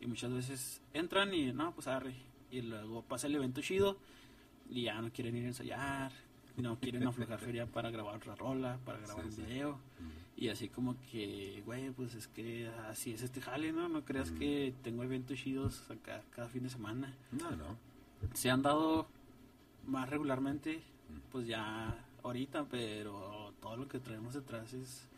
Y 0.00 0.06
muchas 0.06 0.32
veces 0.32 0.80
entran 0.92 1.32
y, 1.32 1.52
no, 1.52 1.72
pues 1.72 1.86
arre. 1.86 2.14
Y 2.50 2.62
luego 2.62 3.02
pasa 3.02 3.26
el 3.28 3.34
evento 3.36 3.60
chido 3.60 3.96
y 4.68 4.82
ya 4.82 5.00
no 5.00 5.10
quieren 5.12 5.36
ir 5.36 5.44
a 5.44 5.48
ensayar, 5.48 6.12
no 6.56 6.78
quieren 6.80 7.06
aflojar 7.06 7.38
feria 7.38 7.66
para 7.66 7.90
grabar 7.90 8.16
otra 8.16 8.34
rola, 8.34 8.78
para 8.84 8.98
grabar 8.98 9.24
Sí, 9.24 9.28
un 9.30 9.36
sí. 9.36 9.42
video. 9.42 9.78
Y 10.36 10.48
así 10.48 10.68
como 10.68 10.96
que, 11.10 11.62
güey, 11.64 11.90
pues 11.90 12.14
es 12.14 12.28
que 12.28 12.68
así 12.90 13.12
es 13.12 13.22
este 13.22 13.40
jale, 13.40 13.72
¿no? 13.72 13.88
No 13.88 14.04
creas 14.04 14.30
que 14.32 14.74
tengo 14.82 15.02
eventos 15.02 15.38
chidos 15.38 15.88
acá 15.90 16.22
cada 16.34 16.48
fin 16.48 16.64
de 16.64 16.70
semana. 16.70 17.14
No, 17.32 17.50
no. 17.52 17.76
Se 18.34 18.50
han 18.50 18.62
dado 18.62 19.06
más 19.86 20.10
regularmente, 20.10 20.82
pues 21.32 21.46
ya 21.46 21.96
ahorita, 22.22 22.64
pero 22.70 23.54
todo 23.62 23.76
lo 23.76 23.88
que 23.88 23.98
traemos 23.98 24.34
detrás 24.34 24.72
es 24.74 25.08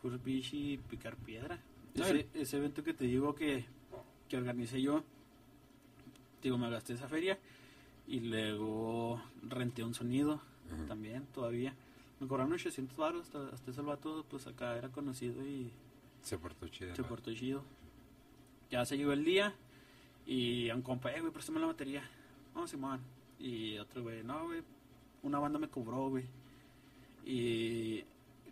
puro 0.00 0.18
pitch 0.18 0.54
y 0.54 0.78
picar 0.78 1.16
piedra. 1.16 1.58
Ese, 1.94 2.28
ese 2.34 2.56
evento 2.58 2.82
que 2.84 2.92
te 2.94 3.04
digo 3.04 3.34
que, 3.34 3.64
que 4.28 4.36
organicé 4.36 4.80
yo, 4.82 5.02
digo, 6.42 6.58
me 6.58 6.70
gasté 6.70 6.92
esa 6.92 7.08
feria 7.08 7.38
y 8.06 8.20
luego 8.20 9.20
renté 9.42 9.82
un 9.82 9.94
sonido 9.94 10.40
también, 10.88 11.26
todavía. 11.34 11.74
Me 12.20 12.26
cobraron 12.26 12.52
800 12.52 12.96
baros, 12.96 13.22
hasta, 13.22 13.54
hasta 13.54 13.70
ese 13.70 13.82
vato, 13.82 14.24
pues 14.28 14.46
acá 14.46 14.76
era 14.76 14.88
conocido 14.90 15.44
y 15.46 15.70
Se 16.22 16.38
portó 16.38 16.68
chido. 16.68 16.94
se 16.94 17.04
portó 17.04 17.32
chido. 17.34 17.62
Ya 18.70 18.84
se 18.84 18.96
llegó 18.96 19.12
el 19.12 19.24
día 19.24 19.54
y 20.26 20.70
a 20.70 20.74
un 20.74 20.82
compa, 20.82 21.12
eh, 21.12 21.20
güey, 21.20 21.32
préstame 21.32 21.60
la 21.60 21.66
batería. 21.66 22.02
No, 22.54 22.66
Simón. 22.66 23.00
Y 23.38 23.76
otro, 23.78 24.02
güey, 24.02 24.24
no, 24.24 24.46
güey, 24.46 24.62
una 25.22 25.38
banda 25.38 25.58
me 25.58 25.68
cobró, 25.68 26.08
güey. 26.08 26.24
Y 27.24 28.04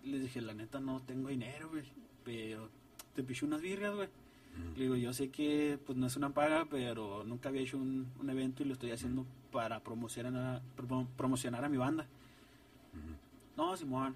les 0.05 0.23
dije, 0.23 0.41
la 0.41 0.55
neta, 0.55 0.81
no 0.81 1.01
tengo 1.01 1.29
dinero, 1.29 1.69
güey, 1.71 1.85
pero 2.25 2.69
te 3.15 3.23
piché 3.23 3.45
unas 3.47 3.61
birrias, 3.61 3.95
güey. 3.95 4.09
Ujú. 4.09 4.77
Le 4.77 4.83
digo, 4.85 4.97
yo 4.97 5.13
sé 5.13 5.31
que 5.31 5.79
pues 5.85 5.99
no 5.99 6.07
es 6.07 6.17
una 6.17 6.31
paga, 6.31 6.67
pero 6.71 7.25
nunca 7.25 7.49
había 7.49 7.63
hecho 7.63 7.77
un, 7.77 8.07
un 8.21 8.31
evento 8.31 8.63
y 8.63 8.67
lo 8.67 8.75
estoy 8.75 8.91
haciendo 8.93 9.27
para 9.53 9.81
promocionar 9.81 10.37
a, 10.57 10.63
promo- 10.77 11.09
promocionar 11.17 11.65
a 11.65 11.69
mi 11.69 11.77
banda. 11.77 12.07
Ujú. 12.93 13.17
No, 13.57 13.77
Simón. 13.77 14.15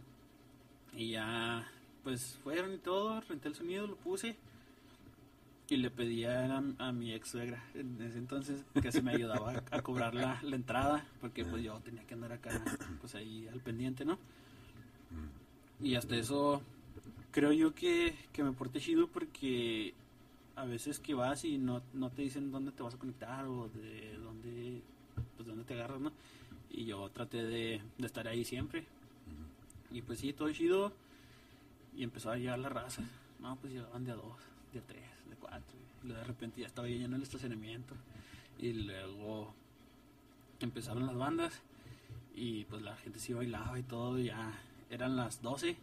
Y 0.94 1.10
ya, 1.12 1.66
pues 2.04 2.38
fueron 2.42 2.72
y 2.74 2.78
todo, 2.78 3.20
renté 3.22 3.48
el 3.48 3.54
sonido, 3.54 3.86
lo 3.86 3.96
puse. 3.96 4.36
Y 5.70 5.76
le 5.76 5.90
pedí 5.90 6.24
a, 6.24 6.56
a 6.78 6.92
mi 6.92 7.12
ex 7.12 7.28
suegra 7.28 7.62
en 7.74 8.00
ese 8.00 8.16
entonces 8.16 8.64
que 8.80 8.90
se 8.90 9.02
me 9.02 9.10
ayudaba 9.12 9.52
a, 9.70 9.76
a 9.76 9.82
cobrar 9.82 10.14
la, 10.14 10.40
la 10.42 10.56
entrada, 10.56 11.04
porque 11.20 11.44
pues 11.44 11.62
yo 11.62 11.78
tenía 11.80 12.04
que 12.06 12.14
andar 12.14 12.32
acá, 12.32 12.50
pues 13.02 13.14
ahí 13.14 13.46
al 13.52 13.60
pendiente, 13.60 14.06
¿no? 14.06 14.18
Y 15.80 15.94
hasta 15.94 16.16
eso 16.16 16.60
creo 17.30 17.52
yo 17.52 17.74
que, 17.74 18.14
que 18.32 18.42
me 18.42 18.52
porté 18.52 18.80
chido 18.80 19.06
porque 19.08 19.94
a 20.56 20.64
veces 20.64 20.98
que 20.98 21.14
vas 21.14 21.44
y 21.44 21.56
no, 21.56 21.82
no 21.92 22.10
te 22.10 22.22
dicen 22.22 22.50
dónde 22.50 22.72
te 22.72 22.82
vas 22.82 22.94
a 22.94 22.98
conectar 22.98 23.44
o 23.46 23.68
de 23.68 24.18
dónde, 24.18 24.82
pues 25.36 25.46
dónde 25.46 25.64
te 25.64 25.74
agarras, 25.74 26.00
¿no? 26.00 26.12
Y 26.70 26.84
yo 26.84 27.08
traté 27.10 27.44
de, 27.44 27.80
de 27.96 28.06
estar 28.06 28.26
ahí 28.26 28.44
siempre. 28.44 28.84
Y 29.90 30.02
pues 30.02 30.18
sí, 30.18 30.32
todo 30.32 30.52
chido. 30.52 30.92
Y 31.96 32.02
empezó 32.02 32.30
a 32.30 32.36
llegar 32.36 32.58
la 32.58 32.68
raza. 32.68 33.02
No, 33.40 33.56
pues 33.56 33.72
llegaban 33.72 34.04
de 34.04 34.12
a 34.12 34.16
dos, 34.16 34.36
de 34.72 34.80
a 34.80 34.82
tres, 34.82 35.04
de 35.30 35.36
cuatro. 35.36 35.78
Y 36.02 36.08
luego 36.08 36.20
de 36.20 36.26
repente 36.26 36.60
ya 36.60 36.66
estaba 36.66 36.88
lleno 36.88 37.16
el 37.16 37.22
estacionamiento. 37.22 37.94
Y 38.58 38.72
luego 38.72 39.54
empezaron 40.60 41.06
las 41.06 41.16
bandas. 41.16 41.62
Y 42.34 42.64
pues 42.64 42.82
la 42.82 42.96
gente 42.96 43.18
sí 43.18 43.32
bailaba 43.32 43.78
y 43.78 43.84
todo. 43.84 44.18
Ya 44.18 44.52
eran 44.90 45.16
las 45.16 45.42
12. 45.42 45.76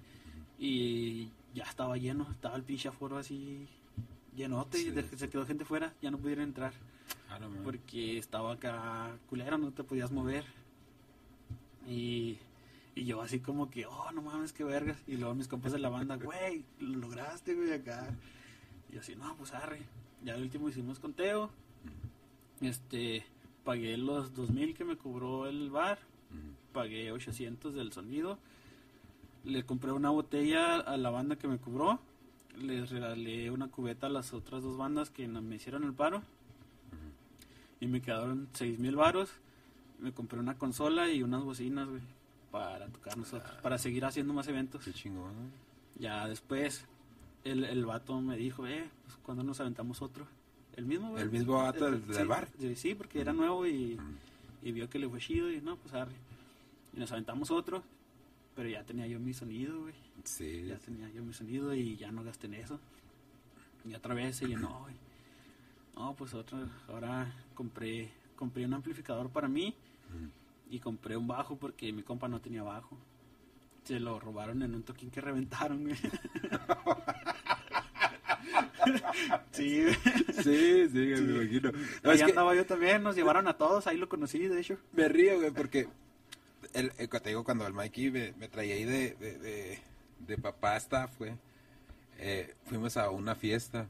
Y 0.59 1.29
ya 1.53 1.63
estaba 1.63 1.97
lleno. 1.97 2.27
Estaba 2.31 2.55
el 2.55 2.63
pinche 2.63 2.87
aforo 2.89 3.17
así 3.17 3.67
llenote. 4.35 4.77
Sí. 4.77 4.87
y 4.87 4.91
de- 4.91 5.17
se 5.17 5.29
quedó 5.29 5.45
gente 5.45 5.65
fuera. 5.65 5.93
Ya 6.01 6.11
no 6.11 6.17
pudieron 6.17 6.45
entrar. 6.45 6.73
Ah. 7.29 7.39
Porque 7.63 8.17
estaba 8.17 8.53
acá 8.53 9.17
culero, 9.29 9.57
no 9.57 9.71
te 9.71 9.83
podías 9.83 10.11
mover. 10.11 10.45
Y, 11.87 12.37
y 12.95 13.05
yo 13.05 13.21
así 13.21 13.39
como 13.39 13.69
que, 13.69 13.85
oh, 13.85 14.11
no 14.13 14.21
mames, 14.21 14.53
qué 14.53 14.63
vergas. 14.63 14.97
Y 15.07 15.17
luego 15.17 15.35
mis 15.35 15.47
compas 15.47 15.71
de 15.71 15.79
la 15.79 15.89
banda, 15.89 16.15
güey, 16.23 16.63
lo 16.79 16.99
lograste, 16.99 17.53
güey, 17.53 17.73
acá. 17.73 18.15
Y 18.91 18.97
así, 18.97 19.15
no, 19.15 19.35
pues 19.35 19.53
arre. 19.53 19.81
Ya 20.23 20.35
el 20.35 20.43
último 20.43 20.69
hicimos 20.69 20.99
conteo. 20.99 21.49
Este, 22.61 23.25
pagué 23.63 23.97
los 23.97 24.33
2000 24.33 24.73
que 24.73 24.85
me 24.85 24.97
cobró 24.97 25.47
el 25.47 25.69
bar. 25.69 25.99
Pagué 26.73 27.11
800 27.11 27.73
del 27.73 27.91
sonido. 27.93 28.37
Le 29.45 29.63
compré 29.63 29.91
una 29.91 30.10
botella 30.10 30.77
a 30.77 30.97
la 30.97 31.10
banda 31.10 31.36
que 31.36 31.47
me 31.47 31.58
cobró. 31.58 31.99
Les 32.60 32.89
regalé 32.89 33.51
una 33.51 33.67
cubeta 33.67 34.08
a 34.08 34.10
las 34.10 34.34
otras 34.34 34.63
dos 34.63 34.77
bandas 34.77 35.10
que 35.10 35.27
me 35.27 35.55
hicieron 35.55 35.84
el 35.84 35.93
paro. 35.93 36.21
Y 37.79 37.88
me 37.88 38.01
quedaron 38.01 38.47
seis 38.53 38.79
mil 38.79 38.95
varos. 38.95 39.29
Me 39.99 40.12
compré 40.12 40.39
una 40.39 40.58
consola 40.58 41.10
y 41.10 41.21
unas 41.23 41.43
bocinas, 41.43 41.88
güey, 41.88 42.01
para 42.51 42.88
tocar 42.88 43.17
nosotros, 43.17 43.51
para 43.62 43.77
seguir 43.77 44.03
haciendo 44.05 44.34
más 44.34 44.47
eventos. 44.47 44.84
Qué 44.84 44.93
chingón. 44.93 45.31
Ya 45.99 46.27
después, 46.27 46.86
el, 47.43 47.63
el 47.63 47.86
vato 47.86 48.19
me 48.19 48.36
dijo, 48.38 48.67
eh, 48.67 48.89
pues 49.05 49.17
cuando 49.23 49.43
nos 49.43 49.60
aventamos 49.62 50.01
otro. 50.01 50.27
El 50.75 50.86
mismo, 50.86 51.12
güey. 51.12 51.23
¿El 51.23 51.31
mismo 51.31 51.53
vato 51.53 51.86
del- 51.86 52.05
del 52.05 52.15
sí, 52.17 52.23
bar? 52.23 52.47
Sí, 52.75 52.95
porque 52.95 53.21
era 53.21 53.31
nuevo 53.31 53.65
y, 53.65 53.97
vio 54.62 54.89
que 54.89 54.99
le 54.99 55.08
fue 55.08 55.19
chido 55.19 55.49
y 55.51 55.62
no, 55.62 55.77
pues 55.77 55.93
arre. 55.93 56.15
Y 56.93 56.99
nos 56.99 57.12
aventamos 57.13 57.49
otro, 57.51 57.82
pero 58.56 58.70
ya 58.70 58.84
tenía 58.84 59.06
yo 59.08 59.20
mi 59.20 59.34
sonido, 59.34 59.82
güey. 59.82 59.93
Sí. 60.24 60.66
Ya 60.68 60.78
tenía 60.78 61.10
yo 61.10 61.24
mi 61.24 61.34
sonido 61.34 61.74
y 61.76 61.97
ya 61.97 62.12
no 62.12 62.24
gasté 62.24 62.47
en 62.47 62.56
eso. 62.56 62.80
Y 63.88 63.93
otra 63.93 64.16
vez 64.16 64.38
se 64.38 64.47
llenó, 64.47 64.80
güey. 64.82 64.95
No, 65.95 66.16
pues 66.16 66.34
otra, 66.34 66.68
ahora 66.88 67.32
compré, 67.53 68.10
compré 68.36 68.66
un 68.66 68.74
amplificador 68.74 69.30
para 69.30 69.47
mí 69.47 69.76
Ujú. 70.10 70.30
y 70.76 70.80
compré 70.80 71.16
un 71.16 71.28
bajo 71.28 71.56
porque 71.58 71.93
mi 71.93 72.01
compa 72.03 72.28
no 72.28 72.41
tenía 72.41 72.64
bajo. 72.64 72.97
Se 73.84 73.99
lo 73.99 74.20
robaron 74.20 74.64
en 74.64 74.74
un 74.74 74.82
toquín 74.84 75.12
que 75.12 75.22
reventaron, 75.22 75.84
güey. 75.84 75.95
sí, 79.51 79.84
güey. 79.84 79.95
Sí, 80.43 80.88
sí, 80.89 80.97
me 80.97 81.18
imagino. 81.20 81.72
No, 82.03 82.10
Ahí 82.12 82.18
es 82.18 82.24
que 82.24 82.30
andaba 82.32 82.56
yo 82.56 82.66
también, 82.66 83.03
nos 83.03 83.16
llevaron 83.16 83.47
a 83.47 83.53
todos, 83.53 83.86
ahí 83.88 83.97
lo 83.97 84.10
conocí, 84.10 84.39
de 84.47 84.60
hecho. 84.60 84.78
me 84.93 85.08
río, 85.08 85.38
güey, 85.39 85.51
porque 85.51 85.88
el, 86.76 86.91
el- 86.97 87.09
te 87.09 87.30
digo, 87.30 87.43
cuando 87.43 87.65
el 87.65 87.73
Mikey 87.73 88.11
me, 88.11 88.34
me 88.34 88.47
traía 88.47 88.76
ahí 88.76 88.84
de, 88.86 89.15
de, 89.15 89.38
de, 89.39 89.80
de 90.19 90.38
papá 90.38 90.78
staff, 90.78 91.17
güey, 91.17 91.34
eh, 92.19 92.53
fuimos 92.65 92.95
a 92.97 93.09
una 93.09 93.36
fiesta 93.36 93.88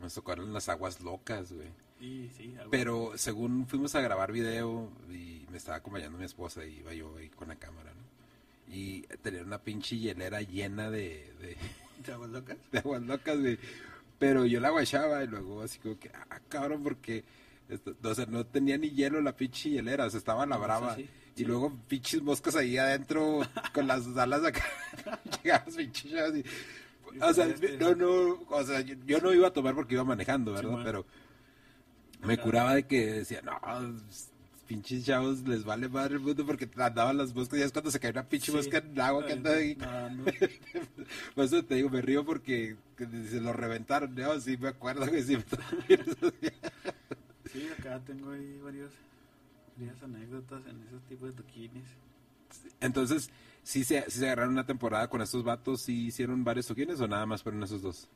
Nos 0.00 0.14
tocaron 0.14 0.52
las 0.52 0.68
aguas 0.68 1.00
locas, 1.00 1.52
güey. 1.52 1.68
Sí, 2.00 2.54
algo- 2.58 2.70
Pero 2.70 3.12
según 3.16 3.66
fuimos 3.66 3.94
a 3.94 4.00
grabar 4.02 4.32
video 4.32 4.90
y 5.10 5.46
me 5.50 5.56
estaba 5.56 5.78
acompañando 5.78 6.18
mi 6.18 6.24
esposa 6.24 6.64
y 6.66 6.78
iba 6.80 6.92
yo 6.92 7.16
ahí 7.16 7.28
con 7.30 7.48
la 7.48 7.56
cámara, 7.56 7.92
¿no? 7.94 8.74
Y 8.74 9.02
tenía 9.22 9.42
una 9.42 9.58
pinche 9.58 9.96
hielera 9.96 10.42
llena 10.42 10.90
de, 10.90 11.32
de, 11.40 11.56
¿Te 12.04 12.12
aguas 12.12 12.30
locas? 12.30 12.56
de 12.72 12.78
aguas 12.80 13.02
locas, 13.02 13.38
güey. 13.40 13.58
Pero 14.18 14.44
yo 14.46 14.60
la 14.60 14.70
guachaba 14.70 15.22
y 15.24 15.26
luego 15.28 15.62
así 15.62 15.78
como 15.78 15.98
que, 15.98 16.10
ah, 16.14 16.40
cabrón, 16.48 16.82
porque, 16.82 17.24
esto- 17.68 17.96
o 18.02 18.14
sea, 18.14 18.26
no 18.26 18.44
tenía 18.46 18.76
ni 18.78 18.90
hielo 18.90 19.20
la 19.20 19.36
pinche 19.36 19.70
hielera, 19.70 20.06
o 20.06 20.10
sea, 20.10 20.18
estaba 20.18 20.46
la 20.46 20.56
brava. 20.56 20.94
sí, 20.96 21.02
sí, 21.36 21.42
y 21.42 21.44
luego 21.44 21.76
pinches 21.88 22.22
moscas 22.22 22.54
ahí 22.56 22.76
adentro 22.78 23.40
con 23.72 23.86
las 23.86 24.06
alas 24.16 24.44
acá. 24.44 24.62
Llegamos 25.42 25.74
pinches 25.76 26.36
y... 26.36 26.44
O 27.20 27.32
sea, 27.32 27.46
no, 27.78 27.94
no, 27.94 28.40
o 28.48 28.64
sea, 28.64 28.80
yo, 28.80 29.20
no 29.20 29.32
iba 29.32 29.46
a 29.48 29.52
tomar 29.52 29.74
porque 29.74 29.94
iba 29.94 30.02
manejando, 30.04 30.52
¿verdad? 30.52 30.80
Pero 30.84 31.06
me 32.24 32.38
curaba 32.38 32.74
de 32.74 32.86
que 32.86 33.06
decía, 33.12 33.40
no, 33.42 33.52
pinches 34.66 35.04
chavos 35.04 35.40
les 35.46 35.62
vale 35.62 35.88
madre 35.88 36.14
el 36.14 36.20
mundo 36.20 36.44
porque 36.46 36.68
andaban 36.76 37.16
las 37.18 37.34
moscas. 37.34 37.58
Ya 37.60 37.66
es 37.66 37.72
cuando 37.72 37.90
se 37.90 38.00
cae 38.00 38.10
una 38.10 38.24
pinche 38.28 38.50
Sí. 38.50 38.56
mosca 38.56 38.78
en 38.78 38.92
el 38.92 39.00
agua 39.00 39.26
que 39.26 39.32
anda 39.34 39.52
ahí. 39.52 39.76
Por 41.34 41.44
eso 41.44 41.62
te 41.64 41.74
digo, 41.76 41.90
me 41.90 42.00
río 42.02 42.24
porque 42.24 42.76
que 42.96 43.06
se 43.30 43.40
lo 43.40 43.52
reventaron. 43.52 44.14
¿no? 44.14 44.40
Sí, 44.40 44.56
me 44.56 44.68
acuerdo 44.68 45.06
que 45.06 45.22
sí. 45.22 45.36
Sí, 47.54 47.68
acá 47.68 48.00
tengo 48.00 48.32
ahí 48.32 48.58
varios, 48.58 48.90
varias 49.76 50.02
anécdotas 50.02 50.66
en 50.66 50.82
esos 50.88 51.00
tipos 51.04 51.28
de 51.28 51.40
toquines. 51.40 51.86
Entonces, 52.80 53.30
¿sí 53.62 53.84
se, 53.84 54.02
sí 54.10 54.18
se 54.18 54.26
agarraron 54.26 54.54
una 54.54 54.66
temporada 54.66 55.08
con 55.08 55.22
estos 55.22 55.44
vatos? 55.44 55.82
¿Sí 55.82 56.06
hicieron 56.06 56.42
varios 56.42 56.66
toquines 56.66 57.00
o 57.00 57.06
nada 57.06 57.26
más 57.26 57.44
fueron 57.44 57.62
esos 57.62 57.80
dos? 57.80 58.08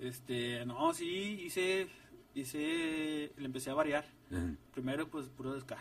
Este, 0.00 0.64
no, 0.64 0.94
sí, 0.94 1.42
hice, 1.44 1.88
hice, 2.34 3.30
le 3.36 3.44
empecé 3.44 3.68
a 3.68 3.74
variar. 3.74 4.06
Ujú. 4.30 4.56
Primero, 4.72 5.10
pues, 5.10 5.28
puro 5.28 5.60
ska. 5.60 5.76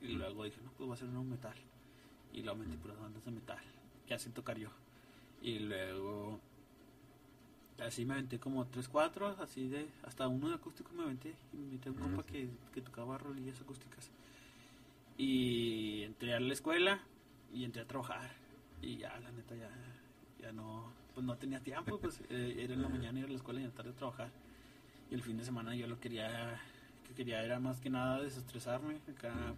Y 0.00 0.12
luego 0.12 0.44
dije, 0.44 0.60
no, 0.62 0.70
pues 0.70 0.86
voy 0.86 0.90
a 0.90 0.94
hacer 0.94 1.08
un 1.08 1.28
metal. 1.28 1.56
Y 2.32 2.42
luego 2.42 2.60
metí 2.60 2.76
puras 2.76 3.00
bandas 3.00 3.24
de 3.24 3.32
metal, 3.32 3.58
que 4.06 4.14
así 4.14 4.30
tocar 4.30 4.56
yo. 4.56 4.68
Y 5.42 5.58
luego, 5.58 6.40
así 7.80 8.04
me 8.04 8.14
aventé 8.14 8.38
como 8.38 8.66
tres, 8.66 8.88
cuatro, 8.88 9.36
así 9.40 9.68
de, 9.68 9.88
hasta 10.04 10.28
uno 10.28 10.48
de 10.48 10.54
acústico 10.54 10.92
me 10.92 11.02
aventé. 11.02 11.34
Y 11.52 11.56
me 11.56 11.72
metí 11.72 11.88
a 11.88 11.92
un 11.92 11.98
compa 11.98 12.22
que, 12.24 12.48
que 12.72 12.80
tocaba 12.80 13.18
rolillas 13.18 13.60
acústicas. 13.60 14.10
Y 15.16 16.02
entré 16.02 16.34
a 16.34 16.40
la 16.40 16.52
escuela 16.52 17.00
y 17.52 17.64
entré 17.64 17.82
a 17.82 17.86
trabajar. 17.86 18.30
Y 18.82 18.96
ya, 18.96 19.18
la 19.20 19.32
neta, 19.32 19.54
ya, 19.56 19.70
ya 20.40 20.52
no, 20.52 20.92
pues 21.14 21.26
no 21.26 21.36
tenía 21.36 21.60
tiempo, 21.60 21.98
pues 21.98 22.20
eh, 22.30 22.56
era 22.58 22.74
en 22.74 22.82
la 22.82 22.88
mañana 22.88 23.18
ir 23.18 23.24
a 23.24 23.28
la 23.28 23.36
escuela 23.36 23.60
y 23.60 23.64
en 23.64 23.70
la 23.70 23.74
tarde 23.74 23.90
a 23.90 23.94
trabajar. 23.94 24.30
Y 25.10 25.14
el 25.14 25.22
fin 25.22 25.36
de 25.36 25.44
semana 25.44 25.74
yo 25.74 25.86
lo 25.86 25.98
quería, 25.98 26.60
que 27.06 27.14
quería 27.14 27.42
era 27.42 27.58
más 27.58 27.80
que 27.80 27.90
nada 27.90 28.20
desestresarme, 28.20 29.00
acá 29.08 29.54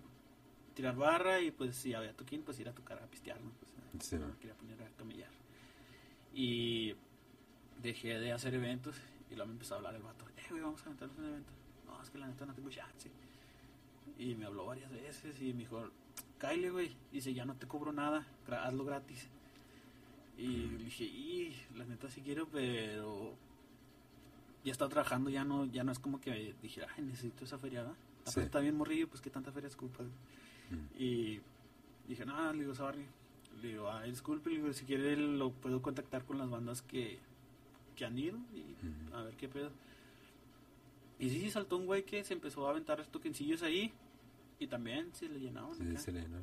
tirar 0.75 0.97
barra 0.97 1.41
y 1.41 1.51
pues 1.51 1.77
si 1.77 1.93
había 1.93 2.15
toquín, 2.15 2.43
pues 2.43 2.59
ir 2.61 2.69
a 2.69 2.73
tocar 2.73 2.99
a 2.99 3.07
pistear, 3.07 3.41
¿no? 3.41 3.51
Pues, 3.93 4.05
Sí, 4.07 4.17
me 4.17 4.33
quería 4.39 4.55
poner 4.55 4.83
a 4.83 4.89
camellar. 4.97 5.31
Y 6.33 6.95
dejé 7.83 8.19
de 8.19 8.33
hacer 8.33 8.55
eventos 8.55 8.97
y 9.31 9.35
luego 9.35 9.49
me 9.49 9.53
empezó 9.53 9.75
a 9.75 9.77
hablar 9.79 9.95
el 9.95 10.03
vato, 10.03 10.25
eh, 10.37 10.43
güey, 10.51 10.63
vamos 10.63 10.81
a 10.83 10.87
aventarnos 10.87 11.19
un 11.19 11.25
evento. 11.27 11.53
No, 11.87 12.03
es 12.03 12.11
que 12.11 12.19
la 12.19 12.27
neta 12.27 12.47
no 12.47 12.55
tengo 12.55 12.71
chance. 12.71 13.11
Y 14.19 14.35
me 14.35 14.47
habló 14.47 14.67
varias 14.67 14.91
veces 14.91 15.41
y 15.41 15.53
me 15.53 15.61
dijo, 15.61 15.89
Kyle, 16.39 16.71
güey, 16.71 16.91
dice, 17.13 17.33
ya 17.33 17.45
no 17.45 17.55
te 17.55 17.67
cobro 17.67 17.93
nada, 17.93 18.27
hazlo 18.49 18.85
gratis. 18.85 19.29
Y 20.37 20.47
le 20.47 20.85
dije, 20.85 21.05
y 21.05 21.57
la 21.77 21.85
neta 21.85 22.11
sí 22.11 22.23
quiero, 22.23 22.49
pero 22.49 23.35
ya 24.65 24.73
estaba 24.73 24.91
trabajando, 24.91 25.31
ya 25.31 25.45
no, 25.45 25.67
ya 25.67 25.85
no 25.85 25.93
es 25.93 25.99
como 25.99 26.21
que 26.21 26.55
dije, 26.63 26.83
ay, 26.97 27.05
necesito 27.05 27.45
esa 27.45 27.59
feria, 27.59 27.83
¿verdad? 27.83 27.97
Sí. 28.25 28.41
Está 28.41 28.61
bien 28.61 28.77
morrillo, 28.77 29.09
pues 29.09 29.21
qué 29.21 29.31
tanta 29.31 29.53
feria 29.53 29.69
escupa. 29.69 30.03
Mm. 30.03 31.03
Y 31.03 31.41
dije, 32.09 32.25
no, 32.27 32.53
le 32.53 32.61
digo, 32.61 32.75
sorry. 32.75 33.07
Le 33.61 33.69
digo, 33.69 33.91
ay, 33.91 34.11
disculpe, 34.11 34.51
le 34.51 34.57
digo, 34.57 34.73
si 34.73 34.85
quiere 34.85 35.17
lo 35.17 35.51
puedo 35.51 35.83
contactar 35.83 36.25
con 36.25 36.39
las 36.39 36.49
bandas 36.49 36.83
que, 36.83 37.19
que 38.01 38.07
han 38.07 38.19
ido 38.19 38.39
y 38.55 39.15
a 39.15 39.23
ver 39.23 39.35
qué 39.37 39.47
pedo. 39.47 39.71
Y 41.19 41.29
sí, 41.29 41.51
saltó 41.51 41.77
un 41.77 41.85
güey 41.85 42.03
que 42.05 42.25
se 42.25 42.33
empezó 42.33 42.67
a 42.67 42.71
aventar 42.71 43.05
toquencillos 43.07 43.63
ahí 43.63 43.93
y 44.59 44.67
también 44.67 45.11
se 45.15 45.29
le 45.29 45.39
llenaban. 45.39 45.75
Sí, 45.77 45.83
acá. 45.91 45.99
se 46.01 46.13
le- 46.13 46.27
¿no? 46.29 46.39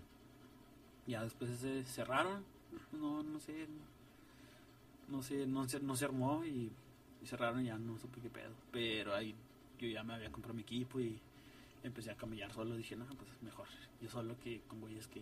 Ya 1.08 1.24
después 1.24 1.50
se 1.60 1.84
cerraron, 1.86 2.44
no, 2.92 3.24
no 3.24 3.40
sé, 3.40 3.66
no 5.10 5.24
sé, 5.24 5.48
no 5.48 5.68
se, 5.68 5.80
no 5.80 5.96
se 5.96 6.06
armó 6.06 6.46
y, 6.46 6.70
y 7.24 7.26
cerraron 7.26 7.62
y 7.64 7.66
ya 7.68 7.78
no 7.80 7.98
supe 7.98 8.22
qué 8.22 8.30
pedo. 8.30 8.52
Pero 8.72 9.16
ahí 9.16 9.34
yo 9.80 9.88
ya 9.88 10.04
me 10.04 10.14
había 10.14 10.32
comprado 10.32 10.54
mi 10.54 10.62
equipo 10.62 11.00
y 11.00 11.18
empecé 11.84 12.12
a 12.12 12.16
camellar 12.16 12.54
solo. 12.54 12.76
Dije, 12.76 12.96
no, 12.96 13.06
pues 13.06 13.30
mejor 13.42 13.66
yo 14.02 14.10
solo 14.12 14.36
que 14.44 14.62
con 14.68 14.80
güeyes 14.82 15.08
que, 15.08 15.22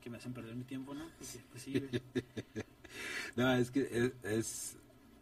que 0.00 0.10
me 0.10 0.18
hacen 0.18 0.32
perder 0.32 0.54
mi 0.54 0.64
tiempo, 0.64 0.94
¿no? 0.94 1.06
Porque, 1.18 1.40
pues 1.50 1.62
sí. 1.62 1.82
No, 3.36 3.52
es 3.52 3.70
que 3.70 3.80
es, 3.90 4.12
es- 4.24 4.76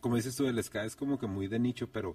como 0.04 0.16
dices 0.16 0.36
tú, 0.36 0.46
el 0.46 0.62
ska 0.62 0.84
es 0.84 0.96
como 0.96 1.18
que 1.18 1.26
muy 1.26 1.48
de 1.48 1.58
nicho, 1.58 1.88
pero 1.90 2.14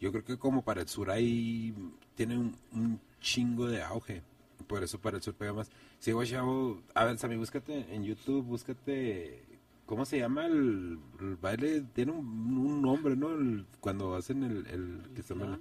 yo 0.00 0.10
creo 0.10 0.24
que 0.24 0.36
como 0.38 0.62
para 0.62 0.80
el 0.80 0.88
sur 0.88 1.08
ahí 1.08 1.72
tiene 2.16 2.36
un, 2.36 2.56
un 2.72 3.00
chingo 3.20 3.68
de 3.68 3.80
auge. 3.80 4.24
Por 4.66 4.82
eso 4.82 4.98
para 5.00 5.18
el 5.18 5.22
sur 5.22 5.34
pega 5.34 5.52
más. 5.52 5.70
Sí, 6.00 6.10
güey, 6.10 6.26
chavo, 6.28 6.82
a 6.94 7.04
ver, 7.04 7.16
Sammy, 7.16 7.36
búscate 7.36 7.94
en 7.94 8.02
YouTube, 8.02 8.44
búscate, 8.44 9.44
¿cómo 9.86 10.04
se 10.04 10.18
llama 10.18 10.46
el, 10.46 10.98
el 11.20 11.36
baile? 11.36 11.82
Tiene 11.94 12.10
un, 12.10 12.26
un 12.26 12.82
nombre, 12.82 13.14
¿no? 13.14 13.30
El- 13.30 13.66
cuando 13.78 14.16
hacen 14.16 14.42
el... 14.42 14.66
el, 14.66 15.10
que 15.14 15.22
se 15.22 15.34
llama- 15.36 15.60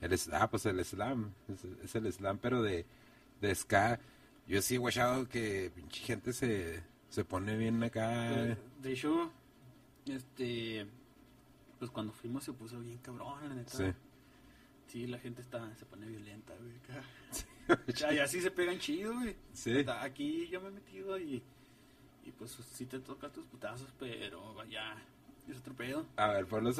el 0.00 0.18
ah, 0.32 0.50
pues 0.50 0.66
el 0.66 0.84
slam, 0.84 1.32
es, 1.46 1.64
es 1.84 1.94
el 1.94 2.12
slam, 2.12 2.38
pero 2.38 2.62
de, 2.64 2.84
de 3.40 3.54
ska. 3.54 4.00
Yo 4.48 4.60
sí, 4.60 4.76
chavo, 4.90 5.26
que 5.28 5.70
pinche 5.72 6.00
gente 6.00 6.32
se, 6.32 6.82
se 7.10 7.24
pone 7.24 7.56
bien 7.56 7.80
acá. 7.84 8.08
De, 8.32 8.56
de 8.82 8.92
hecho, 8.92 9.30
este, 10.06 10.88
pues 11.82 11.90
cuando 11.90 12.12
fuimos 12.12 12.44
se 12.44 12.52
puso 12.52 12.78
bien 12.78 12.98
cabrón, 12.98 13.48
la 13.48 13.56
neta. 13.56 13.76
Sí. 13.76 13.84
Sí, 14.86 15.06
la 15.08 15.18
gente 15.18 15.42
está, 15.42 15.74
se 15.74 15.84
pone 15.84 16.06
violenta, 16.06 16.52
güey. 16.60 16.76
acá. 16.76 17.82
Ya, 17.98 18.12
ya 18.14 18.28
sí 18.28 18.40
se 18.40 18.52
pegan 18.52 18.78
chido, 18.78 19.12
güey. 19.14 19.34
Sí. 19.52 19.80
Hasta 19.80 20.00
Aquí 20.04 20.46
yo 20.46 20.60
me 20.60 20.68
he 20.68 20.70
metido 20.70 21.18
y, 21.18 21.42
y 22.24 22.30
pues 22.38 22.52
sí 22.72 22.86
te 22.86 23.00
toca 23.00 23.32
tus 23.32 23.46
putazos, 23.46 23.92
pero 23.98 24.64
ya 24.66 24.96
es 25.48 25.56
otro 25.58 25.74
pedo. 25.74 26.06
A 26.14 26.28
ver, 26.28 26.46
ponlo, 26.46 26.70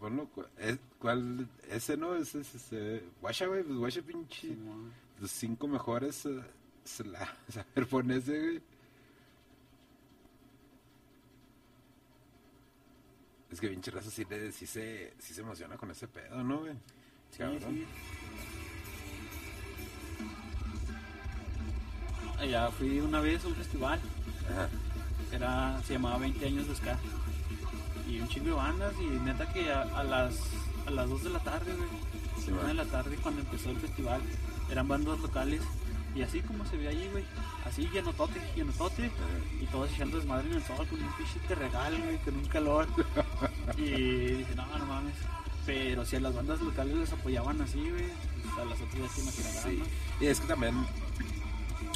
ponlo. 0.00 0.26
es- 0.56 0.78
¿Cuál? 0.98 1.46
Ese 1.68 1.98
no, 1.98 2.14
ese 2.16 2.40
es 2.40 2.54
ese. 2.54 3.04
Guacha, 3.20 3.44
güey, 3.44 3.62
pues 3.62 3.76
guacha, 3.76 4.00
pinche. 4.00 4.48
Simón. 4.48 4.90
Los 5.20 5.30
cinco 5.32 5.68
mejores. 5.68 6.24
eh, 6.24 6.42
se 6.82 7.04
la, 7.04 7.20
a 7.58 7.66
ver, 7.74 7.86
pon 7.88 8.10
ese, 8.10 8.40
güey. 8.40 8.62
Es 13.54 13.60
que 13.60 13.68
pinche 13.68 13.90
raza 13.92 14.10
sí, 14.10 14.24
le- 14.28 14.50
sí, 14.52 14.66
se, 14.66 15.14
sí 15.18 15.32
se 15.32 15.40
emociona 15.40 15.76
con 15.76 15.90
ese 15.90 16.08
pedo, 16.08 16.42
¿no, 16.42 16.58
güey? 16.58 16.72
Sí, 17.30 17.38
Cabrón. 17.38 17.60
sí. 17.70 17.84
Allá 22.38 22.70
fui 22.72 22.98
una 23.00 23.20
vez 23.20 23.44
a 23.44 23.48
un 23.48 23.54
festival, 23.54 24.00
Ajá. 24.50 24.68
era, 25.32 25.80
se 25.84 25.94
llamaba 25.94 26.18
20 26.18 26.44
años 26.46 26.66
de 26.68 26.74
ska. 26.74 26.98
Y 28.08 28.20
un 28.20 28.28
chingo 28.28 28.46
de 28.46 28.52
bandas 28.52 28.92
y 29.00 29.04
neta 29.06 29.50
que 29.52 29.72
a, 29.72 29.82
a 29.82 30.04
las 30.04 30.34
a 30.86 30.90
las 30.90 31.08
2 31.08 31.24
de 31.24 31.30
la 31.30 31.38
tarde, 31.38 31.72
güey. 31.74 31.88
Sí, 32.44 32.50
una 32.50 32.58
man. 32.62 32.66
de 32.66 32.74
la 32.74 32.84
tarde 32.86 33.16
cuando 33.22 33.40
empezó 33.40 33.70
el 33.70 33.78
festival, 33.78 34.20
eran 34.70 34.86
bandas 34.88 35.18
locales 35.20 35.62
y 36.14 36.22
así 36.22 36.40
como 36.42 36.64
se 36.66 36.76
ve 36.76 36.88
allí, 36.88 37.08
güey. 37.10 37.24
Así 37.64 37.88
llenotote, 37.92 38.40
llenotote 38.54 39.10
y 39.60 39.66
todos 39.66 39.90
echando 39.92 40.16
desmadre 40.18 40.48
en 40.50 40.56
el 40.56 40.62
sol 40.62 40.86
con 40.86 41.02
un 41.02 41.12
pinche 41.16 41.54
regalo, 41.54 41.98
güey, 42.04 42.18
con 42.18 42.36
un 42.36 42.44
calor. 42.46 42.86
Y 43.78 43.84
dije, 43.84 44.54
no, 44.54 44.66
no 44.78 44.84
mames. 44.86 45.14
Pero 45.66 46.04
si 46.04 46.16
a 46.16 46.20
las 46.20 46.34
bandas 46.34 46.60
locales 46.60 46.94
les 46.96 47.12
apoyaban 47.12 47.60
así, 47.62 47.78
güey, 47.80 48.04
pues 48.42 48.58
a 48.58 48.64
las 48.66 48.80
otras 48.80 49.00
ya 49.02 49.14
te 49.14 49.20
imaginarás, 49.22 49.62
Sí. 49.62 49.76
¿no? 49.78 50.24
Y 50.24 50.26
es 50.28 50.40
que 50.40 50.46
también 50.46 50.74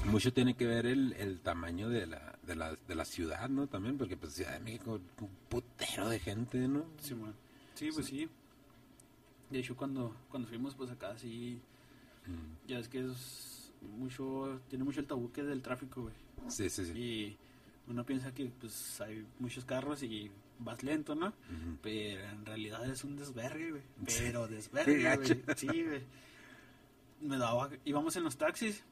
mucho 0.06 0.32
tiene 0.32 0.54
que 0.54 0.66
ver 0.66 0.86
el, 0.86 1.12
el 1.14 1.40
tamaño 1.40 1.88
de 1.90 2.06
la, 2.06 2.34
de, 2.42 2.56
la, 2.56 2.74
de 2.88 2.94
la 2.94 3.04
ciudad, 3.04 3.48
¿no? 3.50 3.66
También, 3.66 3.98
porque 3.98 4.16
pues 4.16 4.32
Ciudad 4.32 4.52
de 4.54 4.60
México, 4.60 4.98
un 5.20 5.28
putero 5.50 6.08
de 6.08 6.18
gente, 6.18 6.56
¿no? 6.66 6.84
Sí, 7.02 7.14
man. 7.14 7.34
Sí, 7.74 7.90
pues 7.92 8.06
sí. 8.06 8.28
De 9.50 9.58
hecho, 9.58 9.76
cuando, 9.76 10.14
cuando 10.30 10.48
fuimos, 10.48 10.74
pues 10.74 10.90
acá 10.90 11.14
sí, 11.18 11.60
Mm. 12.26 12.68
ya 12.70 12.78
es 12.78 12.88
que 12.88 12.98
es 13.10 13.57
mucho, 13.82 14.60
tiene 14.68 14.84
mucho 14.84 15.00
el 15.00 15.06
tabú 15.06 15.30
que 15.30 15.42
es 15.42 15.46
del 15.46 15.62
tráfico, 15.62 16.02
güey. 16.02 16.14
Sí, 16.48 16.68
sí, 16.70 16.84
sí. 16.84 16.92
Y 16.98 17.36
uno 17.88 18.04
piensa 18.04 18.32
que 18.32 18.50
pues 18.60 19.00
hay 19.00 19.26
muchos 19.38 19.64
carros 19.64 20.02
y 20.02 20.30
vas 20.58 20.82
lento, 20.82 21.14
¿no? 21.14 21.32
Pero 21.82 22.20
en 22.24 22.44
realidad 22.44 22.88
es 22.88 23.04
un 23.04 23.16
desvergue, 23.16 23.70
güey. 23.70 23.82
Pero 24.06 24.46
desvergue, 24.48 25.16
güey. 25.16 25.42
Sí, 25.56 25.66
güey. 25.66 26.02
Me 27.20 27.36
daba, 27.36 27.70
íbamos 27.84 28.14
en 28.16 28.24
los 28.24 28.36
taxis 28.36 28.84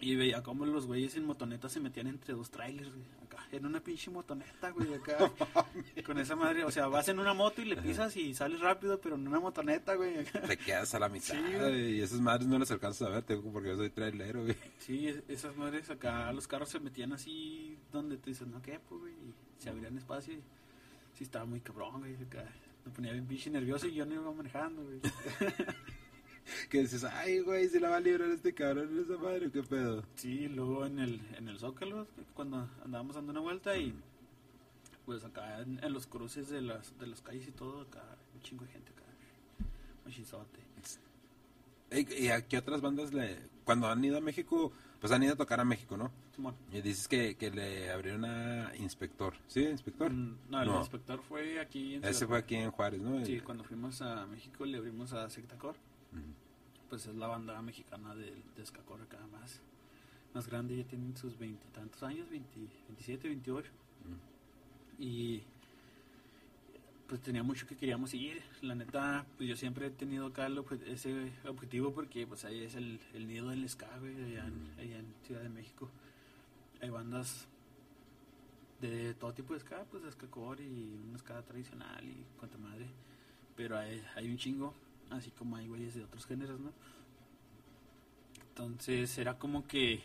y 0.00 0.16
veía 0.16 0.42
cómo 0.42 0.66
los 0.66 0.86
güeyes 0.86 1.16
en 1.16 1.26
motoneta 1.26 1.68
se 1.68 1.80
metían 1.80 2.06
entre 2.08 2.34
dos 2.34 2.50
trailers, 2.50 2.90
güey. 2.90 3.19
Acá, 3.30 3.46
en 3.52 3.66
una 3.66 3.80
pinche 3.80 4.10
motoneta, 4.10 4.70
güey, 4.70 4.92
acá, 4.94 5.30
con 6.04 6.18
esa 6.18 6.36
madre, 6.36 6.64
o 6.64 6.70
sea, 6.70 6.86
vas 6.88 7.08
en 7.08 7.18
una 7.18 7.32
moto 7.34 7.62
y 7.62 7.66
le 7.66 7.76
pisas 7.76 8.16
y 8.16 8.34
sales 8.34 8.60
rápido, 8.60 9.00
pero 9.00 9.14
en 9.16 9.26
una 9.28 9.40
motoneta, 9.40 9.94
güey, 9.94 10.18
acá. 10.18 10.40
Te 10.42 10.56
quedas 10.56 10.94
a 10.94 10.98
la 10.98 11.08
mitad, 11.08 11.34
Sí, 11.34 11.54
güey, 11.54 11.96
y 11.98 12.02
esas 12.02 12.20
madres 12.20 12.46
no 12.48 12.58
las 12.58 12.70
alcanzas 12.70 13.08
a 13.08 13.10
ver, 13.10 13.22
tengo 13.22 13.50
porque 13.52 13.68
yo 13.68 13.76
soy 13.76 13.90
trailero, 13.90 14.42
güey. 14.42 14.56
Sí, 14.78 15.08
es- 15.08 15.22
esas 15.28 15.56
madres 15.56 15.88
acá, 15.90 16.32
los 16.32 16.46
carros 16.48 16.68
se 16.68 16.80
metían 16.80 17.12
así 17.12 17.78
donde 17.92 18.16
tú 18.16 18.30
dices, 18.30 18.46
no, 18.48 18.60
¿qué, 18.62 18.80
pues, 18.88 19.00
güey? 19.00 19.12
Y 19.14 19.62
se 19.62 19.70
abrían 19.70 19.96
espacio 19.96 20.34
y 20.34 20.42
sí 21.16 21.24
estaba 21.24 21.44
muy 21.44 21.60
cabrón, 21.60 22.00
güey, 22.00 22.14
acá. 22.16 22.44
Me 22.84 22.90
ponía 22.92 23.12
bien 23.12 23.26
pinche 23.26 23.50
nervioso 23.50 23.86
y 23.86 23.94
yo 23.94 24.06
no 24.06 24.14
iba 24.14 24.32
manejando, 24.32 24.82
güey. 24.82 25.00
Que 26.68 26.80
dices, 26.80 27.04
ay, 27.04 27.40
güey, 27.40 27.68
si 27.68 27.78
la 27.78 27.90
va 27.90 27.96
a 27.96 28.00
librar 28.00 28.30
este 28.30 28.52
cabrón, 28.52 28.98
esa 28.98 29.16
madre, 29.18 29.50
qué 29.52 29.62
pedo. 29.62 30.02
Sí, 30.16 30.48
luego 30.48 30.84
en 30.86 30.98
el, 30.98 31.20
en 31.36 31.48
el 31.48 31.58
Zócalo, 31.58 32.06
cuando 32.34 32.68
andábamos 32.84 33.14
dando 33.16 33.30
una 33.32 33.40
vuelta 33.40 33.76
y 33.76 33.94
pues 35.06 35.24
acá 35.24 35.60
en, 35.62 35.82
en 35.82 35.92
los 35.92 36.06
cruces 36.06 36.48
de 36.48 36.60
las, 36.62 36.96
de 36.98 37.06
las 37.06 37.20
calles 37.20 37.46
y 37.48 37.52
todo, 37.52 37.82
acá 37.82 38.02
un 38.34 38.42
chingo 38.42 38.64
de 38.64 38.70
gente 38.72 38.90
acá, 38.92 39.02
machinzote. 40.04 40.60
¿Y 41.92 42.28
a 42.28 42.46
qué 42.46 42.58
otras 42.58 42.80
bandas 42.80 43.12
le, 43.12 43.36
cuando 43.64 43.88
han 43.88 44.04
ido 44.04 44.16
a 44.18 44.20
México, 44.20 44.72
pues 45.00 45.12
han 45.12 45.22
ido 45.24 45.32
a 45.34 45.36
tocar 45.36 45.58
a 45.60 45.64
México, 45.64 45.96
¿no? 45.96 46.12
Simón. 46.36 46.54
Y 46.72 46.80
dices 46.82 47.08
que, 47.08 47.34
que 47.36 47.50
le 47.50 47.90
abrieron 47.90 48.24
a 48.24 48.72
Inspector, 48.76 49.34
¿sí, 49.48 49.62
Inspector? 49.64 50.12
Mm, 50.12 50.36
No, 50.50 50.62
el 50.62 50.68
No. 50.68 50.78
inspector 50.78 51.20
fue 51.20 51.58
aquí 51.58 51.96
en 51.96 52.04
Ese 52.04 52.26
fue 52.28 52.38
aquí 52.38 52.54
en 52.54 52.70
Juárez, 52.70 53.00
¿no? 53.02 53.24
Sí, 53.24 53.40
cuando 53.40 53.64
fuimos 53.64 54.00
a 54.02 54.24
México 54.26 54.64
le 54.64 54.78
abrimos 54.78 55.12
a 55.12 55.28
Sectacor. 55.30 55.74
Pues 56.88 57.06
es 57.06 57.14
la 57.14 57.28
banda 57.28 57.60
mexicana 57.62 58.14
del 58.14 58.42
de 58.56 58.62
Escacor 58.62 59.00
acá 59.00 59.18
más, 59.30 59.60
más 60.34 60.48
grande, 60.48 60.76
ya 60.76 60.84
tienen 60.84 61.16
sus 61.16 61.38
veintitantos 61.38 62.02
años, 62.02 62.28
20, 62.28 62.58
27, 62.88 63.28
28. 63.28 63.70
Y 64.98 65.42
pues 67.10 67.20
tenía 67.22 67.42
mucho 67.42 67.66
que 67.66 67.76
queríamos 67.76 68.14
ir. 68.14 68.40
La 68.62 68.76
neta, 68.76 69.26
pues 69.36 69.48
yo 69.48 69.56
siempre 69.56 69.86
he 69.86 69.90
tenido 69.90 70.26
acá 70.26 70.46
el 70.46 70.64
ese 70.86 71.32
objetivo 71.48 71.92
porque 71.92 72.24
pues 72.26 72.44
ahí 72.44 72.62
es 72.62 72.76
el, 72.76 73.00
el 73.14 73.26
nido 73.26 73.48
del 73.48 73.66
güey, 74.00 74.24
allá, 74.24 74.46
en, 74.46 74.70
allá 74.78 74.98
en 74.98 75.14
Ciudad 75.26 75.42
de 75.42 75.48
México. 75.48 75.88
Hay 76.80 76.90
bandas 76.90 77.48
de 78.80 79.14
todo 79.14 79.34
tipo 79.34 79.54
de 79.54 79.60
ska, 79.60 79.84
pues 79.90 80.02
de 80.02 80.08
Escacor 80.08 80.60
y 80.60 81.00
una 81.08 81.18
ska 81.18 81.42
tradicional 81.42 82.04
y 82.04 82.24
cuanta 82.38 82.58
madre. 82.58 82.86
Pero 83.56 83.76
hay, 83.76 84.02
hay 84.14 84.30
un 84.30 84.36
chingo, 84.36 84.72
así 85.10 85.30
como 85.30 85.56
hay 85.56 85.66
güeyes 85.68 85.94
de 85.94 86.04
otros 86.04 86.26
géneros, 86.26 86.60
¿no? 86.60 86.72
Entonces 88.50 89.16
era 89.18 89.38
como 89.38 89.66
que 89.66 90.00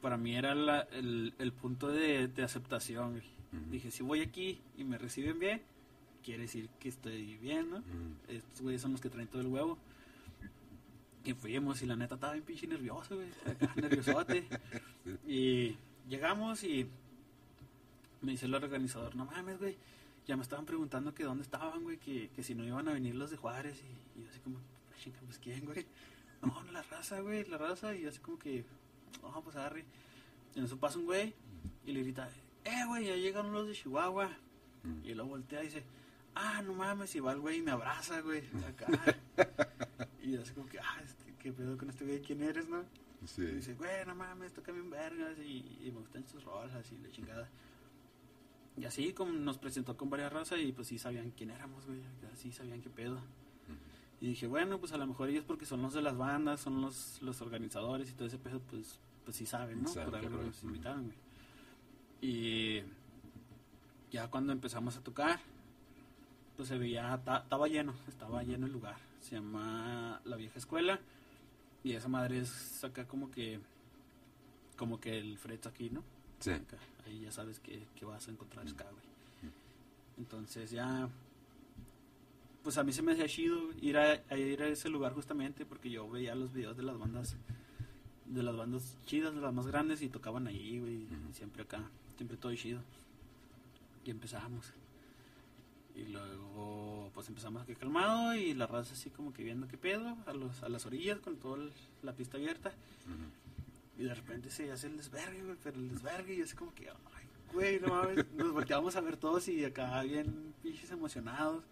para 0.00 0.16
mí 0.16 0.34
era 0.34 0.54
la- 0.54 0.80
el, 0.92 1.34
el 1.38 1.52
punto 1.52 1.88
de, 1.88 2.28
de 2.28 2.42
aceptación. 2.42 3.10
güey. 3.12 3.22
Dije, 3.70 3.90
si 3.90 4.02
voy 4.02 4.20
aquí 4.20 4.60
y 4.78 4.84
me 4.84 4.96
reciben 4.96 5.38
bien, 5.38 5.60
quiere 6.24 6.42
decir 6.42 6.68
que 6.78 6.88
estoy 6.88 7.36
bien, 7.38 7.70
¿no? 7.70 7.82
Estos 8.28 8.60
güeyes 8.62 8.80
son 8.80 8.92
los 8.92 9.00
que 9.00 9.10
traen 9.10 9.28
todo 9.28 9.42
el 9.42 9.48
huevo. 9.48 9.76
Y 11.24 11.34
fuimos 11.34 11.82
y 11.82 11.86
la 11.86 11.96
neta 11.96 12.14
estaba 12.14 12.32
bien 12.32 12.44
pinche 12.44 12.66
nervioso, 12.66 13.16
güey. 13.16 13.28
Nerviosote. 13.76 14.46
Y 15.26 15.76
llegamos 16.08 16.64
y 16.64 16.86
me 18.22 18.32
dice 18.32 18.46
el 18.46 18.54
organizador, 18.54 19.14
no 19.16 19.26
mames, 19.26 19.58
güey. 19.58 19.76
Ya 20.26 20.36
me 20.36 20.42
estaban 20.42 20.66
preguntando 20.66 21.14
que 21.14 21.24
dónde 21.24 21.42
estaban, 21.42 21.82
güey, 21.82 21.98
que, 21.98 22.28
que 22.30 22.42
si 22.42 22.54
no 22.54 22.64
iban 22.64 22.88
a 22.88 22.92
venir 22.92 23.14
los 23.14 23.30
de 23.30 23.36
Juárez. 23.36 23.82
Y, 23.82 24.18
y 24.20 24.22
yo 24.24 24.30
así 24.30 24.38
como, 24.40 24.58
"Ah, 24.58 24.96
chinga, 25.02 25.18
pues 25.24 25.38
quién, 25.38 25.64
güey. 25.64 25.86
No, 26.42 26.62
la 26.72 26.82
raza, 26.82 27.20
güey, 27.20 27.44
la 27.46 27.58
raza. 27.58 27.94
Y 27.94 28.02
yo 28.02 28.08
así 28.08 28.18
como 28.18 28.38
que, 28.38 28.64
no, 29.22 29.42
pues 29.42 29.56
agarre. 29.56 29.84
En 30.54 30.64
eso 30.64 30.76
pasa 30.78 30.98
un 30.98 31.06
güey 31.06 31.34
y 31.84 31.92
le 31.92 32.02
grita, 32.02 32.28
eh, 32.64 32.84
güey, 32.86 33.06
ya 33.06 33.16
llegaron 33.16 33.52
los 33.52 33.66
de 33.66 33.74
Chihuahua. 33.74 34.30
Mm. 34.82 35.04
Y 35.04 35.14
luego 35.14 35.30
voltea 35.30 35.62
y 35.62 35.66
dice, 35.66 35.84
ah, 36.34 36.62
no 36.62 36.74
mames, 36.74 37.14
y 37.14 37.20
va 37.20 37.32
el 37.32 37.40
güey 37.40 37.58
y 37.58 37.62
me 37.62 37.70
abraza, 37.70 38.20
güey, 38.20 38.42
acá. 38.66 38.86
y 40.22 40.32
yo 40.32 40.42
así 40.42 40.52
como 40.52 40.68
que, 40.68 40.78
ah, 40.78 41.00
este, 41.04 41.34
qué 41.38 41.52
pedo 41.52 41.76
con 41.76 41.90
este 41.90 42.04
güey, 42.04 42.20
¿quién 42.20 42.42
eres, 42.42 42.68
no? 42.68 42.84
Sí. 43.26 43.42
Y 43.42 43.46
dice, 43.56 43.74
güey, 43.74 44.04
no 44.06 44.14
mames, 44.14 44.52
toca 44.52 44.72
bien 44.72 44.90
vergas 44.90 45.38
y, 45.38 45.78
y 45.82 45.90
me 45.92 46.00
gustan 46.00 46.26
sus 46.26 46.42
rolas 46.44 46.90
y 46.90 46.98
la 46.98 47.10
chingada. 47.10 47.48
Y 48.80 48.86
así 48.86 49.12
como 49.12 49.32
nos 49.32 49.58
presentó 49.58 49.96
con 49.96 50.08
varias 50.08 50.32
razas 50.32 50.58
y 50.58 50.72
pues 50.72 50.88
sí 50.88 50.98
sabían 50.98 51.32
quién 51.36 51.50
éramos, 51.50 51.84
güey, 51.86 52.00
así 52.32 52.50
sabían 52.50 52.80
qué 52.80 52.88
pedo. 52.88 53.20
Y 54.22 54.28
dije, 54.28 54.46
bueno, 54.46 54.78
pues 54.78 54.92
a 54.92 54.96
lo 54.96 55.06
mejor 55.06 55.28
ellos 55.28 55.44
porque 55.46 55.66
son 55.66 55.82
los 55.82 55.92
de 55.94 56.02
las 56.02 56.16
bandas, 56.16 56.60
son 56.60 56.80
los, 56.80 57.20
los 57.22 57.40
organizadores 57.42 58.10
y 58.10 58.12
todo 58.14 58.26
ese 58.28 58.38
pedo, 58.38 58.60
pues, 58.60 58.98
pues 59.24 59.36
sí 59.36 59.44
saben, 59.46 59.82
¿no? 59.82 59.88
Saben 59.88 60.10
Por 60.10 60.18
algo 60.18 60.42
nos 60.42 60.62
invitaron, 60.62 61.04
güey. 61.04 61.16
Y 62.22 62.82
ya 64.10 64.28
cuando 64.30 64.52
empezamos 64.52 64.96
a 64.96 65.02
tocar, 65.02 65.40
pues 66.56 66.68
se 66.68 66.76
veía, 66.78 67.18
ta- 67.24 67.38
estaba 67.38 67.66
lleno, 67.68 67.94
estaba 68.08 68.42
lleno 68.42 68.66
el 68.66 68.72
lugar. 68.72 68.96
Se 69.20 69.36
llama 69.36 70.20
La 70.24 70.36
Vieja 70.36 70.58
Escuela 70.58 71.00
y 71.84 71.92
esa 71.92 72.08
madre 72.08 72.40
es 72.40 72.82
acá 72.84 73.06
como 73.06 73.30
que, 73.30 73.60
como 74.76 75.00
que 75.00 75.18
el 75.18 75.38
Fred 75.38 75.66
aquí, 75.66 75.88
¿no? 75.90 76.02
Sí. 76.40 76.50
Acá, 76.50 76.76
ahí 77.06 77.20
ya 77.20 77.32
sabes 77.32 77.60
que, 77.60 77.86
que 77.96 78.04
vas 78.04 78.26
a 78.26 78.30
encontrar 78.30 78.68
ska, 78.68 78.84
güey. 78.84 79.04
Entonces 80.18 80.70
ya, 80.70 81.08
pues 82.62 82.76
a 82.76 82.84
mí 82.84 82.92
se 82.92 83.02
me 83.02 83.12
hacía 83.12 83.26
chido 83.26 83.58
ir 83.80 83.96
a, 83.96 84.22
a 84.28 84.36
ir 84.36 84.62
a 84.62 84.68
ese 84.68 84.90
lugar 84.90 85.14
justamente 85.14 85.64
porque 85.64 85.90
yo 85.90 86.08
veía 86.10 86.34
los 86.34 86.52
videos 86.52 86.76
de 86.76 86.82
las 86.82 86.98
bandas, 86.98 87.36
de 88.26 88.42
las 88.42 88.56
bandas 88.56 88.96
chidas, 89.06 89.34
de 89.34 89.40
las 89.40 89.54
más 89.54 89.66
grandes 89.66 90.02
y 90.02 90.08
tocaban 90.08 90.46
ahí, 90.46 90.78
güey, 90.78 91.06
siempre 91.32 91.62
acá, 91.62 91.82
siempre 92.16 92.36
todo 92.36 92.54
chido. 92.54 92.82
Y 94.04 94.10
empezamos. 94.10 94.72
Y 95.96 96.04
luego, 96.04 97.10
pues 97.14 97.28
empezamos 97.28 97.62
aquí 97.62 97.74
calmado 97.74 98.34
y 98.34 98.54
la 98.54 98.66
raza 98.66 98.92
así 98.94 99.10
como 99.10 99.32
que 99.32 99.42
viendo 99.42 99.68
qué 99.68 99.76
pedo, 99.76 100.16
a, 100.26 100.32
los, 100.32 100.62
a 100.62 100.68
las 100.68 100.86
orillas 100.86 101.18
con 101.18 101.36
toda 101.36 101.58
la 102.02 102.12
pista 102.12 102.36
abierta. 102.36 102.70
Ujú. 103.06 103.49
Y 104.00 104.04
de 104.04 104.14
repente 104.14 104.50
se 104.50 104.72
hace 104.72 104.86
el 104.86 104.96
desvergue, 104.96 105.42
güey, 105.42 105.56
pero 105.62 105.78
el 105.78 105.90
desvergue 105.90 106.32
y 106.32 106.40
así 106.40 106.56
como 106.56 106.74
que, 106.74 106.88
ay, 106.88 107.26
güey, 107.52 107.80
no 107.80 107.88
mames. 107.88 108.24
Nos 108.34 108.50
volteamos 108.50 108.96
a 108.96 109.02
ver 109.02 109.18
todos 109.18 109.46
y 109.48 109.62
acá 109.62 110.00
bien 110.04 110.54
pinches 110.62 110.90
emocionados. 110.90 111.62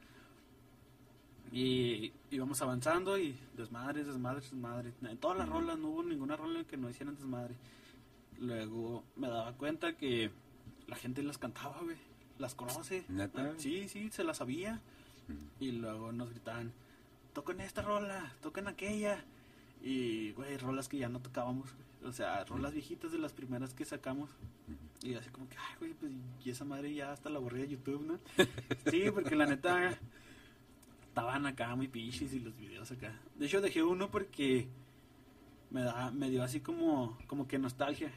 Y 1.50 2.12
íbamos 2.30 2.60
avanzando 2.60 3.16
y 3.16 3.34
desmadres, 3.56 4.06
desmadres, 4.06 4.50
desmadres. 4.50 4.92
En 5.00 5.16
todas 5.16 5.38
las 5.38 5.48
rolas 5.48 5.78
no 5.78 5.88
hubo 5.88 6.02
ninguna 6.02 6.36
rola 6.36 6.64
que 6.64 6.76
no 6.76 6.90
hicieran 6.90 7.14
desmadre. 7.14 7.54
Luego 8.38 9.04
me 9.16 9.28
daba 9.28 9.54
cuenta 9.54 9.96
que 9.96 10.30
la 10.86 10.96
gente 10.96 11.22
las 11.22 11.38
cantaba, 11.38 11.80
güey. 11.80 11.96
Las 12.38 12.54
conoce. 12.54 13.06
¿Neta? 13.08 13.54
Sí, 13.56 13.88
sí, 13.88 14.10
se 14.10 14.22
las 14.22 14.36
sabía. 14.36 14.82
Ujú. 15.30 15.38
Y 15.60 15.72
luego 15.72 16.12
nos 16.12 16.28
gritaban, 16.28 16.74
toquen 17.32 17.62
esta 17.62 17.80
rola, 17.80 18.34
toquen 18.42 18.68
aquella. 18.68 19.24
Y, 19.82 20.32
güey, 20.32 20.58
rolas 20.58 20.90
que 20.90 20.98
ya 20.98 21.08
no 21.08 21.20
tocábamos. 21.20 21.72
güey. 21.72 21.87
O 22.04 22.12
sea, 22.12 22.44
rolas 22.44 22.72
viejitas 22.72 23.12
de 23.12 23.18
las 23.18 23.32
primeras 23.32 23.74
que 23.74 23.84
sacamos. 23.84 24.30
Y 25.02 25.14
así 25.14 25.30
como 25.30 25.48
que, 25.48 25.56
ay, 25.56 25.74
güey, 25.78 25.94
pues 25.94 26.12
y 26.44 26.50
esa 26.50 26.64
madre 26.64 26.92
ya 26.94 27.12
hasta 27.12 27.28
la 27.30 27.38
borré 27.38 27.62
de 27.62 27.68
YouTube, 27.68 28.02
¿no? 28.04 28.18
sí, 28.90 29.04
porque 29.12 29.36
la 29.36 29.46
neta 29.46 29.98
estaban 31.08 31.46
acá 31.46 31.74
muy 31.74 31.88
pichis 31.88 32.32
y 32.34 32.40
los 32.40 32.56
videos 32.56 32.90
acá. 32.90 33.12
De 33.36 33.46
hecho, 33.46 33.60
dejé 33.60 33.82
uno 33.82 34.10
porque 34.10 34.68
me 35.70 35.82
da 35.82 36.10
me 36.10 36.30
dio 36.30 36.42
así 36.42 36.60
como 36.60 37.18
como 37.26 37.46
que 37.46 37.58
nostalgia. 37.58 38.10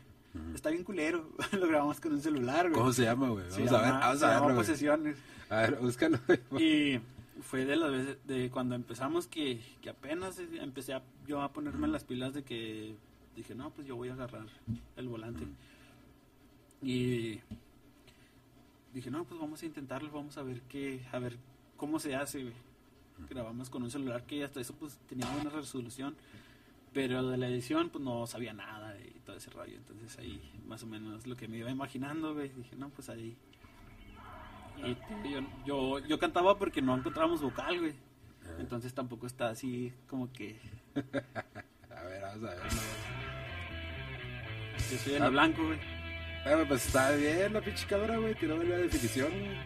Está 0.56 0.70
bien 0.70 0.84
culero. 0.84 1.30
Lo 1.52 1.68
grabamos 1.68 2.00
con 2.00 2.14
un 2.14 2.22
celular, 2.22 2.70
güey. 2.70 2.80
¿Cómo 2.80 2.94
se 2.94 3.04
llama, 3.04 3.30
güey? 3.30 3.46
Vamos 3.50 3.72
a 3.72 3.78
ver, 3.82 3.88
llama- 3.88 4.00
vamos 4.00 4.20
se 4.20 4.26
a 4.26 4.28
llama 4.30 4.40
verlo, 4.40 4.56
güey. 4.56 4.68
Posesiones. 4.68 5.18
A 5.50 5.56
ver, 5.58 5.76
búscalo, 5.76 6.20
güey. 6.50 6.64
Y 6.64 7.02
fue 7.42 7.66
de 7.66 7.76
las 7.76 7.92
veces, 7.92 8.18
de 8.28 8.50
cuando 8.50 8.76
empezamos 8.76 9.28
que, 9.28 9.60
que 9.82 9.90
apenas 9.90 10.40
empecé 10.40 10.94
a, 10.94 11.04
yo 11.28 11.42
a 11.42 11.52
ponerme 11.52 11.88
las 11.90 12.06
pilas 12.06 12.34
de 12.34 12.44
que 12.44 12.96
dije, 13.36 13.56
no, 13.56 13.70
pues 13.72 13.88
yo 13.88 13.96
voy 13.96 14.10
a 14.10 14.14
agarrar 14.14 14.46
el 14.96 15.08
volante. 15.08 15.46
Y 16.82 17.40
dije, 18.94 19.12
no, 19.12 19.24
pues 19.24 19.40
vamos 19.40 19.62
a 19.62 19.66
intentarlo, 19.66 20.12
vamos 20.12 20.38
a 20.38 20.44
ver 20.44 20.62
qué, 20.64 21.06
a 21.12 21.20
ver 21.20 21.38
cómo 21.78 22.00
se 22.00 22.16
hace, 22.16 22.44
güey. 22.44 22.56
Grabamos 23.30 23.70
con 23.70 23.84
un 23.84 23.92
celular 23.92 24.26
que 24.26 24.44
hasta 24.44 24.62
eso 24.62 24.74
pues 24.74 24.98
tenía 25.08 25.32
buena 25.32 25.52
resolución, 25.52 26.16
pero 26.92 27.30
de 27.30 27.38
la 27.38 27.48
edición 27.48 27.90
pues 27.90 28.04
no 28.04 28.26
sabía 28.26 28.54
nada 28.54 28.98
y 29.00 29.20
todo 29.20 29.36
ese 29.36 29.52
rollo. 29.52 29.76
Entonces 29.78 30.18
ahí 30.18 30.42
más 30.66 30.82
o 30.84 30.88
menos 30.88 31.28
lo 31.28 31.36
que 31.36 31.48
me 31.48 31.58
iba 31.58 31.70
imaginando, 31.70 32.34
güey, 32.34 32.50
dije, 32.50 32.76
no, 32.76 32.90
pues 32.90 33.10
ahí 33.10 33.38
y 34.78 35.30
yo, 35.30 35.42
yo, 35.66 36.00
yo 36.00 36.18
cantaba 36.18 36.58
porque 36.58 36.82
no 36.82 36.96
encontrábamos 36.96 37.42
vocal, 37.42 37.80
güey. 37.80 37.94
Entonces 38.58 38.94
tampoco 38.94 39.28
está 39.28 39.50
así 39.50 39.94
como 40.08 40.32
que 40.32 40.60
A 42.02 42.04
ver, 42.04 42.22
vamos 42.22 42.50
a 42.50 42.56
ver. 42.56 43.20
En 45.07 45.22
Ah. 45.22 45.26
el 45.26 45.32
blanco, 45.32 45.63
güey. 45.65 45.80
Bueno, 46.43 46.65
pues 46.67 46.86
está 46.88 47.11
bien 47.11 47.53
la 47.53 47.61
pinche 47.61 47.86
cámara, 47.88 48.17
güey. 48.17 48.34
Tiró 48.36 48.61
la 48.63 48.78
definición, 48.78 49.30
güey. 49.30 49.57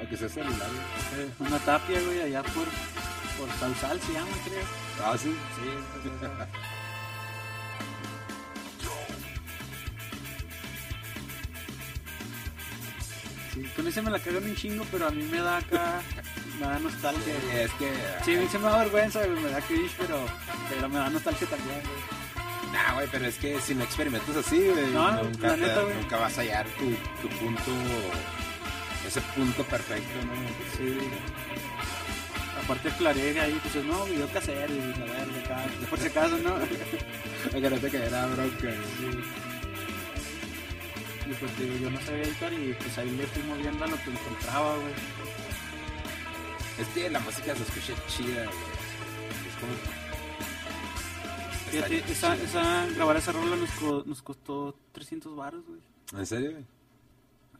Aunque 0.00 0.16
sea 0.16 0.28
celular, 0.28 0.68
güey. 0.68 1.26
Eh, 1.26 1.30
Una 1.40 1.58
tapia, 1.60 2.00
güey, 2.00 2.20
allá 2.22 2.42
por, 2.42 2.66
por 3.38 3.50
Salsal 3.58 4.00
se 4.00 4.12
llama, 4.12 4.36
creo. 4.44 4.64
Ah, 5.04 5.16
sí. 5.18 5.34
Sí, 5.56 6.10
Sí, 13.54 13.62
con 13.74 13.86
ese 13.88 14.02
me 14.02 14.10
la 14.10 14.18
cagan 14.18 14.44
un 14.44 14.54
chingo, 14.54 14.84
pero 14.90 15.08
a 15.08 15.10
mí 15.10 15.22
me 15.24 15.38
da 15.38 15.56
acá, 15.58 16.00
me 16.60 16.66
da 16.66 16.78
nostalgia. 16.78 17.34
Sí, 17.34 17.46
güey. 17.50 17.62
es 17.64 17.72
que. 17.72 17.92
Sí, 18.24 18.36
a 18.36 18.40
mí 18.40 18.48
se 18.48 18.58
me 18.58 18.64
da 18.64 18.78
vergüenza, 18.78 19.24
güey, 19.26 19.40
me 19.42 19.50
da 19.50 19.60
cringe, 19.62 19.92
pero, 19.98 20.26
pero 20.68 20.88
me 20.88 20.98
da 20.98 21.10
nostalgia 21.10 21.46
también, 21.48 21.80
güey. 21.80 21.97
Nah, 22.78 22.94
güey, 22.94 23.08
pero 23.10 23.26
es 23.26 23.36
que 23.38 23.60
si 23.60 23.74
no 23.74 23.82
experimentas 23.84 24.36
así, 24.36 24.68
güey, 24.68 24.86
No, 24.92 25.10
nunca, 25.24 25.54
te- 25.54 25.94
nunca 25.94 26.16
vas 26.16 26.38
a 26.38 26.42
hallar 26.42 26.66
tu, 26.78 26.90
tu 27.20 27.28
punto, 27.36 27.72
ese 29.06 29.20
punto 29.34 29.64
perfecto, 29.64 30.18
¿no? 30.26 30.32
Sí. 30.76 30.98
Aparte 32.62 32.88
aclaré 32.90 33.40
ahí, 33.40 33.58
pues 33.62 33.84
no, 33.84 34.04
video 34.04 34.28
casero 34.28 34.72
y 34.72 34.78
la 34.78 35.06
verga 35.12 35.40
acá, 35.44 35.64
por 35.90 35.98
si 35.98 36.06
acaso, 36.06 36.36
¿no? 36.38 36.54
Para 37.50 37.60
que 37.60 37.70
no 37.70 37.76
te 37.78 37.88
bronca. 37.88 38.70
Sí. 38.98 39.20
Y 41.30 41.34
pues 41.34 41.58
digo, 41.58 41.74
yo 41.82 41.90
no 41.90 42.00
sabía 42.02 42.22
editar 42.22 42.52
y 42.52 42.74
pues 42.74 42.96
ahí 42.98 43.10
le 43.10 43.26
fui 43.26 43.42
moviendo 43.42 43.84
a 43.84 43.88
lo 43.88 43.96
que 44.02 44.10
encontraba, 44.10 44.74
güey. 44.76 44.94
Es 46.80 46.86
que 46.94 47.10
la 47.10 47.18
música 47.20 47.54
se 47.54 47.62
escucha 47.62 47.92
chida, 48.08 48.44
güey. 48.44 49.48
Es 49.48 49.54
como... 49.60 49.97
Fíjate, 51.70 51.98
esa, 52.10 52.34
esa, 52.36 52.86
grabar 52.94 53.16
esa 53.16 53.32
rola 53.32 53.56
nos, 53.56 53.70
co- 53.72 54.02
nos 54.06 54.22
costó 54.22 54.74
300 54.92 55.34
baros, 55.36 55.64
güey. 55.66 55.80
¿En 56.16 56.26
serio, 56.26 56.52
güey? 56.52 56.64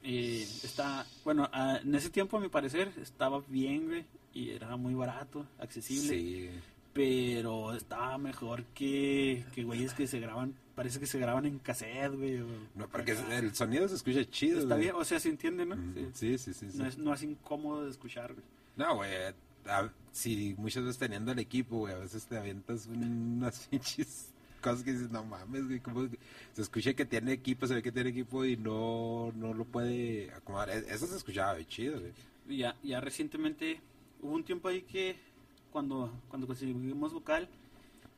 Y 0.02 0.42
está, 0.42 1.04
bueno, 1.24 1.48
ah, 1.52 1.80
en 1.82 1.94
ese 1.94 2.09
tiempo 2.11 2.36
a 2.36 2.40
mi 2.40 2.48
parecer 2.48 2.92
estaba 3.02 3.42
bien, 3.48 3.86
güey, 3.86 4.04
y 4.32 4.50
era 4.50 4.76
muy 4.76 4.94
barato, 4.94 5.44
accesible, 5.59 6.09
Sí. 6.16 6.50
pero 6.92 7.74
estaba 7.74 8.16
mejor 8.16 8.64
que, 8.74 9.44
que 9.54 9.64
güeyes 9.64 9.92
que 9.94 10.06
se 10.06 10.20
graban, 10.20 10.54
parece 10.74 11.00
que 11.00 11.06
se 11.06 11.18
graban 11.18 11.46
en 11.46 11.59
cassette, 11.59 12.14
güey. 12.14 12.38
No, 12.76 12.88
porque 12.88 13.12
acá. 13.12 13.38
el 13.38 13.54
sonido 13.54 13.88
se 13.88 13.96
escucha 13.96 14.24
chido, 14.30 14.61
Está 14.61 14.74
güey. 14.76 14.86
bien, 14.86 14.94
o 14.96 15.04
sea, 15.04 15.18
se 15.20 15.28
entiende, 15.28 15.66
¿no? 15.66 15.74
Ujú. 15.74 16.11
Sí. 16.14 16.38
Sí, 16.38 16.38
sí, 16.38 16.54
sí. 16.54 16.70
sí. 16.70 16.78
No, 16.78 16.86
es, 16.86 16.96
no 16.98 17.12
es 17.12 17.22
incómodo 17.24 17.84
de 17.84 17.90
escuchar, 17.90 18.32
güey. 18.32 18.44
No, 18.76 18.96
güey. 18.96 19.11
a- 19.66 19.90
Si 20.19 20.55
muchas 20.59 20.83
veces 20.83 20.99
teniendo 20.99 21.31
el 21.31 21.39
equipo, 21.39 21.79
güey, 21.79 21.95
a 21.95 21.99
veces 21.99 22.27
te 22.27 22.37
avientas 22.37 22.87
unas 22.93 23.69
pinches 23.69 24.31
cosas 24.61 24.83
que 24.83 24.93
dices, 24.93 25.11
no 25.12 25.23
mames, 25.25 25.66
güey. 25.66 25.79
¿cómo 25.79 26.11
que-?" 26.11 26.19
Se 26.55 26.62
escucha 26.62 26.93
que 26.95 27.05
tiene 27.05 27.33
equipo, 27.33 27.69
se 27.69 27.75
ve 27.75 27.83
que 27.83 27.93
tiene 27.93 28.11
equipo 28.11 28.45
y 28.45 28.57
no, 28.57 29.33
no 29.37 29.55
lo 29.55 29.64
puede 29.64 30.33
acomodar. 30.33 30.71
E- 30.71 30.87
Eso 30.93 31.07
se 31.07 31.16
escuchaba 31.16 31.64
chido, 31.69 32.01
güey. 32.01 32.12
Ya, 32.59 32.75
ya 32.83 33.01
recientemente 33.01 33.81
hubo 34.21 34.33
un 34.35 34.43
tiempo 34.43 34.66
ahí 34.66 34.83
que 34.83 35.14
cuando, 35.71 36.11
cuando 36.29 36.49
conseguimos 36.49 37.12
vocal, 37.12 37.49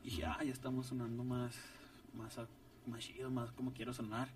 dije, 0.03 0.25
ah, 0.25 0.43
ya 0.43 0.53
estamos 0.53 0.87
sonando 0.87 1.23
más, 1.23 1.55
más, 2.15 2.35
más 2.87 3.01
chido, 3.01 3.31
más 3.31 3.51
como 3.53 3.73
quiero 3.75 3.93
sonar. 3.93 4.29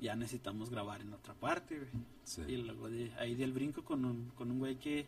Ya 0.00 0.14
necesitamos 0.14 0.70
grabar 0.70 1.00
en 1.00 1.12
otra 1.12 1.34
parte, 1.34 1.78
güey. 1.78 1.90
Sí. 2.22 2.42
Y 2.46 2.56
luego 2.58 2.88
de 2.88 3.10
ahí 3.18 3.34
del 3.34 3.52
brinco 3.52 3.82
con 3.82 4.04
un, 4.04 4.30
con 4.36 4.52
un 4.52 4.60
güey 4.60 4.76
que 4.76 5.06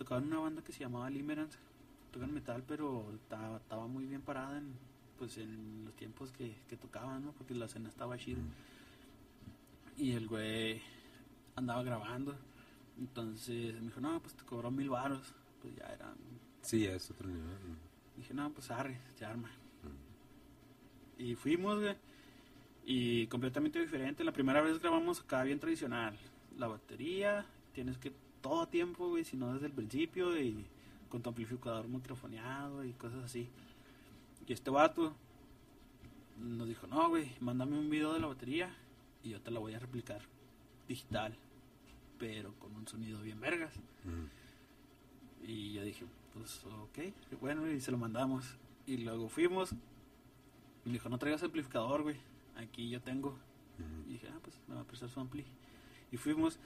tocaba 0.00 0.22
en 0.22 0.28
una 0.28 0.38
banda 0.38 0.62
que 0.62 0.72
se 0.72 0.80
llamaba 0.80 1.10
Limerence. 1.10 1.58
Tocan 2.10 2.32
metal, 2.32 2.64
pero 2.66 3.12
estaba, 3.14 3.86
muy 3.86 4.06
bien 4.06 4.22
parada 4.22 4.56
en, 4.56 4.72
pues, 5.18 5.36
en 5.36 5.84
los 5.84 5.94
tiempos 5.94 6.32
que, 6.32 6.56
que 6.68 6.76
tocaban, 6.76 7.22
¿no? 7.22 7.32
Porque 7.32 7.54
la 7.54 7.66
escena 7.66 7.90
estaba 7.90 8.16
chida. 8.16 8.40
Y 9.98 10.12
el 10.12 10.26
güey 10.26 10.80
andaba 11.54 11.82
grabando. 11.82 12.34
Entonces 12.98 13.74
me 13.74 13.88
dijo, 13.88 14.00
no, 14.00 14.20
pues 14.20 14.34
te 14.34 14.44
cobró 14.44 14.70
mil 14.70 14.88
varos. 14.88 15.34
Pues 15.60 15.76
ya 15.76 15.84
eran... 15.92 16.14
Sí, 16.62 16.86
es 16.86 17.10
otro 17.10 17.28
nivel. 17.28 17.76
Dije, 18.16 18.32
no, 18.32 18.50
pues 18.50 18.70
arre, 18.70 18.98
se 19.16 19.26
arma. 19.26 19.50
Y 21.18 21.34
fuimos, 21.34 21.78
güey. 21.78 21.94
Y 22.86 23.26
completamente 23.26 23.78
diferente. 23.78 24.24
La 24.24 24.32
primera 24.32 24.62
vez 24.62 24.80
grabamos 24.80 25.20
acá 25.20 25.42
bien 25.42 25.60
tradicional. 25.60 26.16
La 26.56 26.68
batería, 26.68 27.44
tienes 27.74 27.98
que 27.98 28.12
todo 28.40 28.66
tiempo, 28.68 29.08
güey, 29.08 29.24
si 29.24 29.36
no 29.36 29.52
desde 29.52 29.66
el 29.66 29.72
principio. 29.72 30.38
Y 30.40 30.66
con 31.10 31.20
tu 31.22 31.28
amplificador 31.28 31.88
microfoneado 31.88 32.84
y 32.84 32.92
cosas 32.92 33.24
así. 33.24 33.48
Y 34.46 34.52
este 34.52 34.70
vato 34.70 35.14
nos 36.38 36.66
dijo, 36.68 36.86
no, 36.86 37.10
güey, 37.10 37.30
mándame 37.40 37.78
un 37.78 37.90
video 37.90 38.14
de 38.14 38.20
la 38.20 38.28
batería 38.28 38.74
y 39.22 39.30
yo 39.30 39.40
te 39.40 39.50
la 39.50 39.60
voy 39.60 39.74
a 39.74 39.78
replicar 39.78 40.22
digital, 40.88 41.36
pero 42.18 42.54
con 42.54 42.74
un 42.74 42.86
sonido 42.88 43.20
bien 43.20 43.40
vergas. 43.40 43.74
Mm. 44.04 45.46
Y 45.46 45.72
yo 45.72 45.82
dije, 45.82 46.06
pues 46.32 46.64
ok, 46.64 47.38
bueno, 47.40 47.70
y 47.70 47.80
se 47.80 47.90
lo 47.90 47.98
mandamos. 47.98 48.56
Y 48.86 48.98
luego 48.98 49.28
fuimos. 49.28 49.72
Y 50.84 50.88
me 50.88 50.92
dijo, 50.94 51.08
no 51.08 51.18
traigas 51.18 51.42
amplificador, 51.42 52.02
güey. 52.02 52.16
Aquí 52.56 52.88
yo 52.88 53.00
tengo. 53.00 53.36
Y 54.06 54.12
dije, 54.12 54.28
ah, 54.28 54.38
pues 54.42 54.58
me 54.68 54.74
va 54.74 54.82
a 54.82 54.84
prestar 54.84 55.10
su 55.10 55.20
ampli. 55.20 55.44
Y 56.12 56.16
fuimos. 56.16 56.58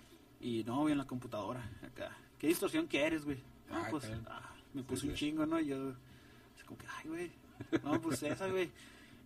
Y 0.45 0.62
no, 0.64 0.80
güey, 0.82 0.92
en 0.92 0.99
la 0.99 1.07
computadora, 1.07 1.68
acá. 1.82 2.14
¿Qué 2.38 2.49
distorsión 2.49 2.86
quieres, 2.86 3.24
güey? 3.24 3.38
No, 3.70 3.76
Ah, 3.76 3.86
pues, 3.90 4.05
ah, 4.28 4.51
me 4.74 4.82
Sí, 4.82 4.86
puse 4.86 5.09
un 5.09 5.14
chingo, 5.14 5.47
¿no? 5.47 5.59
Y 5.59 5.68
yo, 5.68 5.88
así 6.55 6.64
como 6.66 6.76
que, 6.78 6.86
ay, 6.86 7.09
güey. 7.09 7.30
No, 7.82 7.99
pues 8.01 8.22
esa, 8.22 8.47
güey. 8.49 8.70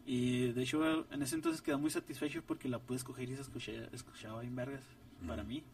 Y 0.06 0.52
de 0.52 0.62
hecho, 0.62 1.06
en 1.12 1.20
ese 1.22 1.34
entonces 1.34 1.60
quedé 1.60 1.76
muy 1.76 1.90
satisfecho 1.90 2.42
porque 2.46 2.68
la 2.68 2.78
pude 2.78 2.98
escoger 2.98 3.28
y 3.28 3.34
se 3.34 3.42
escuchaba, 3.42 3.88
escuchaba 3.92 4.40
bien 4.42 4.54
vergas 4.54 4.84
para 5.26 5.42
Ujú. 5.42 5.48
mí. 5.50 5.64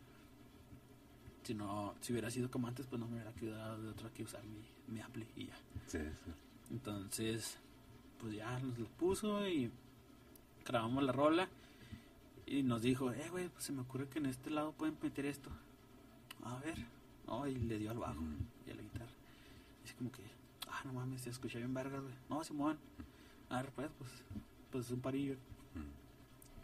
Si 1.42 1.54
no, 1.54 1.94
si 2.00 2.12
hubiera 2.12 2.30
sido 2.30 2.50
como 2.50 2.66
antes, 2.66 2.86
pues 2.86 2.98
no 2.98 3.06
me 3.06 3.16
hubiera 3.16 3.32
quedado 3.34 3.82
de 3.82 3.90
otra 3.90 4.08
que 4.14 4.22
usar 4.24 4.42
mi, 4.44 4.64
mi 4.88 5.00
ampli 5.02 5.26
y 5.36 5.46
ya. 5.48 5.56
Sí, 5.86 5.98
sí. 5.98 6.30
Entonces, 6.70 7.58
pues 8.18 8.34
ya 8.34 8.58
nos 8.60 8.78
lo 8.78 8.86
puso 8.88 9.46
y 9.46 9.70
grabamos 10.64 11.04
la 11.04 11.12
rola 11.12 11.48
y 12.46 12.62
nos 12.62 12.82
dijo, 12.82 13.12
eh, 13.12 13.28
güey, 13.30 13.48
pues 13.48 13.64
se 13.64 13.72
me 13.72 13.82
ocurre 13.82 14.08
que 14.08 14.18
en 14.18 14.26
este 14.26 14.50
lado 14.50 14.72
pueden 14.72 14.96
meter 15.02 15.26
esto. 15.26 15.50
A 16.44 16.58
ver, 16.58 16.86
no, 17.26 17.46
y 17.46 17.54
le 17.54 17.78
dio 17.78 17.90
al 17.90 17.98
bajo 17.98 18.22
y 18.66 18.70
a 18.70 18.74
la 18.74 18.82
guitarra. 18.82 19.12
Y 19.82 19.86
así 19.86 19.94
como 19.94 20.12
que, 20.12 20.22
ah, 20.68 20.82
no 20.84 20.92
mames, 20.92 21.22
se 21.22 21.30
escucha 21.30 21.58
bien 21.58 21.72
vergas, 21.72 22.02
güey. 22.02 22.14
No, 22.28 22.44
Simón, 22.44 22.78
a 23.48 23.62
ver, 23.62 23.70
pues, 23.72 23.90
pues, 23.98 24.10
pues 24.70 24.90
un 24.90 25.00
parillo. 25.00 25.36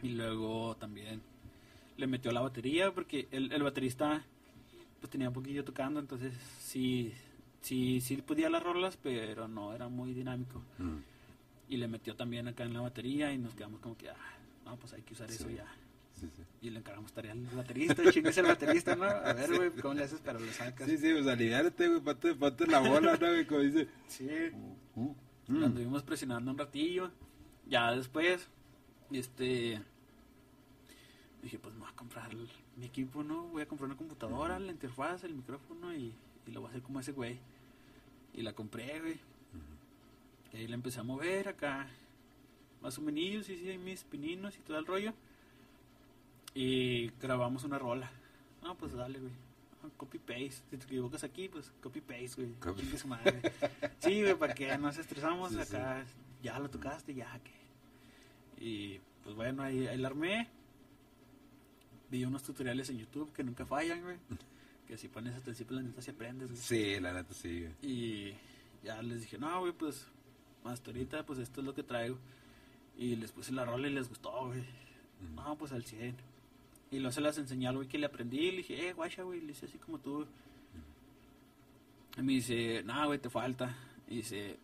Y 0.03 0.09
luego 0.09 0.75
también 0.77 1.21
le 1.97 2.07
metió 2.07 2.31
la 2.31 2.41
batería 2.41 2.91
porque 2.91 3.27
el, 3.29 3.51
el 3.51 3.61
baterista 3.61 4.23
pues 4.99 5.09
tenía 5.11 5.27
un 5.27 5.33
poquillo 5.33 5.63
tocando, 5.63 5.99
entonces 5.99 6.33
sí, 6.59 7.11
sí, 7.61 8.01
sí 8.01 8.17
podía 8.17 8.49
las 8.49 8.63
rolas, 8.63 8.97
pero 9.01 9.47
no 9.47 9.73
era 9.73 9.87
muy 9.87 10.13
dinámico. 10.13 10.61
Mm. 10.77 10.97
Y 11.69 11.77
le 11.77 11.87
metió 11.87 12.15
también 12.15 12.47
acá 12.47 12.63
en 12.63 12.73
la 12.73 12.81
batería 12.81 13.31
y 13.33 13.37
nos 13.37 13.55
quedamos 13.55 13.79
como 13.79 13.97
que, 13.97 14.09
ah, 14.09 14.37
no, 14.71 14.77
pues 14.77 14.93
hay 14.93 15.01
que 15.01 15.13
usar 15.13 15.29
eso 15.29 15.49
ya. 15.49 15.65
Sí, 16.13 16.29
sí. 16.35 16.43
Y 16.61 16.69
le 16.69 16.79
encargamos 16.79 17.11
tarea 17.11 17.33
al 17.33 17.41
baterista, 17.41 18.09
chingues 18.11 18.37
el 18.37 18.45
baterista, 18.45 18.95
¿no? 18.95 19.03
A 19.03 19.33
ver, 19.33 19.53
güey, 19.53 19.69
¿cómo 19.71 19.95
le 19.95 20.03
haces? 20.03 20.21
Pero 20.23 20.39
lo 20.39 20.51
sacas. 20.53 20.87
Sí, 20.87 20.97
sí, 20.97 21.11
pues 21.11 21.27
aliviárate, 21.27 21.87
güey, 21.89 21.99
ponte, 21.99 22.35
ponte 22.35 22.67
la 22.67 22.79
bola, 22.79 23.17
¿no? 23.17 23.27
güey? 23.27 23.45
Como 23.45 23.61
dice. 23.61 23.87
Sí. 24.07 24.29
Uh, 24.95 25.13
mm. 25.47 25.63
anduvimos 25.63 26.03
presionando 26.03 26.51
un 26.51 26.57
ratillo. 26.57 27.11
Ya 27.67 27.91
después, 27.91 28.47
este. 29.11 29.81
Dije, 31.41 31.59
pues 31.59 31.73
me 31.73 31.81
voy 31.81 31.89
a 31.89 31.95
comprar 31.95 32.31
el- 32.31 32.49
mi 32.77 32.85
equipo, 32.85 33.23
¿no? 33.23 33.47
Voy 33.47 33.63
a 33.63 33.67
comprar 33.67 33.87
una 33.87 33.97
computadora, 33.97 34.57
la 34.59 34.71
interfaz, 34.71 35.23
el 35.23 35.33
micrófono 35.33 35.93
y, 35.93 36.13
y 36.45 36.51
lo 36.51 36.61
voy 36.61 36.67
a 36.67 36.69
hacer 36.69 36.81
como 36.83 36.99
ese 36.99 37.11
güey. 37.11 37.39
Y 38.33 38.41
la 38.43 38.53
compré, 38.53 38.99
güey. 39.01 39.19
Y 40.53 40.57
ahí 40.57 40.67
la 40.67 40.75
empecé 40.75 40.99
a 40.99 41.03
mover 41.03 41.49
acá. 41.49 41.89
Más 42.81 42.97
o 42.97 43.01
menos, 43.01 43.45
sí, 43.45 43.57
sí, 43.57 43.77
mis 43.77 44.03
pininos 44.03 44.55
y 44.57 44.61
todo 44.61 44.77
el 44.77 44.85
rollo. 44.85 45.13
Y 46.53 47.07
grabamos 47.21 47.63
una 47.63 47.77
rola. 47.79 48.11
No, 48.63 48.75
pues 48.75 48.93
dale, 48.93 49.19
güey. 49.19 49.31
Ah, 49.83 49.87
Copy 49.97 50.17
paste. 50.19 50.51
Si 50.69 50.77
te 50.77 50.85
equivocas 50.85 51.23
aquí, 51.23 51.47
pues 51.47 51.71
copy 51.81 52.01
paste, 52.01 52.29
güey. 52.43 52.53
Copy-. 52.59 52.83
Sí, 53.99 54.21
güey, 54.21 54.35
para 54.35 54.53
que 54.53 54.77
nos 54.77 54.97
estresamos 54.97 55.51
Sí, 55.51 55.57
sí. 55.63 55.75
acá. 55.75 56.03
Ya 56.43 56.59
lo 56.59 56.69
tocaste, 56.69 57.13
ya 57.13 57.39
que. 57.39 57.51
Y 58.63 58.99
pues 59.23 59.35
bueno, 59.35 59.63
ahí, 59.63 59.87
ahí 59.87 59.97
la 59.97 60.07
armé. 60.09 60.47
Vi 62.09 62.25
unos 62.25 62.43
tutoriales 62.43 62.89
en 62.89 62.97
YouTube 62.97 63.31
que 63.31 63.43
nunca 63.43 63.65
fallan, 63.65 64.01
güey. 64.01 64.17
Que 64.87 64.97
si 64.97 65.07
pones 65.07 65.33
atención, 65.35 65.67
pues 65.69 65.79
la 65.81 65.87
neta 65.87 66.01
si 66.01 66.11
aprendes, 66.11 66.49
güey. 66.49 66.61
Sí, 66.61 66.99
la 66.99 67.13
neta 67.13 67.33
sí, 67.33 67.61
güey. 67.61 67.73
Y 67.81 68.35
ya 68.83 69.01
les 69.01 69.21
dije, 69.21 69.37
no, 69.37 69.57
güey, 69.61 69.71
pues 69.71 70.05
hasta 70.65 70.91
ahorita, 70.91 71.25
pues 71.25 71.39
esto 71.39 71.61
es 71.61 71.65
lo 71.65 71.73
que 71.73 71.83
traigo. 71.83 72.17
Y 73.01 73.15
les 73.15 73.31
puse 73.31 73.51
la 73.51 73.65
rola 73.65 73.87
y 73.87 73.93
les 73.93 74.07
gustó, 74.07 74.45
güey. 74.45 74.63
No, 75.35 75.55
pues 75.55 75.71
al 75.71 75.83
100. 75.83 76.15
Y 76.91 76.99
luego 76.99 77.11
se 77.11 77.19
las 77.19 77.35
enseñé 77.39 77.67
al 77.67 77.77
güey 77.77 77.87
que 77.87 77.97
le 77.97 78.05
aprendí 78.05 78.37
y 78.37 78.51
le 78.51 78.57
dije, 78.57 78.89
eh, 78.89 78.93
guacha, 78.93 79.23
güey, 79.23 79.41
le 79.41 79.53
hice 79.53 79.65
así 79.65 79.79
como 79.79 79.97
tú. 79.97 80.27
Y 82.15 82.21
me 82.21 82.33
dice, 82.33 82.83
no, 82.83 83.07
güey, 83.07 83.17
te 83.17 83.31
falta. 83.31 83.75
Y 84.07 84.17
dice, 84.17 84.59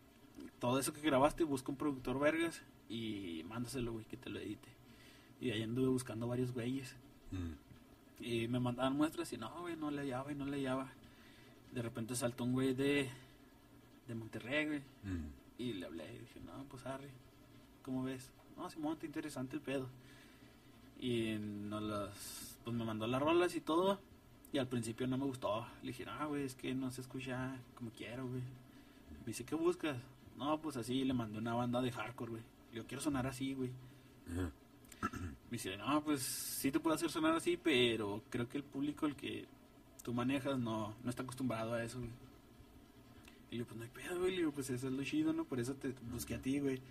todo 0.60 0.78
eso 0.78 0.94
que 0.94 1.02
grabaste, 1.02 1.46
busca 1.46 1.72
un 1.72 1.78
productor 1.78 2.20
vergas 2.20 2.62
y 2.90 3.44
mándaselo, 3.50 3.94
güey, 3.94 4.06
que 4.06 4.18
te 4.18 4.30
lo 4.30 4.38
edite. 4.38 4.70
Y 5.42 5.50
ahí 5.50 5.64
anduve 5.64 5.88
buscando 5.88 6.28
varios 6.28 6.54
güeyes. 6.54 6.96
Mm. 7.32 8.24
Y 8.24 8.48
me 8.50 8.60
mandaban 8.60 8.96
muestras 8.96 9.34
y 9.34 9.38
no, 9.38 9.50
güey, 9.62 9.76
no 9.76 9.90
le 9.90 10.02
hallaba 10.02 10.32
y 10.32 10.36
no 10.36 10.46
le 10.46 10.58
hallaba. 10.58 10.94
De 11.72 11.82
repente 11.82 12.16
saltó 12.16 12.44
un 12.44 12.54
güey 12.54 12.76
de, 12.76 13.10
de 14.08 14.14
Monterrey, 14.14 14.66
güey. 14.68 14.80
Mm. 15.04 15.26
Y 15.58 15.74
le 15.74 15.88
hablé 15.88 16.14
y 16.14 16.20
dije, 16.20 16.40
no, 16.46 16.64
pues 16.66 16.86
Harry, 16.86 17.10
¿cómo 17.88 18.04
ves? 18.04 18.30
No, 18.58 18.70
Simón, 18.70 18.94
está 18.94 19.06
interesante 19.06 19.56
el 19.56 19.62
pedo. 19.62 19.88
Y 21.00 21.38
nos 21.40 21.82
las 21.82 22.58
pues 22.66 22.76
me 22.76 22.84
mandó 22.84 23.08
las 23.08 23.22
rolas 23.22 23.56
y 23.56 23.62
todo. 23.62 23.98
Y 24.52 24.58
al 24.58 24.68
principio 24.68 25.08
no 25.08 25.18
me 25.18 25.24
gustó. 25.24 25.66
Le 25.82 25.88
dije, 25.88 26.04
ah, 26.06 26.26
güey, 26.26 26.44
es 26.44 26.54
que 26.54 26.76
no 26.76 26.92
se 26.92 27.00
escucha 27.00 27.56
como 27.76 27.92
quiero, 27.92 28.28
güey. 28.28 28.42
Me 29.22 29.28
dice, 29.28 29.46
¿qué 29.46 29.56
buscas? 29.56 29.96
No, 30.38 30.60
pues 30.60 30.76
así 30.76 31.06
le 31.06 31.14
mandé 31.14 31.38
una 31.38 31.54
banda 31.54 31.82
de 31.82 31.94
hardcore, 31.94 32.32
güey. 32.32 32.44
Yo 32.74 32.86
quiero 32.86 33.02
sonar 33.02 33.26
así, 33.26 33.54
güey. 33.54 33.72
Me 35.50 35.52
dice, 35.52 35.78
no, 35.78 36.04
pues 36.04 36.24
sí 36.24 36.74
te 36.74 36.80
puedo 36.82 36.94
hacer 36.96 37.10
sonar 37.10 37.36
así, 37.36 37.56
pero 37.56 38.22
creo 38.30 38.50
que 38.50 38.58
el 38.58 38.66
público, 38.66 39.06
el 39.06 39.16
que 39.16 39.46
tú 40.04 40.14
manejas, 40.14 40.60
no, 40.60 40.94
no 41.02 41.10
está 41.10 41.24
acostumbrado 41.24 41.74
a 41.74 41.84
eso, 41.84 42.00
güey. 42.00 42.12
Y 43.50 43.60
yo, 43.60 43.66
pues 43.66 43.78
no 43.78 43.84
hay 43.84 43.90
pedo, 43.90 44.20
güey. 44.20 44.32
Le 44.32 44.38
digo, 44.40 44.52
pues 44.52 44.70
eso 44.70 44.88
es 44.88 44.94
lo 44.94 45.06
chido, 45.06 45.32
¿no? 45.32 45.46
Por 45.46 45.62
eso 45.62 45.74
te 45.76 45.94
busqué 46.12 46.36
a 46.36 46.42
ti, 46.42 46.60
güey. 46.60 46.82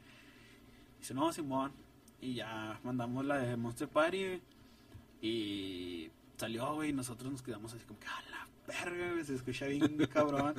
Dice, 1.01 1.15
no, 1.15 1.33
Simón. 1.33 1.73
Y 2.21 2.35
ya 2.35 2.81
mandamos 2.83 3.25
la 3.25 3.39
de 3.39 3.57
Monster 3.57 3.89
Party. 3.89 4.41
Y 5.23 6.11
salió, 6.37 6.75
güey. 6.75 6.91
Y 6.91 6.93
nosotros 6.93 7.31
nos 7.33 7.43
quedamos 7.43 7.73
así 7.75 7.85
como 7.85 7.99
que, 8.01 8.07
a 8.07 8.23
la 8.31 8.47
verga, 8.67 9.13
güey. 9.13 9.25
Se 9.25 9.35
escucha 9.35 9.67
bien 9.67 9.97
cabrón. 10.13 10.55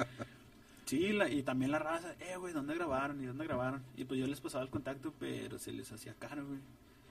Sí, 0.86 1.12
la- 1.12 1.30
y 1.30 1.44
también 1.44 1.72
la 1.72 1.80
raza, 1.80 2.16
eh, 2.20 2.38
güey, 2.38 2.54
¿dónde 2.54 2.74
grabaron? 2.76 3.22
¿Y 3.22 3.26
dónde 3.26 3.46
grabaron? 3.46 3.84
Y 3.98 4.06
pues 4.06 4.20
yo 4.20 4.26
les 4.28 4.40
pasaba 4.40 4.64
el 4.64 4.70
contacto, 4.70 5.14
pero 5.20 5.60
se 5.60 5.74
les 5.74 5.92
hacía 5.92 6.14
caro, 6.14 6.46
güey. 6.48 6.60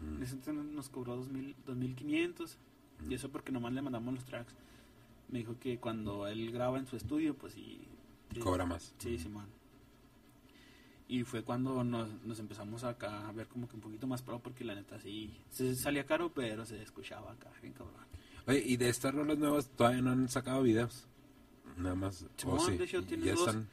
En 0.00 0.22
ese 0.22 0.34
entonces 0.34 0.64
nos 0.72 0.88
cobró 0.90 1.16
2000, 1.16 1.54
2500. 1.66 2.58
Y 3.08 3.14
eso 3.14 3.30
porque 3.30 3.52
nomás 3.52 3.72
le 3.72 3.82
mandamos 3.82 4.14
los 4.14 4.24
tracks. 4.24 4.54
Me 5.28 5.38
dijo 5.40 5.58
que 5.58 5.78
cuando 5.78 6.26
él 6.26 6.50
graba 6.52 6.78
en 6.78 6.86
su 6.86 6.96
estudio, 6.96 7.34
pues 7.34 7.52
sí. 7.54 7.80
sí, 8.32 8.40
Cobra 8.40 8.64
más. 8.66 8.94
Sí, 8.98 9.18
Simón. 9.18 9.46
Y 11.08 11.22
fue 11.22 11.42
cuando 11.42 11.84
nos, 11.84 12.08
nos 12.24 12.38
empezamos 12.40 12.82
acá 12.82 13.28
a 13.28 13.32
ver 13.32 13.46
como 13.46 13.68
que 13.68 13.76
un 13.76 13.80
poquito 13.80 14.06
más 14.08 14.22
pro, 14.22 14.40
porque 14.40 14.64
la 14.64 14.74
neta 14.74 14.98
sí, 15.00 15.32
se 15.50 15.76
salía 15.76 16.04
caro, 16.04 16.32
pero 16.34 16.66
se 16.66 16.82
escuchaba 16.82 17.32
acá, 17.32 17.50
bien 17.62 17.74
cabrón. 17.74 17.94
Oye, 18.48 18.62
y 18.64 18.76
de 18.76 18.88
estas 18.88 19.14
rolas 19.14 19.38
nuevas 19.38 19.68
todavía 19.68 20.02
no 20.02 20.10
han 20.10 20.28
sacado 20.28 20.62
videos. 20.62 21.06
Nada 21.76 21.94
más. 21.94 22.22
o 22.22 22.28
Simón, 22.36 22.60
sí, 22.60 22.76
de 22.76 22.84
hecho, 22.84 23.02
tiene 23.04 23.30
dos. 23.32 23.46
están. 23.48 23.68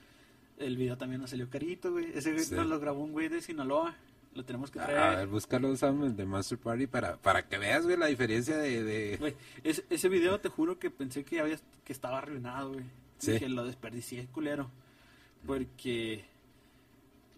El 0.58 0.78
video 0.78 0.98
también 0.98 1.22
nos 1.22 1.32
salió 1.32 1.50
carito, 1.50 1.92
güey. 1.92 2.12
Ese 2.14 2.32
güey 2.34 2.44
Sí. 2.44 2.54
nos 2.56 2.68
lo 2.68 2.80
grabó 2.80 3.04
un 3.04 3.12
güey 3.12 3.30
de 3.30 3.42
Sinaloa. 3.42 3.96
Lo 4.36 4.44
tenemos 4.46 4.72
que 4.72 4.80
traer. 4.80 4.98
A 4.98 5.16
ver, 5.18 5.28
búscalo, 5.28 5.76
Sam, 5.76 6.04
el 6.06 6.16
de 6.16 6.26
Master 6.26 6.58
Party, 6.58 6.88
para, 6.88 7.18
para 7.18 7.48
que 7.48 7.58
veas, 7.60 7.84
güey, 7.86 7.98
la 7.98 8.08
diferencia 8.08 8.58
de... 8.58 8.84
de... 8.84 9.18
Güey, 9.18 9.36
ese, 9.64 9.86
ese 9.92 10.10
video 10.10 10.40
te 10.40 10.50
juro 10.50 10.80
que 10.80 10.90
pensé 10.90 11.24
que 11.24 11.40
había 11.40 11.58
que 11.84 11.94
estaba 11.94 12.18
arruinado, 12.18 12.74
güey. 12.74 12.86
Sí. 13.20 13.38
Que 13.40 13.48
lo 13.48 13.64
desperdicié, 13.64 14.26
culero. 14.28 14.70
Porque 15.46 16.26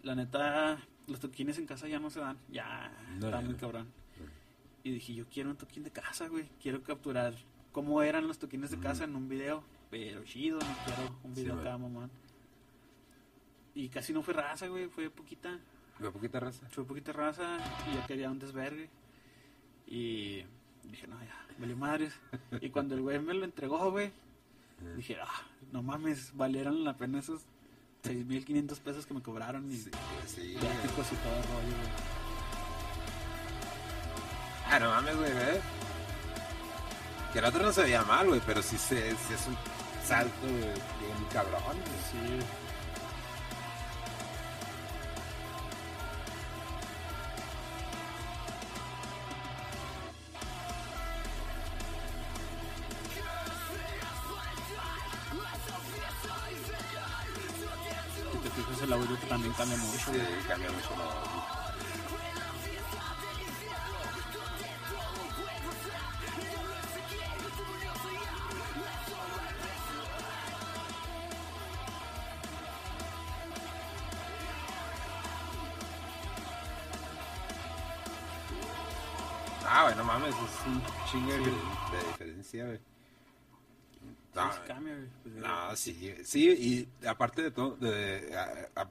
la 0.06 0.14
neta, 0.14 0.78
los 1.08 1.20
toquines 1.20 1.58
en 1.58 1.66
casa 1.66 1.88
ya 1.88 1.98
no 1.98 2.10
se 2.10 2.20
dan. 2.20 2.38
Ya, 2.48 2.90
No, 3.18 3.26
está 3.26 3.40
muy 3.40 3.52
no. 3.54 3.58
cabrón. 3.58 3.88
Y 4.84 4.92
dije, 4.92 5.14
yo 5.14 5.26
quiero 5.28 5.50
un 5.50 5.56
toquín 5.56 5.82
de 5.82 5.90
casa, 5.90 6.28
güey. 6.28 6.48
Quiero 6.62 6.82
capturar 6.82 7.34
cómo 7.72 8.02
eran 8.02 8.28
los 8.28 8.38
toquines 8.38 8.70
de 8.70 8.78
casa 8.78 9.04
en 9.04 9.16
un 9.16 9.28
video. 9.28 9.64
Pero 9.90 10.22
chido, 10.24 10.58
no 10.60 10.76
quiero 10.84 11.18
un 11.24 11.34
Sí, 11.34 11.40
video 11.42 11.56
man. 11.56 11.66
acá, 11.66 11.78
mamá. 11.78 12.10
Y 13.74 13.88
casi 13.88 14.12
no 14.12 14.22
fue 14.22 14.34
raza, 14.34 14.68
güey. 14.68 14.86
Fue 14.88 15.10
poquita. 15.10 15.58
¿De 15.98 16.10
poquita 16.10 16.38
raza? 16.40 16.66
Fue 16.70 16.84
poquita 16.84 17.12
raza 17.12 17.58
y 17.90 17.96
yo 17.96 18.06
quería 18.06 18.30
un 18.30 18.38
desvergue. 18.38 18.88
Y 19.88 20.42
dije, 20.84 21.06
no, 21.08 21.20
ya, 21.22 21.46
valió 21.58 21.76
madres. 21.76 22.18
Y 22.60 22.70
cuando 22.70 22.94
el 22.94 23.02
güey 23.02 23.18
me 23.18 23.34
lo 23.34 23.44
entregó, 23.44 23.90
güey, 23.90 24.12
dije, 24.96 25.16
ah, 25.20 25.46
no 25.72 25.82
mames, 25.82 26.32
valieron 26.36 26.84
la 26.84 26.96
pena 26.96 27.18
esos 27.18 27.42
6.500 28.06 28.78
pesos 28.80 29.06
que 29.06 29.14
me 29.14 29.22
cobraron. 29.22 29.70
Y 29.70 29.76
Sí, 29.76 29.90
sí. 30.26 30.56
viáticos 30.60 31.06
y 31.12 31.16
todo 31.16 31.36
el 31.36 31.42
rollo, 31.42 31.76
güey. 31.76 32.16
Ah, 34.68 34.78
no 34.80 34.88
mames, 34.90 35.16
güey, 35.16 35.30
¿eh? 35.30 35.60
Que 37.32 37.38
el 37.38 37.44
otro 37.44 37.62
no 37.62 37.72
se 37.72 37.82
veía 37.82 38.02
mal, 38.02 38.26
güey, 38.28 38.40
pero 38.46 38.62
sí, 38.62 38.76
se, 38.78 39.10
sí 39.12 39.34
es 39.34 39.46
un 39.46 39.56
salto, 40.06 40.32
güey, 40.42 40.58
bien 40.60 41.26
cabrón. 41.32 41.60
güey. 41.62 42.38
Sí. 42.40 42.46
Fijas 58.76 58.88
el 58.88 58.92
audio 58.92 59.16
también 59.26 59.54
cambia 59.54 59.76
mucho. 59.78 60.12
Sí, 60.12 60.20
cambia 60.46 60.70
mucho 60.70 60.90
la 60.98 61.04
voz. 61.04 61.14
Ah, 79.68 79.84
bueno, 79.84 80.04
mames, 80.04 80.34
es 80.34 80.66
un 80.66 80.82
chingo 81.10 81.32
de, 81.32 81.38
de 81.38 82.08
diferencia, 82.08 82.64
güey. 82.66 82.95
Cambia. 84.66 84.96
Pues, 85.22 85.34
no, 85.36 85.76
sí, 85.76 86.14
sí, 86.24 86.88
y 87.00 87.06
aparte 87.06 87.42
de 87.42 87.50
todo, 87.50 87.76
de, 87.76 88.34
a- 88.36 88.80
a- 88.82 88.90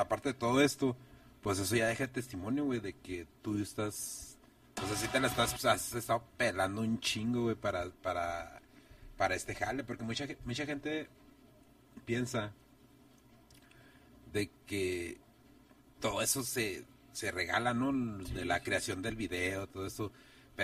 aparte 0.00 0.30
de 0.30 0.34
todo 0.34 0.60
esto, 0.60 0.96
pues 1.42 1.58
eso 1.58 1.76
ya 1.76 1.86
deja 1.88 2.06
testimonio, 2.08 2.64
güey, 2.64 2.80
de 2.80 2.94
que 2.94 3.26
tú 3.42 3.58
estás, 3.58 4.36
pues 4.74 4.90
así 4.92 5.08
te 5.08 5.20
la 5.20 5.28
estás, 5.28 5.52
pues, 5.52 5.64
has 5.66 5.94
estado 5.94 6.24
pelando 6.36 6.80
un 6.82 6.98
chingo, 7.00 7.42
güey, 7.44 7.54
para, 7.56 7.88
para, 8.02 8.60
para 9.16 9.34
este 9.34 9.54
jale, 9.54 9.84
porque 9.84 10.04
mucha, 10.04 10.26
mucha 10.44 10.66
gente 10.66 11.08
piensa 12.04 12.52
de 14.32 14.50
que 14.66 15.18
todo 16.00 16.22
eso 16.22 16.42
se, 16.42 16.84
se 17.12 17.30
regala, 17.30 17.74
¿no? 17.74 17.92
De 18.18 18.44
la 18.44 18.62
creación 18.62 19.02
del 19.02 19.16
video, 19.16 19.66
todo 19.68 19.86
eso. 19.86 20.12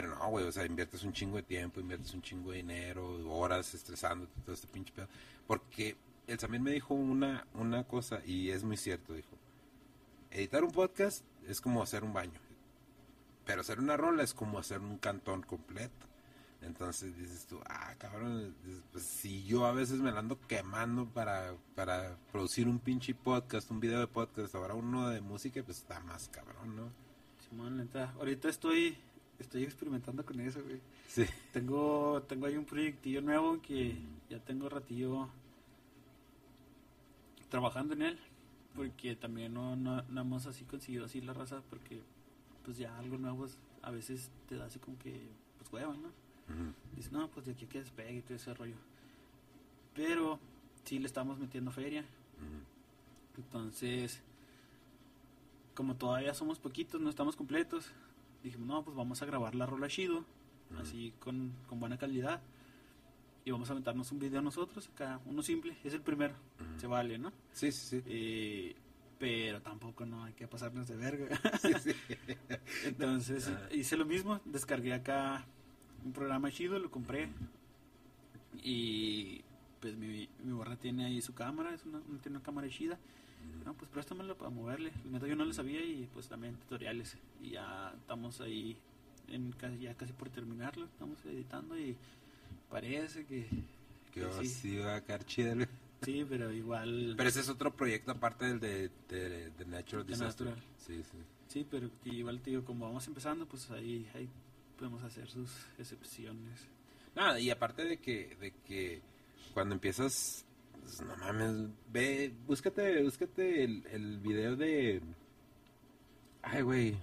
Pero 0.01 0.14
no, 0.14 0.28
güey, 0.28 0.44
o 0.44 0.53
sea, 0.53 0.64
inviertes 0.64 1.03
un 1.03 1.12
chingo 1.12 1.38
de 1.38 1.42
tiempo, 1.42 1.80
inviertes 1.80 2.14
un 2.14 2.22
chingo 2.22 2.53
de 2.53 2.59
dinero, 2.59 3.28
horas 3.28 3.74
estresándote, 3.74 4.30
todo 4.42 4.55
este 4.55 4.68
pinche 4.68 4.92
pedo. 4.92 5.09
Porque 5.44 5.96
él 6.28 6.38
también 6.38 6.62
me 6.62 6.70
dijo 6.70 6.94
una, 6.94 7.49
una 7.55 7.82
cosa, 7.82 8.20
y 8.24 8.51
es 8.51 8.62
muy 8.62 8.76
cierto, 8.76 9.12
dijo. 9.12 9.36
Editar 10.30 10.62
un 10.62 10.70
podcast 10.70 11.24
es 11.49 11.61
como 11.61 11.82
hacer 11.82 12.05
un 12.05 12.12
baño. 12.12 12.38
Pero 13.44 13.62
hacer 13.62 13.80
una 13.80 13.96
rola 13.96 14.22
es 14.22 14.34
como 14.34 14.61
hacer 14.61 14.78
un 14.78 14.99
cantón 14.99 15.42
completo. 15.42 16.07
Entonces 16.62 17.16
dices 17.18 17.46
tú, 17.49 17.59
ah, 17.68 17.92
cabrón, 17.99 18.55
pues 18.92 19.03
si 19.03 19.42
yo 19.46 19.66
a 19.66 19.72
veces 19.72 19.99
me 19.99 20.12
la 20.12 20.20
ando 20.20 20.38
quemando 20.46 21.07
para, 21.07 21.55
para 21.74 22.16
producir 22.30 22.68
un 22.68 22.78
pinche 22.78 23.16
podcast, 23.16 23.68
un 23.72 23.80
video 23.80 23.99
de 23.99 24.07
podcast, 24.07 24.55
ahora 24.55 24.74
uno 24.74 25.09
de 25.09 25.20
música, 25.20 25.61
pues 25.64 25.78
está 25.78 25.99
más 25.99 26.28
cabrón, 26.28 26.76
¿no? 26.76 26.92
Simón, 27.49 27.78
neta. 27.78 28.12
Ahorita 28.18 28.49
estoy, 28.49 28.96
estoy 29.39 29.62
experimentando 29.64 30.24
con 30.24 30.41
eso, 30.41 30.62
güey. 30.62 30.80
Sí. 31.09 31.24
Tengo, 31.53 32.22
tengo 32.28 32.47
ahí 32.47 32.57
un 32.57 32.64
proyectillo 32.64 33.20
nuevo 33.22 33.61
que 33.62 33.97
ya 34.28 34.39
tengo 34.41 34.68
ratillo 34.68 35.28
trabajando 37.51 37.95
en 37.95 38.03
él. 38.03 38.18
Porque 38.74 39.16
también 39.16 39.55
no, 39.55 39.74
no, 39.76 40.03
no 40.03 40.20
hemos 40.20 40.47
así 40.47 40.64
conseguido 40.64 41.05
así 41.07 41.20
la 41.20 41.32
raza. 41.34 41.62
Porque 41.70 42.01
pues 42.64 42.78
ya 42.78 42.97
algo 42.99 43.16
nuevo 43.18 43.47
es- 43.47 43.59
a 43.82 43.91
veces 43.91 44.30
te 44.49 44.57
da 44.57 44.66
así 44.66 44.78
como 44.78 44.99
que 44.99 45.28
pues 45.59 45.72
hueva, 45.72 45.95
¿no? 45.97 46.09
Dices, 46.97 47.12
no, 47.12 47.28
pues 47.28 47.45
de 47.47 47.53
aquí 47.53 47.66
que 47.66 47.80
despegue 47.80 48.16
y 48.18 48.22
todo 48.22 48.34
ese 48.34 48.55
rollo. 48.55 48.76
Pero 49.95 50.39
sí 50.84 50.99
le 50.99 51.07
estamos 51.07 51.39
metiendo 51.39 51.70
feria. 51.70 52.05
Entonces, 53.36 54.20
como 55.74 55.95
todavía 55.97 56.32
somos 56.34 56.59
poquitos, 56.59 57.01
no 57.01 57.11
estamos 57.11 57.36
completos, 57.36 57.91
dijimos, 58.49 58.68
no, 58.68 58.84
pues 58.84 58.96
vamos 58.96 59.22
a 59.22 59.26
grabar 59.26 59.55
la 59.55 59.66
rola 59.66 59.88
chido, 59.88 60.24
así 60.80 61.14
con, 61.18 61.53
con 61.66 61.80
buena 61.80 61.99
calidad. 61.99 62.40
Y 63.44 63.51
vamos 63.51 63.70
a 63.70 63.72
aventarnos 63.72 64.12
un 64.12 64.18
video 64.18 64.42
nosotros, 64.42 64.90
acá, 64.92 65.20
uno 65.24 65.42
simple, 65.42 65.76
es 65.82 65.94
el 65.94 66.03
primero, 66.03 66.34
se 66.76 66.86
vale, 66.86 67.18
¿no? 67.18 67.32
Sí, 67.53 67.72
sí, 67.72 68.01
sí. 68.01 68.03
Eh, 68.07 68.76
pero 69.18 69.62
tampoco 69.62 70.05
no 70.05 70.24
hay 70.24 70.34
que 70.34 70.46
pasarnos 70.46 70.86
de 70.86 70.96
verga. 70.96 71.28
Sí, 71.61 71.72
sí. 71.82 71.92
Entonces 72.84 73.51
hice 73.72 73.96
lo 73.96 74.05
mismo, 74.05 74.40
descargué 74.44 74.92
acá 74.92 75.46
un 76.05 76.12
programa 76.12 76.51
chido, 76.51 76.78
lo 76.78 76.90
compré 76.90 77.28
y 78.62 79.42
pues 79.80 79.96
mi, 79.96 80.28
mi 80.42 80.53
borra 80.53 80.76
tiene 80.76 81.07
ahí 81.07 81.22
su 81.22 81.34
cámara, 81.34 81.74
es 81.74 81.84
una, 81.84 82.01
tiene 82.22 82.36
una 82.36 82.42
cámara 82.42 82.68
chida. 82.68 82.99
No, 83.64 83.74
pues 83.74 83.91
préstamela 83.91 84.34
para 84.34 84.51
moverle. 84.51 84.93
La 85.05 85.12
neta 85.12 85.26
yo 85.26 85.36
no 85.36 85.45
lo 85.45 85.53
sabía 85.53 85.82
y 85.82 86.09
pues 86.12 86.28
también 86.28 86.55
tutoriales. 86.57 87.16
Y 87.43 87.51
ya 87.51 87.93
estamos 87.97 88.41
ahí, 88.41 88.76
en 89.28 89.55
ya 89.80 89.95
casi 89.95 90.12
por 90.12 90.30
terminarlo, 90.30 90.86
estamos 90.86 91.18
editando 91.26 91.78
y 91.78 91.97
parece 92.70 93.26
que, 93.26 93.47
Que 94.12 94.22
que 94.22 94.32
sí. 94.41 94.49
sí 94.49 94.76
va 94.78 94.97
a 94.97 95.05
quedar 95.05 95.24
chido. 95.24 95.55
Sí, 96.03 96.24
pero 96.28 96.53
igual... 96.53 97.14
Pero 97.16 97.28
ese 97.28 97.41
es 97.41 97.49
otro 97.49 97.74
proyecto 97.74 98.12
aparte 98.12 98.47
del 98.47 98.61
de, 98.61 98.91
de, 99.09 99.51
de 99.51 99.66
Natural 99.66 100.07
De 100.07 100.12
Disaster. 100.12 100.47
Natural. 100.47 100.64
Sí, 100.78 101.03
sí. 101.03 101.18
Sí, 101.49 101.66
pero 101.68 101.91
igual 102.05 102.41
te 102.41 102.51
digo, 102.51 102.64
como 102.64 102.86
vamos 102.86 103.07
empezando, 103.09 103.47
pues 103.47 103.70
ahí, 103.70 104.07
ahí 104.14 104.28
podemos 104.78 105.03
hacer 105.03 105.28
sus 105.28 105.51
excepciones. 105.78 106.68
Nada, 107.16 107.41
y 107.41 107.51
aparte 107.51 107.84
de 107.84 107.99
que, 107.99 108.36
de 108.39 108.53
que 108.66 109.01
cuando 109.55 109.74
empiezas, 109.74 110.45
pues, 110.89 111.03
no 111.03 111.16
mames, 111.16 111.68
ve, 111.93 112.34
búscate, 112.47 113.03
búscate 113.03 113.64
el, 113.64 113.86
el 113.91 114.18
video 114.20 114.57
de... 114.57 115.03
Ay, 116.41 116.62
güey. 116.62 116.97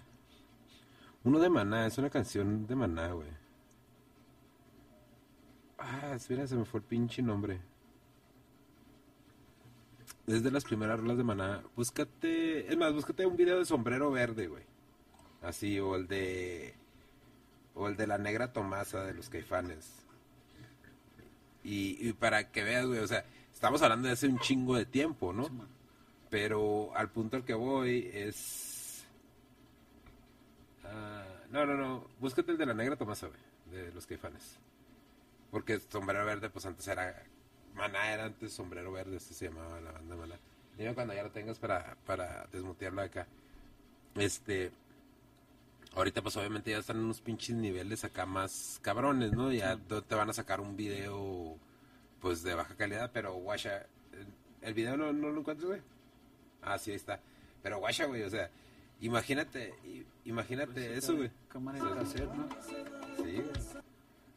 Uno 1.24 1.40
de 1.40 1.50
Maná, 1.50 1.86
es 1.86 1.98
una 1.98 2.10
canción 2.10 2.66
de 2.66 2.76
Maná, 2.76 3.12
güey. 3.12 3.30
Ah, 5.78 6.14
espera, 6.16 6.48
se 6.48 6.56
me 6.56 6.66
fue 6.66 6.80
el 6.80 6.86
pinche 6.86 7.22
nombre. 7.22 7.62
Es 10.26 10.42
de 10.42 10.50
las 10.50 10.64
primeras 10.64 11.00
rolas 11.00 11.18
de 11.18 11.24
Maná. 11.24 11.62
Búscate, 11.76 12.68
es 12.68 12.78
más, 12.78 12.92
búscate 12.92 13.26
un 13.26 13.38
video 13.38 13.60
de 13.60 13.66
sombrero 13.66 14.10
verde, 14.10 14.48
güey. 14.48 14.64
Así, 15.42 15.80
o 15.80 15.96
el 15.96 16.08
de... 16.08 16.74
O 17.76 17.88
el 17.88 17.98
de 17.98 18.08
la 18.08 18.18
negra 18.18 18.52
Tomasa 18.52 19.04
de 19.04 19.14
los 19.14 19.30
caifanes. 19.30 19.92
Y, 21.64 21.98
y 22.00 22.14
para 22.14 22.52
que 22.52 22.64
veas, 22.64 22.88
güey, 22.88 23.00
o 23.00 23.08
sea, 23.08 23.26
estamos 23.66 23.82
hablando 23.82 24.08
de 24.08 24.14
hace 24.14 24.28
un 24.28 24.38
chingo 24.38 24.76
de 24.76 24.86
tiempo, 24.86 25.34
¿no? 25.34 25.50
Pero 26.30 26.96
al 26.96 27.10
punto 27.10 27.36
al 27.36 27.44
que 27.44 27.56
voy 27.56 28.12
es... 28.14 29.04
Ah, 30.84 31.26
no, 31.50 31.66
no, 31.66 31.74
no. 31.74 32.08
Búscate 32.20 32.52
el 32.52 32.60
de 32.60 32.68
la 32.68 32.76
negra 32.76 32.96
Tomasa, 32.96 33.26
güey. 33.26 33.40
De 33.72 33.92
los 33.92 34.06
caifanes. 34.06 34.60
Porque 35.50 35.80
Sombrero 35.80 36.24
Verde, 36.26 36.52
pues 36.52 36.64
antes 36.68 36.88
era... 36.88 37.24
Maná 37.74 38.14
era 38.14 38.26
antes 38.26 38.54
Sombrero 38.54 38.92
Verde, 38.92 39.18
este 39.18 39.34
se 39.34 39.46
llamaba 39.46 39.82
la 39.82 39.94
banda 39.94 40.16
Maná. 40.16 40.36
Dime 40.78 40.94
cuando 40.94 41.16
ya 41.16 41.24
lo 41.24 41.32
tengas 41.32 41.58
para, 41.58 41.98
para 42.06 42.46
desmutearlo 42.52 43.02
acá. 43.02 43.26
Este... 44.14 44.72
Ahorita 45.96 46.22
pues 46.22 46.38
obviamente 46.38 46.70
ya 46.70 46.78
están 46.78 46.98
en 46.98 47.06
unos 47.06 47.20
pinches 47.20 47.56
niveles 47.56 48.04
acá 48.04 48.28
más 48.28 48.78
cabrones, 48.84 49.32
¿no? 49.32 49.52
Ya 49.52 49.76
te 49.78 50.14
van 50.14 50.30
a 50.30 50.34
sacar 50.34 50.62
un 50.62 50.78
video 50.78 51.58
pues 52.26 52.42
de 52.42 52.56
baja 52.56 52.74
calidad, 52.74 53.12
pero 53.14 53.36
guacha, 53.36 53.86
¿el 54.64 54.74
video 54.74 54.98
no, 54.98 55.14
no 55.14 55.30
lo 55.30 55.42
encuentras, 55.42 55.68
güey? 55.68 55.82
Ah, 56.64 56.80
sí, 56.80 56.90
ahí 56.90 56.98
está. 56.98 57.20
Pero 57.62 57.78
guacha, 57.78 58.06
güey, 58.06 58.24
o 58.24 58.30
sea, 58.32 58.50
imagínate, 59.00 59.76
imagínate 60.24 60.88
Pues, 60.88 61.04
eso, 61.04 61.18
güey. 61.18 61.30
Cámara 61.50 61.78
de 61.84 61.94
cassette, 61.94 62.34
¿no? 62.34 62.50
Sí. 63.24 63.44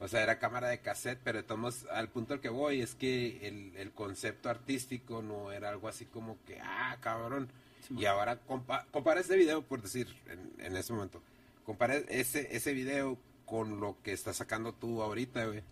O 0.01 0.07
sea, 0.07 0.23
era 0.23 0.39
cámara 0.39 0.69
de 0.69 0.81
cassette, 0.81 1.19
pero 1.25 1.43
modos, 1.57 1.87
al 1.91 2.11
punto 2.11 2.35
al 2.35 2.41
que 2.43 2.51
voy 2.51 2.83
es 2.83 2.95
que 2.95 3.49
el, 3.49 3.75
el 3.75 3.91
concepto 3.93 4.51
artístico 4.51 5.23
no 5.23 5.51
era 5.51 5.71
algo 5.71 5.89
así 5.89 6.05
como 6.05 6.37
que, 6.45 6.61
ah, 6.61 6.99
cabrón. 7.01 7.49
Sí, 7.89 7.95
y 7.97 8.05
ahora 8.05 8.37
compa 8.41 8.85
compara 8.91 9.21
este 9.21 9.35
video, 9.35 9.63
por 9.63 9.81
decir, 9.81 10.15
en, 10.27 10.53
en 10.63 10.77
ese 10.77 10.93
momento, 10.93 11.23
compara 11.65 11.95
ese, 11.95 12.55
ese 12.55 12.75
video 12.75 13.17
con 13.47 13.81
lo 13.81 13.97
que 14.03 14.13
estás 14.13 14.37
sacando 14.37 14.75
tú 14.75 15.01
ahorita, 15.03 15.47
güey. 15.47 15.63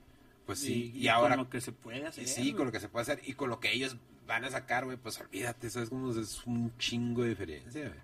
Pues 0.46 0.60
sí, 0.60 0.92
y, 0.94 1.04
y 1.04 1.08
ahora 1.08 1.34
con 1.34 1.44
lo 1.44 1.50
que 1.50 1.60
se 1.60 1.72
puede 1.72 2.06
hacer. 2.06 2.26
sí, 2.26 2.52
con 2.52 2.66
lo 2.66 2.72
que 2.72 2.80
se 2.80 2.88
puede 2.88 3.02
hacer 3.02 3.20
y 3.26 3.34
con 3.34 3.50
lo 3.50 3.58
que 3.58 3.72
ellos 3.72 3.96
van 4.26 4.44
a 4.44 4.50
sacar, 4.50 4.84
güey, 4.84 4.96
pues 4.96 5.20
olvídate, 5.20 5.66
eso 5.66 5.82
es 5.82 5.88
como 5.88 6.12
es 6.12 6.46
un 6.46 6.76
chingo 6.78 7.22
de 7.22 7.30
diferencia, 7.30 7.88
güey. 7.88 8.00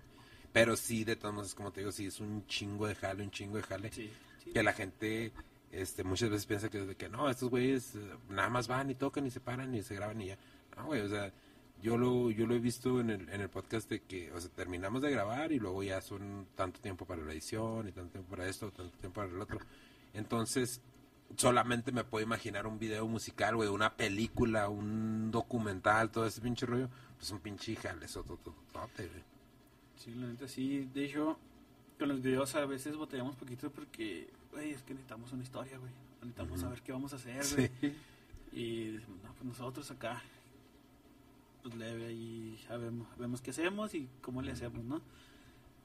Pero 0.51 0.75
sí, 0.75 1.03
de 1.03 1.15
todos 1.15 1.33
modos, 1.33 1.55
como 1.55 1.71
te 1.71 1.81
digo, 1.81 1.91
sí 1.91 2.05
es 2.05 2.19
un 2.19 2.45
chingo 2.45 2.85
de 2.85 2.95
jale, 2.95 3.23
un 3.23 3.31
chingo 3.31 3.57
de 3.57 3.63
jale. 3.63 3.91
Sí, 3.91 4.11
sí. 4.43 4.51
Que 4.51 4.61
la 4.61 4.73
gente 4.73 5.31
este, 5.71 6.03
muchas 6.03 6.29
veces 6.29 6.45
piensa 6.45 6.69
que, 6.69 6.79
de 6.85 6.95
que 6.95 7.09
no, 7.09 7.29
estos 7.29 7.49
güeyes 7.49 7.95
eh, 7.95 7.99
nada 8.29 8.49
más 8.49 8.67
van 8.67 8.91
y 8.91 8.95
tocan 8.95 9.25
y 9.25 9.31
se 9.31 9.39
paran 9.39 9.73
y 9.73 9.81
se 9.81 9.95
graban 9.95 10.21
y 10.21 10.27
ya. 10.27 10.37
No, 10.77 10.85
güey, 10.85 11.01
o 11.01 11.09
sea, 11.09 11.31
yo 11.81 11.97
lo, 11.97 12.29
yo 12.29 12.45
lo 12.45 12.55
he 12.55 12.59
visto 12.59 12.99
en 13.01 13.09
el, 13.09 13.29
en 13.29 13.41
el 13.41 13.49
podcast 13.49 13.89
de 13.89 14.01
que, 14.01 14.31
o 14.31 14.39
sea, 14.39 14.51
terminamos 14.51 15.01
de 15.01 15.09
grabar 15.09 15.51
y 15.51 15.59
luego 15.59 15.81
ya 15.81 15.99
son 16.01 16.47
tanto 16.55 16.79
tiempo 16.79 17.05
para 17.05 17.23
la 17.23 17.33
edición 17.33 17.87
y 17.87 17.91
tanto 17.91 18.11
tiempo 18.11 18.29
para 18.29 18.47
esto, 18.47 18.71
tanto 18.71 18.95
tiempo 18.99 19.21
para 19.21 19.33
el 19.33 19.41
otro. 19.41 19.59
Entonces, 20.13 20.79
solamente 21.37 21.91
me 21.91 22.03
puedo 22.03 22.23
imaginar 22.23 22.67
un 22.67 22.79
video 22.79 23.07
musical, 23.07 23.55
güey, 23.55 23.69
una 23.69 23.95
película, 23.95 24.69
un 24.69 25.31
documental, 25.31 26.11
todo 26.11 26.25
ese 26.25 26.41
pinche 26.41 26.65
rollo, 26.65 26.89
pues 27.17 27.31
un 27.31 27.39
pinche 27.39 27.75
jale, 27.75 28.05
eso, 28.05 28.23
todo, 28.23 28.37
todo, 28.37 28.55
todo, 28.71 28.87
güey. 28.97 29.23
Sí, 29.95 30.13
la 30.15 30.27
neta 30.27 30.47
sí. 30.47 30.89
De 30.93 31.05
hecho, 31.05 31.37
con 31.97 32.09
los 32.09 32.21
videos 32.21 32.53
a 32.55 32.65
veces 32.65 32.95
botellamos 32.97 33.35
poquito 33.35 33.71
porque, 33.71 34.29
güey, 34.51 34.71
es 34.71 34.83
que 34.83 34.93
necesitamos 34.93 35.31
una 35.31 35.43
historia, 35.43 35.77
güey. 35.77 35.91
Necesitamos 36.21 36.59
saber 36.59 36.81
qué 36.81 36.91
vamos 36.91 37.13
a 37.13 37.15
hacer, 37.17 37.43
güey. 37.55 37.71
Sí. 37.79 37.95
Y 38.51 38.91
decimos, 38.91 39.23
no, 39.23 39.33
pues 39.33 39.45
nosotros 39.45 39.89
acá, 39.91 40.21
pues 41.61 41.75
leve 41.75 42.07
ahí, 42.07 42.59
ya 42.67 42.77
vemos, 42.77 43.07
vemos 43.17 43.41
qué 43.41 43.51
hacemos 43.51 43.95
y 43.95 44.07
cómo 44.21 44.41
le 44.41 44.51
hacemos, 44.51 44.83
¿no? 44.83 45.01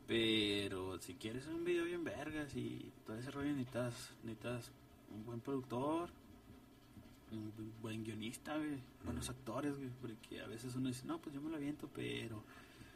Pero 0.06 0.98
si 1.00 1.14
quieres 1.14 1.46
un 1.46 1.64
video 1.64 1.84
bien 1.84 2.02
vergas 2.02 2.54
y 2.56 2.90
todo 3.06 3.16
ese 3.16 3.30
rollo 3.30 3.50
necesitas, 3.50 4.10
necesitas 4.22 4.70
un 5.14 5.24
buen 5.24 5.40
productor, 5.40 6.10
un 7.32 7.52
bu- 7.52 7.80
buen 7.82 8.04
guionista, 8.04 8.56
güey, 8.56 8.78
buenos 9.04 9.28
actores, 9.28 9.76
güey, 9.76 9.90
porque 10.00 10.40
a 10.40 10.46
veces 10.46 10.74
uno 10.74 10.88
dice, 10.88 11.04
no, 11.06 11.18
pues 11.20 11.34
yo 11.34 11.40
me 11.40 11.50
lo 11.50 11.56
aviento, 11.56 11.88
pero 11.94 12.42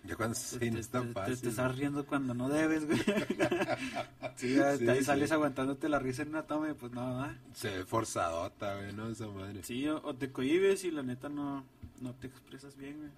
Ya 0.05 0.17
cuando 0.17 0.37
te, 0.59 0.71
no 0.71 0.81
te- 0.81 1.37
te- 1.37 1.49
estás 1.49 1.77
riendo 1.77 2.05
cuando 2.07 2.35
no 2.35 2.49
debes, 2.49 2.87
güey. 2.87 2.99
sí, 4.37 4.59
ahí 4.61 4.79
sí. 4.99 5.05
sales 5.05 5.31
aguantándote 5.33 5.89
la 5.89 5.99
risa 5.99 6.23
en 6.23 6.29
una 6.31 6.43
toma 6.43 6.71
y 6.71 6.75
pues 6.75 6.93
no, 6.93 7.07
¿verdad? 7.07 7.37
Se 7.55 7.71
ve 7.79 7.85
forzadota, 7.85 8.77
güey, 8.77 8.93
¿no? 8.93 9.09
Esa 9.09 9.27
madre. 9.29 9.63
Sí, 9.63 9.87
o, 9.89 10.03
o 10.05 10.15
te 10.15 10.31
cohibes 10.33 10.85
y 10.85 10.91
la 10.91 11.03
neta 11.03 11.29
no, 11.29 11.65
no 12.01 12.15
te 12.15 12.27
expresas 12.27 12.77
bien, 12.77 12.99
güey. 12.99 13.11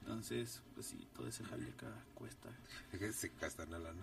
Entonces, 0.00 0.62
pues 0.74 0.86
sí, 0.86 1.06
todo 1.14 1.28
ese 1.28 1.44
jale 1.44 1.68
acá 1.70 1.88
cuesta. 2.14 2.48
se 3.12 3.30
gastan 3.40 3.70
la 3.70 3.78
lana. 3.78 4.00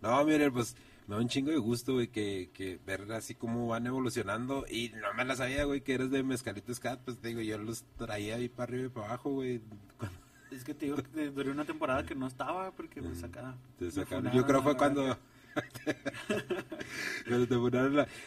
No, 0.00 0.24
miren, 0.24 0.52
pues 0.52 0.76
me 1.08 1.16
da 1.16 1.22
un 1.22 1.28
chingo 1.28 1.50
de 1.50 1.56
gusto, 1.56 1.94
güey, 1.94 2.08
que, 2.08 2.50
que 2.52 2.78
ver 2.86 3.10
así 3.12 3.34
cómo 3.34 3.66
van 3.66 3.86
evolucionando. 3.86 4.66
Y 4.70 4.90
no 4.90 5.12
me 5.16 5.24
la 5.24 5.34
sabía, 5.36 5.64
güey, 5.64 5.80
que 5.80 5.94
eres 5.94 6.10
de 6.10 6.22
Mezcalito 6.22 6.72
Scat. 6.74 7.00
Pues 7.02 7.16
te 7.18 7.28
digo, 7.28 7.40
yo 7.40 7.56
los 7.58 7.82
traía 7.96 8.36
ahí 8.36 8.48
para 8.50 8.64
arriba 8.70 8.86
y 8.86 8.90
para 8.90 9.06
abajo, 9.06 9.30
güey. 9.30 9.62
Cuando 9.96 10.18
Es 10.50 10.64
que 10.64 10.74
te 10.74 10.86
digo 10.86 10.96
que 10.96 11.30
duré 11.30 11.50
una 11.50 11.64
temporada 11.64 12.04
que 12.04 12.14
no 12.14 12.26
estaba 12.26 12.70
porque 12.72 13.02
pues 13.02 13.22
acá... 13.22 13.54
te 13.78 13.90
sacaron. 13.90 14.32
Yo 14.32 14.46
creo 14.46 14.62
fue 14.62 14.76
cuando. 14.76 15.16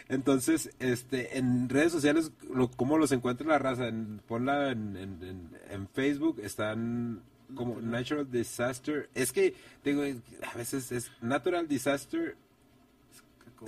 Entonces, 0.09 0.71
este, 0.79 1.37
en 1.37 1.69
redes 1.69 1.91
sociales, 1.91 2.31
lo, 2.53 2.69
¿cómo 2.69 2.97
los 2.97 3.11
encuentra 3.11 3.47
la 3.47 3.59
raza? 3.59 3.87
En- 3.87 4.21
ponla 4.27 4.71
en, 4.71 4.97
en, 4.97 5.23
en, 5.23 5.49
en 5.69 5.87
Facebook, 5.89 6.39
están 6.41 7.21
como. 7.55 7.81
Natural 7.81 8.29
Disaster. 8.29 9.09
Es 9.15 9.31
que, 9.31 9.55
digo, 9.83 10.03
a 10.03 10.57
veces 10.57 10.91
es 10.91 11.11
Natural 11.21 11.67
Disaster 11.67 12.35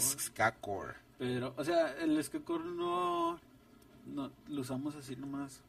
Cacor. 0.02 0.20
Skacore. 0.20 0.94
Pero, 1.20 1.54
o 1.58 1.64
sea, 1.64 1.96
el 2.02 2.18
escacor 2.18 2.66
no, 2.66 3.40
no 4.08 4.32
lo 4.50 4.62
usamos 4.62 4.96
así 4.96 5.16
nomás 5.16 5.62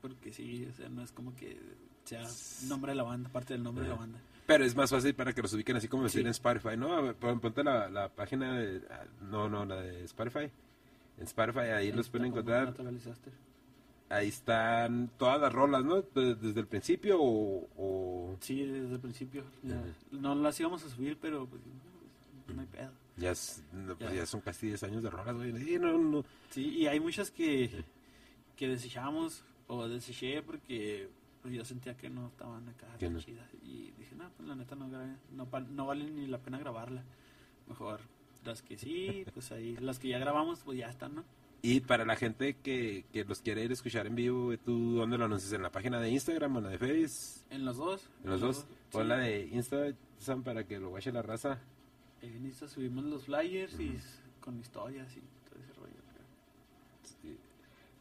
porque 0.00 0.32
sí, 0.32 0.66
o 0.70 0.72
sea, 0.74 0.88
no 0.88 1.02
es 1.02 1.12
como 1.12 1.34
que 1.36 1.58
sea 2.04 2.26
nombre 2.66 2.92
de 2.92 2.96
la 2.96 3.02
banda, 3.04 3.28
parte 3.30 3.54
del 3.54 3.62
nombre 3.62 3.84
de 3.84 3.90
la 3.90 3.96
banda. 3.96 4.18
Pero 4.46 4.64
es 4.64 4.74
más 4.74 4.90
fácil 4.90 5.14
para 5.14 5.32
que 5.32 5.40
los 5.42 5.52
ubiquen 5.54 5.76
así 5.76 5.86
como 5.88 6.02
decir 6.02 6.20
Sí. 6.22 6.26
en 6.26 6.30
Spotify, 6.32 6.76
¿no? 6.76 7.14
Ponte 7.14 7.62
la, 7.62 7.88
la 7.88 8.08
página 8.08 8.54
de... 8.58 8.82
ah, 8.90 9.04
No, 9.30 9.48
no, 9.48 9.64
la 9.64 9.76
de 9.76 10.04
Spotify. 10.04 10.50
En 11.18 11.24
Spotify 11.24 11.60
ahí 11.76 11.92
los 11.92 12.08
pueden 12.08 12.26
encontrar. 12.28 12.74
Ahí 14.08 14.28
están 14.28 15.10
todas 15.16 15.40
las 15.40 15.52
rolas, 15.52 15.84
¿no? 15.84 16.02
De- 16.02 16.34
Desde 16.34 16.60
el 16.60 16.66
principio 16.66 17.18
o... 17.22 17.68
o 17.78 18.36
Sí, 18.40 18.62
desde 18.66 18.94
el 18.94 19.00
principio. 19.00 19.44
No 20.10 20.34
las 20.34 20.58
íbamos 20.60 20.84
a 20.84 20.88
subir, 20.90 21.16
pero 21.20 21.46
pues, 21.46 21.62
no 22.54 22.60
hay 22.60 22.66
pedo. 22.66 22.90
Ya, 23.16 23.30
es- 23.32 23.62
Ya. 24.00 24.12
ya 24.12 24.26
son 24.26 24.40
casi 24.40 24.66
10 24.68 24.82
años 24.84 25.02
de 25.02 25.10
rolas, 25.10 25.34
güey. 25.36 25.52
Sí, 25.58 25.78
no, 25.78 25.96
no. 25.98 26.24
Sí, 26.50 26.68
y 26.78 26.86
hay 26.86 27.00
muchas 27.00 27.30
que, 27.30 27.84
que 28.56 28.68
desechamos 28.68 29.44
o 29.66 29.88
deseché 29.88 30.42
porque 30.42 31.08
pues, 31.42 31.54
yo 31.54 31.64
sentía 31.64 31.96
que 31.96 32.08
no 32.10 32.28
estaban 32.28 32.68
acá 32.68 32.86
tan 32.98 33.14
no. 33.14 33.20
chidas. 33.20 33.48
Y 33.62 33.90
dije, 33.98 34.14
no, 34.14 34.30
pues 34.36 34.48
la 34.48 34.54
neta 34.54 34.74
no, 34.74 34.88
grabé, 34.88 35.16
no, 35.32 35.48
no 35.70 35.86
vale 35.86 36.10
ni 36.10 36.26
la 36.26 36.38
pena 36.38 36.58
grabarla. 36.58 37.02
Mejor 37.68 38.00
las 38.44 38.60
que 38.62 38.76
sí, 38.76 39.24
pues 39.32 39.52
ahí, 39.52 39.76
las 39.76 39.98
que 39.98 40.08
ya 40.08 40.18
grabamos, 40.18 40.60
pues 40.64 40.78
ya 40.78 40.88
están, 40.88 41.14
¿no? 41.14 41.24
Y 41.64 41.78
para 41.78 42.04
la 42.04 42.16
gente 42.16 42.56
que, 42.60 43.04
que 43.12 43.24
los 43.24 43.40
quiere 43.40 43.62
ir 43.64 43.70
a 43.70 43.74
escuchar 43.74 44.08
en 44.08 44.16
vivo, 44.16 44.52
¿tú 44.58 44.96
dónde 44.96 45.16
lo 45.16 45.26
anuncias? 45.26 45.52
¿En 45.52 45.62
la 45.62 45.70
página 45.70 46.00
de 46.00 46.10
Instagram 46.10 46.56
o 46.56 46.58
en 46.58 46.64
la 46.64 46.70
de 46.70 46.78
Face? 46.78 47.44
En 47.50 47.64
los 47.64 47.76
dos. 47.76 48.08
En 48.24 48.30
los 48.30 48.40
dos. 48.40 48.66
Pon 48.90 49.02
sí. 49.02 49.08
la 49.08 49.16
de 49.18 49.46
Instagram 49.46 50.42
para 50.42 50.64
que 50.66 50.80
lo 50.80 50.88
guache 50.88 51.12
la 51.12 51.22
raza. 51.22 51.60
En 52.22 52.46
Insta 52.46 52.68
subimos 52.68 53.04
los 53.04 53.24
flyers 53.24 53.78
y 53.80 53.88
s- 53.96 54.20
con 54.40 54.58
historias 54.58 55.08
y 55.16 55.20
todo 55.50 55.60
ese 55.62 55.72
rollo. 55.74 55.92
Sí. 57.22 57.36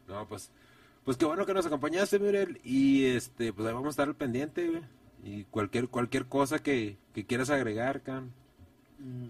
No, 0.08 0.28
pues, 0.28 0.50
pues 1.04 1.18
qué 1.18 1.26
bueno 1.26 1.46
que 1.46 1.54
nos 1.54 1.66
acompañaste, 1.66 2.20
Muriel. 2.20 2.60
Y 2.64 3.06
este, 3.06 3.52
pues 3.54 3.68
ahí 3.68 3.74
vamos 3.74 3.88
a 3.88 3.92
estar 3.92 4.08
al 4.08 4.16
pendiente, 4.16 4.68
güey. 4.68 4.82
Y 5.24 5.44
cualquier, 5.46 5.88
cualquier 5.88 6.26
cosa 6.28 6.60
que, 6.64 6.98
que 7.14 7.26
quieras 7.26 7.50
agregar, 7.50 8.02
Cam. 8.02 8.30
Mm. 9.00 9.30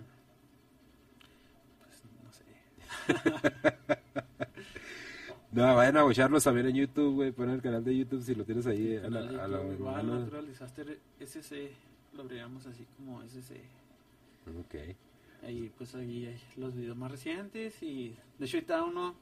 Pues 1.80 2.02
no 2.24 2.32
sé. 2.32 3.82
No, 5.54 5.76
vayan 5.76 5.98
a 5.98 6.00
escucharlos 6.00 6.46
también 6.46 6.68
en 6.68 6.76
YouTube, 6.78 7.14
güey. 7.16 7.32
Pon 7.34 7.50
el 7.50 7.62
canal 7.62 7.84
de 7.84 7.98
YouTube 7.98 8.24
si 8.24 8.34
lo 8.36 8.46
tienes 8.46 8.66
ahí 8.68 8.96
a 8.96 9.10
la, 9.10 9.20
a 9.44 9.48
la 9.50 9.62
igual, 9.74 9.96
mano. 10.08 10.20
Natural 10.22 10.48
Disaster 10.48 10.98
SC, 11.20 11.72
lo 12.14 12.22
abreviamos 12.22 12.66
así 12.68 12.86
como 12.96 13.22
SC. 13.24 13.60
Ok. 14.60 14.76
Ahí 15.44 15.72
pues 15.78 15.96
ahí 15.96 16.28
hay 16.28 16.40
los 16.58 16.76
videos 16.76 16.96
más 16.98 17.10
recientes 17.12 17.82
y 17.82 18.16
de 18.38 18.46
hecho 18.46 18.58
ahorita 18.58 18.84
uno 18.84 19.16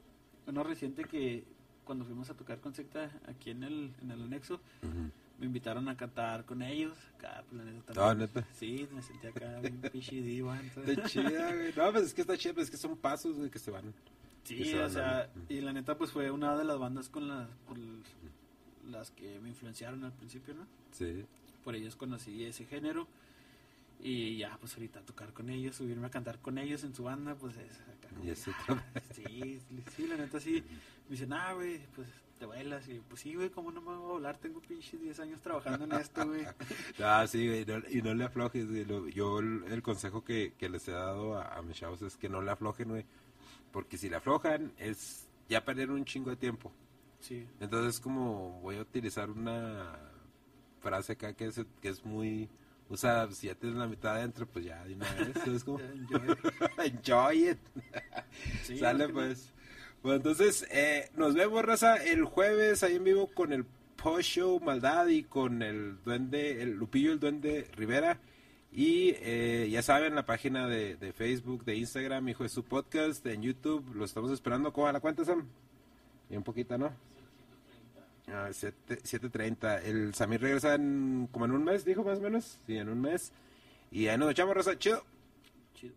uno 0.46 0.62
reciente 0.64 1.04
que 1.04 1.44
cuando 1.84 2.04
fuimos 2.04 2.28
a 2.30 2.34
tocar 2.34 2.60
con 2.60 2.74
secta 2.74 3.10
aquí 3.26 3.50
en 3.50 3.62
el, 3.64 3.92
en 4.02 4.10
el 4.10 4.22
anexo, 4.22 4.54
Ujú. 4.82 5.10
me 5.40 5.46
invitaron 5.46 5.88
a 5.88 5.96
cantar 5.96 6.44
con 6.44 6.62
ellos. 6.62 6.96
Acá, 7.16 7.42
pues, 7.48 7.64
la 7.64 7.70
neta, 7.72 7.92
Ah. 8.10 8.14
¿neta? 8.14 8.46
Sí, 8.52 8.86
me 8.92 9.02
sentí 9.02 9.26
acá 9.26 9.58
bien 9.60 9.80
pinche 9.92 10.20
diva. 10.22 10.60
Está 10.62 11.08
chida, 11.08 11.54
güey. 11.54 11.72
No, 11.76 11.90
pues 11.92 12.04
es 12.04 12.14
que 12.14 12.20
está 12.20 12.36
chida, 12.36 12.54
pues 12.54 12.66
es 12.66 12.70
que 12.70 12.76
son 12.76 12.96
pasos, 12.96 13.36
güey, 13.36 13.50
que 13.50 13.58
se 13.58 13.70
van. 13.72 13.92
Sí, 14.44 14.64
se 14.64 14.78
o 14.78 14.82
van 14.82 14.90
sea, 14.90 15.30
y 15.48 15.60
la 15.60 15.72
neta 15.72 15.96
pues 15.98 16.10
fue 16.12 16.30
una 16.30 16.56
de 16.56 16.64
las 16.64 16.78
bandas 16.78 17.08
con 17.08 17.26
las, 17.28 17.48
las 18.90 19.10
que 19.10 19.38
me 19.40 19.48
influenciaron 19.48 20.04
al 20.04 20.12
principio, 20.12 20.54
¿no? 20.54 20.66
Sí. 20.92 21.24
Por 21.64 21.74
ellos 21.74 21.96
conocí 21.96 22.44
ese 22.44 22.64
género 22.66 23.06
y 24.02 24.38
ya 24.38 24.56
pues 24.58 24.74
ahorita 24.74 25.00
tocar 25.02 25.32
con 25.32 25.50
ellos, 25.50 25.76
subirme 25.76 26.06
a 26.06 26.10
cantar 26.10 26.38
con 26.40 26.58
ellos 26.58 26.84
en 26.84 26.94
su 26.94 27.04
banda, 27.04 27.34
pues 27.34 27.56
es 27.56 27.80
acá. 27.80 28.08
Y 28.24 28.30
es 28.30 28.46
ah, 28.68 28.82
sí, 29.14 29.60
sí, 29.96 30.06
la 30.06 30.16
neta 30.16 30.40
sí. 30.40 30.62
Me 31.08 31.10
dicen, 31.10 31.32
ah, 31.32 31.52
güey, 31.54 31.80
pues 31.94 32.08
te 32.38 32.46
bailas. 32.46 32.88
Y 32.88 33.00
pues 33.00 33.20
sí, 33.20 33.34
güey, 33.34 33.50
¿cómo 33.50 33.70
no 33.70 33.80
me 33.80 33.88
voy 33.88 33.96
a 33.96 34.12
volar? 34.12 34.38
Tengo 34.38 34.60
pinches 34.60 35.00
10 35.00 35.20
años 35.20 35.40
trabajando 35.40 35.84
en 35.84 35.92
esto, 35.92 36.26
güey. 36.26 36.44
Ah, 37.02 37.26
sí, 37.26 37.46
güey, 37.46 37.64
no- 37.66 37.82
y 37.88 38.02
no 38.02 38.14
le 38.14 38.24
aflojes, 38.24 38.66
güey. 38.68 39.12
Yo 39.12 39.38
el, 39.40 39.64
el 39.64 39.82
consejo 39.82 40.24
que, 40.24 40.54
que 40.58 40.68
les 40.68 40.86
he 40.88 40.92
dado 40.92 41.36
a, 41.38 41.56
a 41.56 41.62
mis 41.62 41.76
chavos 41.76 42.00
es 42.02 42.16
que 42.16 42.28
no 42.28 42.40
le 42.42 42.50
aflojen, 42.50 42.88
güey. 42.88 43.04
Porque 43.72 43.98
si 43.98 44.08
le 44.08 44.16
aflojan, 44.16 44.72
es 44.78 45.26
ya 45.48 45.64
perder 45.64 45.90
un 45.90 46.04
chingo 46.04 46.30
de 46.30 46.36
tiempo. 46.36 46.72
Sí. 47.20 47.46
Entonces, 47.60 48.00
como 48.00 48.60
voy 48.60 48.76
a 48.76 48.82
utilizar 48.82 49.30
una 49.30 49.94
frase 50.80 51.12
acá 51.12 51.34
que 51.34 51.46
es, 51.46 51.60
que 51.82 51.88
es 51.90 52.04
muy 52.04 52.48
usada, 52.90 53.30
si 53.32 53.46
ya 53.46 53.54
tienes 53.54 53.78
la 53.78 53.86
mitad 53.86 54.16
adentro, 54.16 54.46
pues 54.46 54.64
ya 54.66 54.84
de 54.84 54.94
una 54.94 55.10
vez. 55.14 55.46
Es 55.46 55.64
como, 55.64 55.80
Enjoy. 55.80 56.36
enjoy 56.84 57.50
it. 57.50 57.58
Sí, 58.64 58.78
Sale 58.78 59.08
pues. 59.08 59.50
Bueno, 60.02 60.16
entonces, 60.16 60.66
eh, 60.70 61.10
nos 61.16 61.34
vemos, 61.34 61.64
raza, 61.64 61.96
el 61.96 62.24
jueves 62.24 62.82
ahí 62.82 62.96
en 62.96 63.04
vivo 63.04 63.26
con 63.28 63.52
el 63.52 63.64
Post 63.96 64.22
Show 64.30 64.60
Maldad 64.60 65.08
y 65.08 65.22
con 65.22 65.62
el 65.62 66.02
duende, 66.04 66.62
el 66.62 66.72
Lupillo, 66.72 67.12
el 67.12 67.20
duende 67.20 67.66
Rivera. 67.76 68.18
Y 68.72 69.14
eh, 69.18 69.68
ya 69.70 69.82
saben, 69.82 70.14
la 70.14 70.24
página 70.24 70.68
de, 70.68 70.96
de 70.96 71.12
Facebook, 71.12 71.64
de 71.64 71.76
Instagram, 71.76 72.28
Hijo 72.28 72.44
de 72.44 72.48
su 72.48 72.64
Podcast, 72.64 73.26
en 73.26 73.42
YouTube, 73.42 73.94
lo 73.94 74.04
estamos 74.04 74.30
esperando. 74.30 74.72
¿Cómo 74.72 74.86
va 74.86 74.92
la 74.92 75.00
cuenta, 75.00 75.24
Sam? 75.24 75.46
Y 76.30 76.36
un 76.36 76.44
poquito, 76.44 76.78
¿no? 76.78 76.92
Ah, 78.32 78.48
siete- 78.52 78.98
7.30. 79.02 79.82
El 79.84 80.14
Samir 80.14 80.40
regresa 80.40 80.74
en, 80.74 81.28
como 81.32 81.44
en 81.46 81.50
un 81.52 81.64
mes, 81.64 81.84
dijo 81.84 82.04
más 82.04 82.18
o 82.18 82.22
menos. 82.22 82.58
Sí, 82.66 82.76
en 82.76 82.88
un 82.88 83.00
mes. 83.00 83.32
Y 83.90 84.06
ahí 84.08 84.16
nos 84.18 84.30
echamos, 84.30 84.54
raza. 84.54 84.78
Chido. 84.78 85.04
Chido. 85.74 85.94